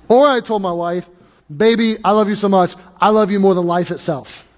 Or 0.09 0.27
I 0.27 0.41
told 0.41 0.61
my 0.61 0.73
wife, 0.73 1.09
baby, 1.57 1.99
I 2.05 2.11
love 2.11 2.29
you 2.29 2.35
so 2.35 2.49
much, 2.49 2.75
I 3.01 3.11
love 3.11 3.31
you 3.31 3.39
more 3.39 3.55
than 3.55 3.65
life 3.65 3.93
itself. 3.93 4.49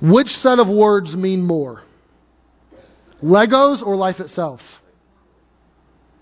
Which 0.00 0.36
set 0.36 0.58
of 0.58 0.68
words 0.68 1.16
mean 1.16 1.46
more? 1.46 1.84
Legos 3.22 3.84
or 3.84 3.96
life 3.96 4.20
itself? 4.20 4.82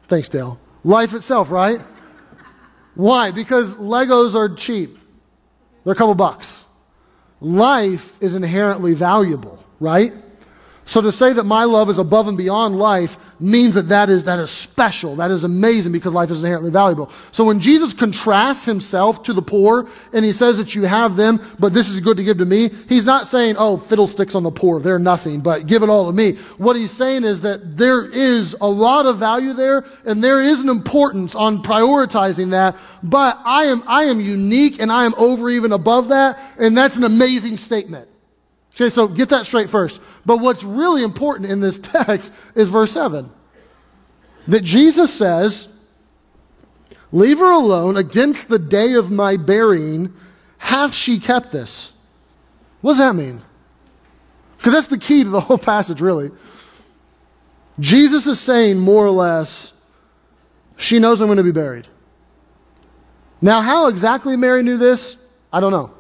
Thanks, 0.05 0.29
Dale. 0.29 0.59
Life 0.85 1.15
itself, 1.15 1.51
right? 1.51 1.81
Why? 2.95 3.31
Because 3.31 3.77
Legos 3.77 4.35
are 4.35 4.55
cheap. 4.55 4.99
They're 5.85 5.93
a 5.93 5.97
couple 5.97 6.15
bucks. 6.15 6.65
Life 7.41 8.17
is 8.23 8.35
inherently 8.35 8.95
valuable, 8.95 9.63
right? 9.79 10.15
So 10.89 11.01
to 11.01 11.11
say 11.11 11.33
that 11.33 11.45
my 11.45 11.65
love 11.65 11.91
is 11.91 11.99
above 11.99 12.29
and 12.29 12.39
beyond 12.39 12.79
life 12.79 13.19
means 13.41 13.75
that 13.75 13.89
that 13.89 14.09
is, 14.09 14.23
that 14.25 14.39
is 14.39 14.51
special. 14.51 15.17
That 15.17 15.33
is 15.33 15.43
amazing 15.43 15.91
because 15.91 16.15
life 16.15 16.31
is 16.31 16.39
inherently 16.39 16.71
valuable. 16.71 17.11
So 17.33 17.45
when 17.45 17.59
Jesus 17.59 17.93
contrasts 17.93 18.65
himself 18.65 19.25
to 19.25 19.33
the 19.33 19.43
poor 19.43 19.89
and 20.13 20.25
he 20.25 20.31
says 20.31 20.59
that 20.59 20.77
you 20.77 20.85
have 20.85 21.17
them, 21.17 21.45
but 21.59 21.75
this 21.75 21.89
is 21.89 21.99
good 21.99 22.17
to 22.19 22.25
give 22.25 22.39
to 22.39 22.45
me, 22.45 22.71
he's 22.89 23.05
not 23.05 23.27
saying, 23.27 23.57
oh, 23.59 23.79
fiddlesticks 23.79 24.37
on 24.37 24.45
the 24.45 24.53
poor. 24.53 24.79
They're 24.79 25.01
nothing, 25.01 25.41
but 25.41 25.67
give 25.67 25.83
it 25.83 25.89
all 25.89 26.07
to 26.07 26.13
me. 26.13 26.37
What 26.57 26.77
he's 26.77 26.93
saying 26.93 27.25
is 27.25 27.41
that 27.41 27.77
there 27.77 28.09
is 28.09 28.57
a 28.61 28.69
lot 28.69 29.07
of 29.07 29.19
value 29.19 29.55
there 29.55 29.85
and 30.05 30.23
there 30.23 30.41
is 30.41 30.61
an 30.61 30.69
importance 30.69 31.35
on 31.35 31.65
prioritizing 31.65 32.53
that, 32.53 32.77
but 33.03 33.41
I 33.45 33.65
am, 33.65 33.83
I 33.89 34.05
am 34.05 34.21
unique 34.21 34.81
and 34.81 34.93
I 34.93 35.05
am 35.05 35.15
over 35.17 35.51
even 35.51 35.73
above 35.73 36.11
that. 36.11 36.39
And 36.59 36.79
that's 36.79 36.97
an 36.97 37.03
amazing 37.03 37.57
statement. 37.57 38.09
Okay, 38.77 38.91
so 38.91 39.09
get 39.09 39.31
that 39.31 39.47
straight 39.47 39.71
first. 39.71 40.01
But 40.27 40.39
what's 40.39 40.63
really 40.63 41.03
important 41.03 41.51
in 41.51 41.61
this 41.61 41.79
text 41.79 42.31
is 42.55 42.69
verse 42.69 42.93
7. 42.93 43.31
That 44.49 44.63
Jesus 44.63 45.13
says, 45.13 45.69
Leave 47.11 47.39
her 47.39 47.51
alone 47.51 47.97
against 47.97 48.49
the 48.49 48.59
day 48.59 48.95
of 48.95 49.11
my 49.11 49.39
burying, 49.39 50.13
hath 50.59 50.93
she 50.93 51.19
kept 51.19 51.53
this. 51.53 51.93
What 52.83 52.93
does 52.93 52.99
that 52.99 53.15
mean? 53.15 53.43
Because 54.59 54.75
that's 54.75 54.89
the 54.89 54.99
key 54.99 55.25
to 55.25 55.31
the 55.31 55.41
whole 55.41 55.59
passage, 55.59 56.03
really. 56.03 56.31
Jesus 57.81 58.27
is 58.27 58.39
saying, 58.39 58.79
more 58.79 59.07
or 59.07 59.11
less, 59.11 59.73
she 60.77 60.99
knows 60.99 61.21
I'm 61.21 61.29
going 61.29 61.39
to 61.39 61.43
be 61.43 61.53
buried. 61.53 61.87
Now, 63.41 63.63
how 63.63 63.89
exactly 63.89 64.37
Mary 64.37 64.63
knew 64.63 64.77
this, 64.77 65.17
I 65.53 65.61
don't 65.61 65.73
know. 65.73 65.96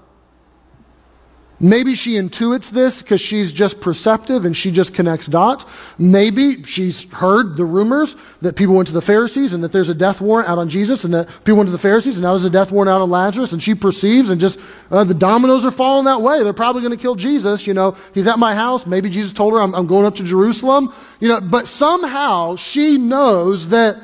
Maybe 1.59 1.95
she 1.95 2.15
intuits 2.15 2.71
this 2.71 3.01
because 3.01 3.21
she's 3.21 3.51
just 3.51 3.81
perceptive 3.81 4.45
and 4.45 4.55
she 4.55 4.71
just 4.71 4.93
connects 4.93 5.27
dots. 5.27 5.65
Maybe 5.99 6.63
she's 6.65 7.11
heard 7.13 7.57
the 7.57 7.65
rumors 7.65 8.15
that 8.43 8.57
people 8.57 8.75
went 8.75 8.89
to 8.89 8.95
the 8.95 9.01
Pharisees 9.01 9.55
and 9.55 9.65
that 9.65 9.73
there's 9.73 9.89
a 9.89 9.95
death 9.95 10.21
warrant 10.21 10.51
out 10.51 10.59
on 10.59 10.69
Jesus 10.69 11.05
and 11.05 11.15
that 11.15 11.29
people 11.45 11.57
went 11.57 11.69
to 11.69 11.73
the 11.73 11.79
Pharisees 11.79 12.17
and 12.17 12.25
now 12.25 12.33
there's 12.33 12.45
a 12.45 12.51
death 12.51 12.71
warrant 12.71 12.91
out 12.91 13.01
on 13.01 13.09
Lazarus 13.09 13.53
and 13.53 13.63
she 13.63 13.75
perceives 13.75 14.29
and 14.29 14.39
just 14.39 14.61
uh, 14.91 15.05
the 15.05 15.15
dominoes 15.15 15.65
are 15.65 15.71
falling 15.71 16.05
that 16.05 16.21
way. 16.21 16.45
They're 16.45 16.53
probably 16.53 16.83
going 16.83 16.97
to 16.97 17.01
kill 17.01 17.15
Jesus. 17.15 17.67
You 17.67 17.73
know, 17.73 17.97
he's 18.13 18.27
at 18.27 18.39
my 18.39 18.55
house. 18.55 18.87
Maybe 18.87 19.09
Jesus 19.09 19.33
told 19.33 19.55
her 19.55 19.61
I'm, 19.61 19.75
I'm 19.75 19.87
going 19.87 20.05
up 20.05 20.17
to 20.17 20.25
Jerusalem. 20.25 20.93
You 21.21 21.29
know, 21.29 21.41
but 21.41 21.69
somehow 21.69 22.57
she 22.57 22.99
knows 22.99 23.69
that 23.69 23.97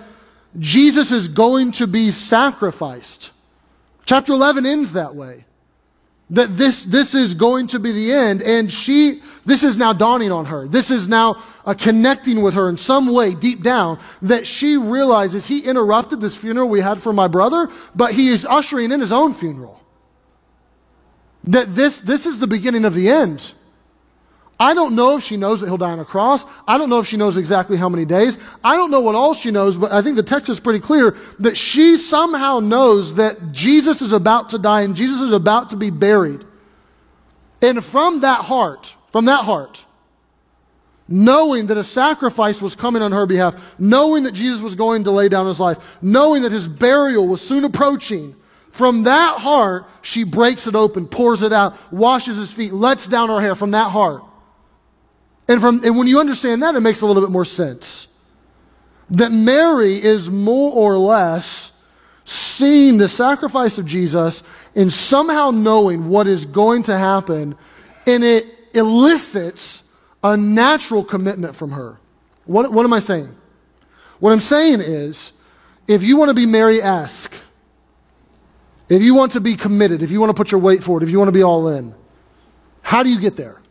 Jesus 0.59 1.13
is 1.13 1.29
going 1.29 1.73
to 1.73 1.87
be 1.87 2.11
sacrificed. 2.11 3.31
Chapter 4.07 4.33
11 4.33 4.65
ends 4.65 4.95
that 4.95 5.15
way 5.15 5.45
that 6.33 6.57
this, 6.57 6.85
this 6.85 7.15
is 7.15 7.35
going 7.35 7.67
to 7.69 7.79
be 7.79 7.93
the 7.93 8.13
end. 8.13 8.43
And 8.43 8.73
she, 8.73 9.23
this 9.45 9.63
is 9.63 9.77
now 9.77 9.93
dawning 9.93 10.33
on 10.33 10.47
her. 10.47 10.67
This 10.67 10.91
is 10.91 11.07
now 11.07 11.43
uh, 11.67 11.75
connecting 11.75 12.43
with 12.43 12.55
her 12.55 12.71
in 12.71 12.79
some 12.79 13.13
way 13.13 13.35
deep 13.35 13.63
down 13.63 13.99
that 14.23 14.47
she 14.47 14.79
realizes 14.79 15.45
he 15.45 15.61
interrupted 15.61 16.23
this 16.23 16.35
funeral 16.35 16.71
we 16.71 16.81
had 16.81 17.03
for 17.03 17.13
my 17.13 17.29
brother, 17.29 17.71
but 17.95 18.15
he 18.15 18.29
is 18.29 18.47
ushering 18.47 18.93
in 18.93 19.01
his 19.01 19.13
own 19.13 19.35
funeral. 19.35 19.79
That 21.45 21.75
this, 21.75 22.01
this 22.01 22.25
is 22.25 22.39
the 22.39 22.47
beginning 22.47 22.87
of 22.87 22.95
the 22.95 23.11
end. 23.11 23.53
I 24.63 24.75
don't 24.75 24.95
know 24.95 25.17
if 25.17 25.25
she 25.25 25.37
knows 25.37 25.61
that 25.61 25.67
he'll 25.67 25.77
die 25.77 25.91
on 25.91 25.99
a 25.99 26.05
cross. 26.05 26.47
I 26.69 26.79
don't 26.79 26.89
know 26.89 27.01
if 27.01 27.09
she 27.09 27.17
knows 27.17 27.37
exactly 27.37 27.77
how 27.77 27.89
many 27.89 28.05
days. 28.05 28.39
I 28.63 28.77
don't 28.77 28.93
know 28.93 29.01
what 29.01 29.17
all 29.17 29.35
she 29.35 29.51
knows, 29.51 29.77
but 29.77 29.91
I 29.91 30.03
think 30.03 30.15
the 30.15 30.23
text 30.23 30.49
is 30.49 30.61
pretty 30.61 30.79
clear 30.79 31.17
that 31.41 31.59
she 31.59 31.97
somehow 31.97 32.61
knows 32.61 33.15
that 33.15 33.51
Jesus 33.51 34.03
is 34.03 34.13
about 34.13 34.51
to 34.51 34.59
die 34.59 34.83
and 34.83 34.95
Jesus 34.95 35.21
is 35.21 35.33
about 35.33 35.71
to 35.71 35.77
be 35.77 35.91
buried. 35.91 36.45
And 37.61 37.85
from 37.85 38.21
that 38.21 38.43
heart, 38.43 38.95
from 39.11 39.25
that 39.25 39.45
heart, 39.45 39.85
knowing 41.09 41.67
that 41.67 41.77
a 41.77 41.83
sacrifice 41.83 42.63
was 42.63 42.77
coming 42.77 43.03
on 43.03 43.11
her 43.11 43.27
behalf, 43.27 43.61
knowing 43.81 44.23
that 44.23 44.33
Jesus 44.33 44.63
was 44.63 44.77
going 44.77 45.03
to 45.05 45.11
lay 45.11 45.29
down 45.29 45.49
his 45.49 45.59
life, 45.59 45.79
knowing 46.01 46.43
that 46.43 46.53
his 46.53 46.69
burial 46.69 47.27
was 47.27 47.41
soon 47.41 47.65
approaching, 47.65 48.37
from 48.71 49.03
that 49.03 49.41
heart, 49.41 49.87
she 50.03 50.23
breaks 50.23 50.69
it 50.69 50.77
open, 50.77 51.09
pours 51.09 51.43
it 51.43 51.53
out, 51.53 51.77
washes 51.93 52.37
his 52.37 52.53
feet, 52.53 52.73
lets 52.73 53.09
down 53.09 53.29
her 53.29 53.41
hair 53.41 53.57
from 53.57 53.73
that 53.73 53.91
heart. 53.91 54.23
And, 55.49 55.61
from, 55.61 55.85
and 55.85 55.97
when 55.97 56.07
you 56.07 56.21
understand 56.21 56.63
that, 56.63 56.75
it 56.75 56.81
makes 56.81 57.01
a 57.03 57.07
little 57.07 57.23
bit 57.23 57.31
more 57.31 57.45
sense. 57.45 58.07
That 59.11 59.33
Mary 59.33 60.03
is 60.03 60.31
more 60.31 60.73
or 60.73 60.97
less 60.97 61.73
seeing 62.25 62.99
the 62.99 63.09
sacrifice 63.09 63.79
of 63.79 63.87
Jesus 63.87 64.43
and 64.77 64.93
somehow 64.93 65.51
knowing 65.51 66.09
what 66.09 66.27
is 66.27 66.47
going 66.47 66.85
to 66.85 66.97
happen, 66.97 67.57
and 68.07 68.25
it 68.25 68.47
elicits 68.75 69.85
a 70.23 70.37
natural 70.37 71.05
commitment 71.05 71.57
from 71.57 71.73
her. 71.73 71.99
What, 72.45 72.73
what 72.73 72.85
am 72.85 72.93
I 72.93 73.01
saying? 73.01 73.35
What 74.21 74.33
I'm 74.33 74.41
saying 74.41 74.81
is, 74.81 75.33
if 75.89 76.03
you 76.03 76.17
want 76.17 76.29
to 76.29 76.35
be 76.35 76.47
Mary 76.47 76.81
esque, 76.81 77.35
if 78.89 79.03
you 79.03 79.15
want 79.15 79.33
to 79.33 79.41
be 79.41 79.57
committed, 79.57 80.03
if 80.03 80.11
you 80.11 80.21
want 80.21 80.31
to 80.31 80.35
put 80.35 80.53
your 80.53 80.61
weight 80.61 80.83
forward, 80.85 81.03
if 81.03 81.11
you 81.11 81.19
want 81.19 81.29
to 81.29 81.33
be 81.33 81.43
all 81.43 81.69
in, 81.69 81.95
how 82.83 83.03
do 83.03 83.11
you 83.11 83.19
get 83.19 83.37
there? 83.37 83.62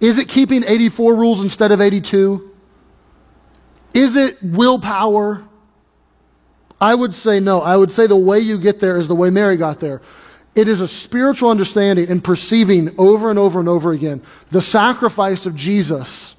Is 0.00 0.18
it 0.18 0.28
keeping 0.28 0.64
84 0.64 1.14
rules 1.14 1.42
instead 1.42 1.72
of 1.72 1.80
82? 1.80 2.50
Is 3.92 4.16
it 4.16 4.42
willpower? 4.42 5.44
I 6.80 6.94
would 6.94 7.14
say 7.14 7.40
no. 7.40 7.60
I 7.60 7.76
would 7.76 7.92
say 7.92 8.06
the 8.06 8.16
way 8.16 8.40
you 8.40 8.58
get 8.58 8.80
there 8.80 8.96
is 8.96 9.08
the 9.08 9.14
way 9.14 9.30
Mary 9.30 9.56
got 9.56 9.80
there. 9.80 10.00
It 10.54 10.66
is 10.66 10.80
a 10.80 10.88
spiritual 10.88 11.50
understanding 11.50 12.10
and 12.10 12.24
perceiving 12.24 12.94
over 12.98 13.30
and 13.30 13.38
over 13.38 13.60
and 13.60 13.68
over 13.68 13.92
again 13.92 14.22
the 14.50 14.60
sacrifice 14.62 15.46
of 15.46 15.54
Jesus 15.54 16.34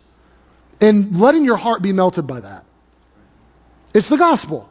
and 0.81 1.17
letting 1.17 1.45
your 1.45 1.57
heart 1.57 1.81
be 1.81 1.93
melted 1.93 2.27
by 2.27 2.39
that. 2.39 2.65
It's 3.93 4.09
the 4.09 4.17
gospel. 4.17 4.67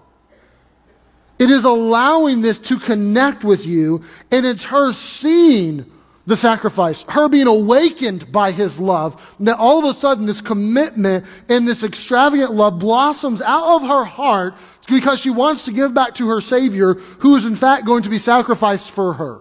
It 1.39 1.51
is 1.51 1.65
allowing 1.65 2.43
this 2.43 2.59
to 2.59 2.79
connect 2.79 3.45
with 3.45 3.65
you, 3.65 4.03
and 4.31 4.45
it's 4.45 4.65
her 4.65 4.93
seeing 4.93 5.91
the 6.31 6.37
sacrifice, 6.37 7.05
her 7.09 7.29
being 7.29 7.49
awakened 7.49 8.31
by 8.31 8.53
his 8.53 8.79
love, 8.79 9.37
that 9.41 9.59
all 9.59 9.85
of 9.85 9.97
a 9.97 9.99
sudden 9.99 10.27
this 10.27 10.41
commitment 10.41 11.27
and 11.49 11.67
this 11.67 11.83
extravagant 11.83 12.53
love 12.53 12.79
blossoms 12.79 13.43
out 13.43 13.75
of 13.75 13.89
her 13.89 14.05
heart 14.05 14.55
because 14.87 15.19
she 15.19 15.29
wants 15.29 15.65
to 15.65 15.73
give 15.73 15.93
back 15.93 16.15
to 16.15 16.29
her 16.29 16.41
Savior 16.41 16.95
who 16.95 17.35
is 17.35 17.45
in 17.45 17.57
fact 17.57 17.85
going 17.85 18.05
to 18.05 18.09
be 18.09 18.19
sacrificed 18.19 18.93
for 18.93 19.15
her. 19.15 19.41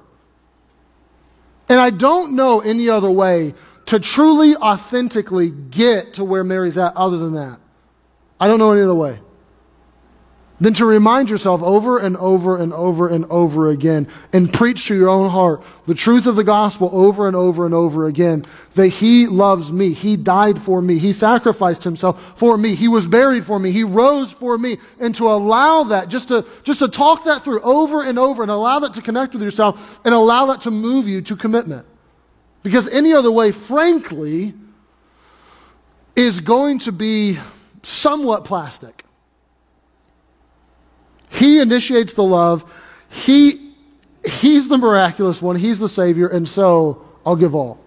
And 1.70 1.80
I 1.80 1.92
don't 1.92 2.36
know 2.36 2.60
any 2.60 2.90
other 2.90 3.12
way 3.12 3.54
to 3.86 4.00
truly, 4.00 4.56
authentically 4.56 5.52
get 5.52 6.16
to 6.16 6.24
where 6.24 6.44
Mary's 6.44 6.80
at 6.80 6.98
other 6.98 7.20
than 7.20 7.34
that. 7.34 7.60
I 8.40 8.48
don't 8.48 8.58
know 8.58 8.72
any 8.72 8.82
other 8.82 8.96
way 8.96 9.20
than 10.60 10.74
to 10.74 10.86
remind 10.86 11.30
yourself 11.30 11.64
over 11.64 11.98
and 11.98 12.18
over 12.18 12.58
and 12.58 12.74
over 12.74 13.08
and 13.08 13.26
over 13.26 13.70
again 13.70 14.08
and 14.34 14.52
preach 14.52 14.88
to 14.88 14.96
your 14.96 15.10
own 15.10 15.30
heart 15.30 15.64
the 15.88 15.96
truth 15.96 16.28
of 16.28 16.36
the 16.36 16.44
gospel 16.44 16.90
over 16.94 17.28
and 17.28 17.36
over 17.36 17.66
and 17.66 17.74
over 17.74 18.06
again 18.06 18.46
that 18.76 18.88
He 18.88 19.28
loves 19.28 19.72
me. 19.72 19.94
He 19.94 20.18
died 20.18 20.62
for 20.62 20.82
me. 20.82 21.00
He 21.00 21.14
sacrificed 21.14 21.84
Himself 21.84 22.38
for 22.38 22.58
me. 22.58 22.76
He 22.76 22.88
was 22.88 23.08
buried 23.08 23.46
for 23.46 23.58
me. 23.58 23.72
He 23.72 23.84
rose 23.84 24.32
for 24.32 24.58
me. 24.58 24.78
And 25.00 25.16
to 25.16 25.30
allow 25.30 25.84
that, 25.86 26.10
just 26.10 26.28
to, 26.28 26.46
just 26.64 26.80
to 26.80 26.88
talk 26.88 27.24
that 27.24 27.44
through 27.44 27.62
over 27.62 28.04
and 28.04 28.20
over 28.20 28.44
and 28.44 28.52
allow 28.52 28.80
that 28.80 28.94
to 28.96 29.02
connect 29.02 29.34
with 29.34 29.42
yourself 29.42 30.00
and 30.06 30.14
allow 30.14 30.48
that 30.48 30.62
to 30.62 30.72
move 30.72 31.08
you 31.08 31.22
to 31.22 31.36
commitment. 31.36 31.86
Because 32.62 32.88
any 32.90 33.14
other 33.14 33.32
way, 33.32 33.52
frankly, 33.52 34.54
is 36.16 36.42
going 36.42 36.80
to 36.80 36.92
be 36.92 37.40
somewhat 37.82 38.44
plastic. 38.44 39.06
He 41.30 41.60
initiates 41.60 42.14
the 42.14 42.24
love. 42.24 42.72
He, 43.10 43.74
he's 44.26 44.68
the 44.68 44.78
miraculous 44.78 45.42
one. 45.42 45.56
He's 45.56 45.80
the 45.80 45.90
Savior. 45.90 46.28
And 46.28 46.48
so 46.48 47.06
I'll 47.26 47.36
give 47.36 47.56
all. 47.56 47.80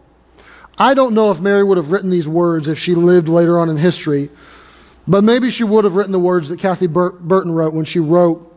I 0.78 0.94
don't 0.94 1.14
know 1.14 1.30
if 1.30 1.40
Mary 1.40 1.62
would 1.62 1.76
have 1.76 1.90
written 1.90 2.10
these 2.10 2.26
words 2.26 2.68
if 2.68 2.78
she 2.78 2.94
lived 2.94 3.28
later 3.28 3.58
on 3.58 3.68
in 3.68 3.76
history, 3.76 4.30
but 5.06 5.22
maybe 5.22 5.50
she 5.50 5.64
would 5.64 5.84
have 5.84 5.94
written 5.96 6.12
the 6.12 6.18
words 6.18 6.48
that 6.48 6.58
Kathy 6.58 6.86
Bur- 6.86 7.12
Burton 7.12 7.52
wrote 7.52 7.74
when 7.74 7.84
she 7.84 8.00
wrote, 8.00 8.56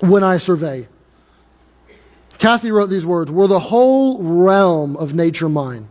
When 0.00 0.24
I 0.24 0.38
Survey. 0.38 0.88
Kathy 2.38 2.72
wrote 2.72 2.88
these 2.88 3.04
words 3.04 3.30
Were 3.30 3.46
the 3.46 3.60
whole 3.60 4.22
realm 4.22 4.96
of 4.96 5.14
nature 5.14 5.48
mine? 5.48 5.88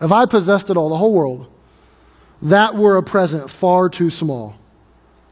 If 0.00 0.12
I 0.12 0.26
possessed 0.26 0.68
it 0.68 0.76
all, 0.76 0.90
the 0.90 0.96
whole 0.96 1.14
world, 1.14 1.46
that 2.42 2.74
were 2.74 2.98
a 2.98 3.02
present 3.02 3.50
far 3.50 3.88
too 3.88 4.10
small. 4.10 4.56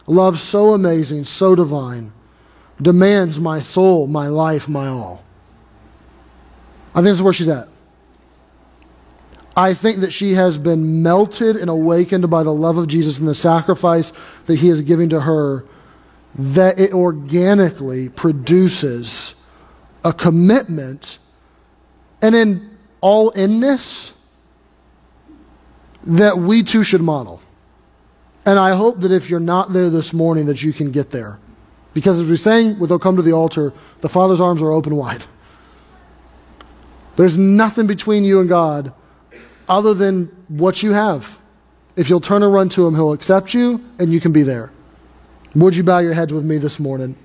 Love 0.06 0.40
so 0.40 0.74
amazing, 0.74 1.24
so 1.24 1.54
divine, 1.54 2.12
demands 2.80 3.38
my 3.38 3.60
soul, 3.60 4.06
my 4.06 4.28
life, 4.28 4.68
my 4.68 4.88
all. 4.88 5.22
I 6.94 6.98
think 6.98 7.04
this 7.04 7.14
is 7.14 7.22
where 7.22 7.32
she's 7.32 7.48
at. 7.48 7.68
I 9.56 9.74
think 9.74 10.00
that 10.00 10.12
she 10.12 10.32
has 10.32 10.58
been 10.58 11.02
melted 11.02 11.56
and 11.56 11.68
awakened 11.68 12.28
by 12.30 12.42
the 12.42 12.52
love 12.52 12.78
of 12.78 12.88
Jesus 12.88 13.18
and 13.18 13.28
the 13.28 13.34
sacrifice 13.34 14.12
that 14.46 14.58
he 14.58 14.70
is 14.70 14.82
giving 14.82 15.10
to 15.10 15.20
her, 15.20 15.64
that 16.34 16.80
it 16.80 16.92
organically 16.92 18.08
produces 18.08 19.34
a 20.04 20.12
commitment 20.12 21.18
and 22.22 22.34
in 22.34 22.76
all 23.00 23.30
inness 23.30 24.12
that 26.04 26.38
we 26.38 26.62
too 26.62 26.82
should 26.82 27.02
model. 27.02 27.42
And 28.44 28.58
I 28.58 28.74
hope 28.74 29.00
that 29.00 29.12
if 29.12 29.30
you're 29.30 29.40
not 29.40 29.72
there 29.72 29.88
this 29.88 30.12
morning, 30.12 30.46
that 30.46 30.62
you 30.62 30.72
can 30.72 30.90
get 30.90 31.10
there. 31.10 31.38
Because 31.94 32.20
as 32.20 32.28
we 32.28 32.36
sang 32.36 32.78
They'll 32.78 32.98
Come 32.98 33.16
to 33.16 33.22
the 33.22 33.32
Altar, 33.32 33.72
the 34.00 34.08
Father's 34.08 34.40
arms 34.40 34.62
are 34.62 34.72
open 34.72 34.96
wide. 34.96 35.24
There's 37.16 37.36
nothing 37.36 37.86
between 37.86 38.24
you 38.24 38.40
and 38.40 38.48
God 38.48 38.92
other 39.68 39.94
than 39.94 40.26
what 40.48 40.82
you 40.82 40.92
have. 40.92 41.38
If 41.94 42.08
you'll 42.08 42.20
turn 42.20 42.42
and 42.42 42.52
run 42.52 42.68
to 42.70 42.86
Him, 42.86 42.94
He'll 42.94 43.12
accept 43.12 43.54
you 43.54 43.84
and 43.98 44.12
you 44.12 44.20
can 44.20 44.32
be 44.32 44.42
there. 44.42 44.72
Would 45.54 45.76
you 45.76 45.82
bow 45.82 45.98
your 45.98 46.14
heads 46.14 46.32
with 46.32 46.44
me 46.44 46.56
this 46.56 46.80
morning? 46.80 47.16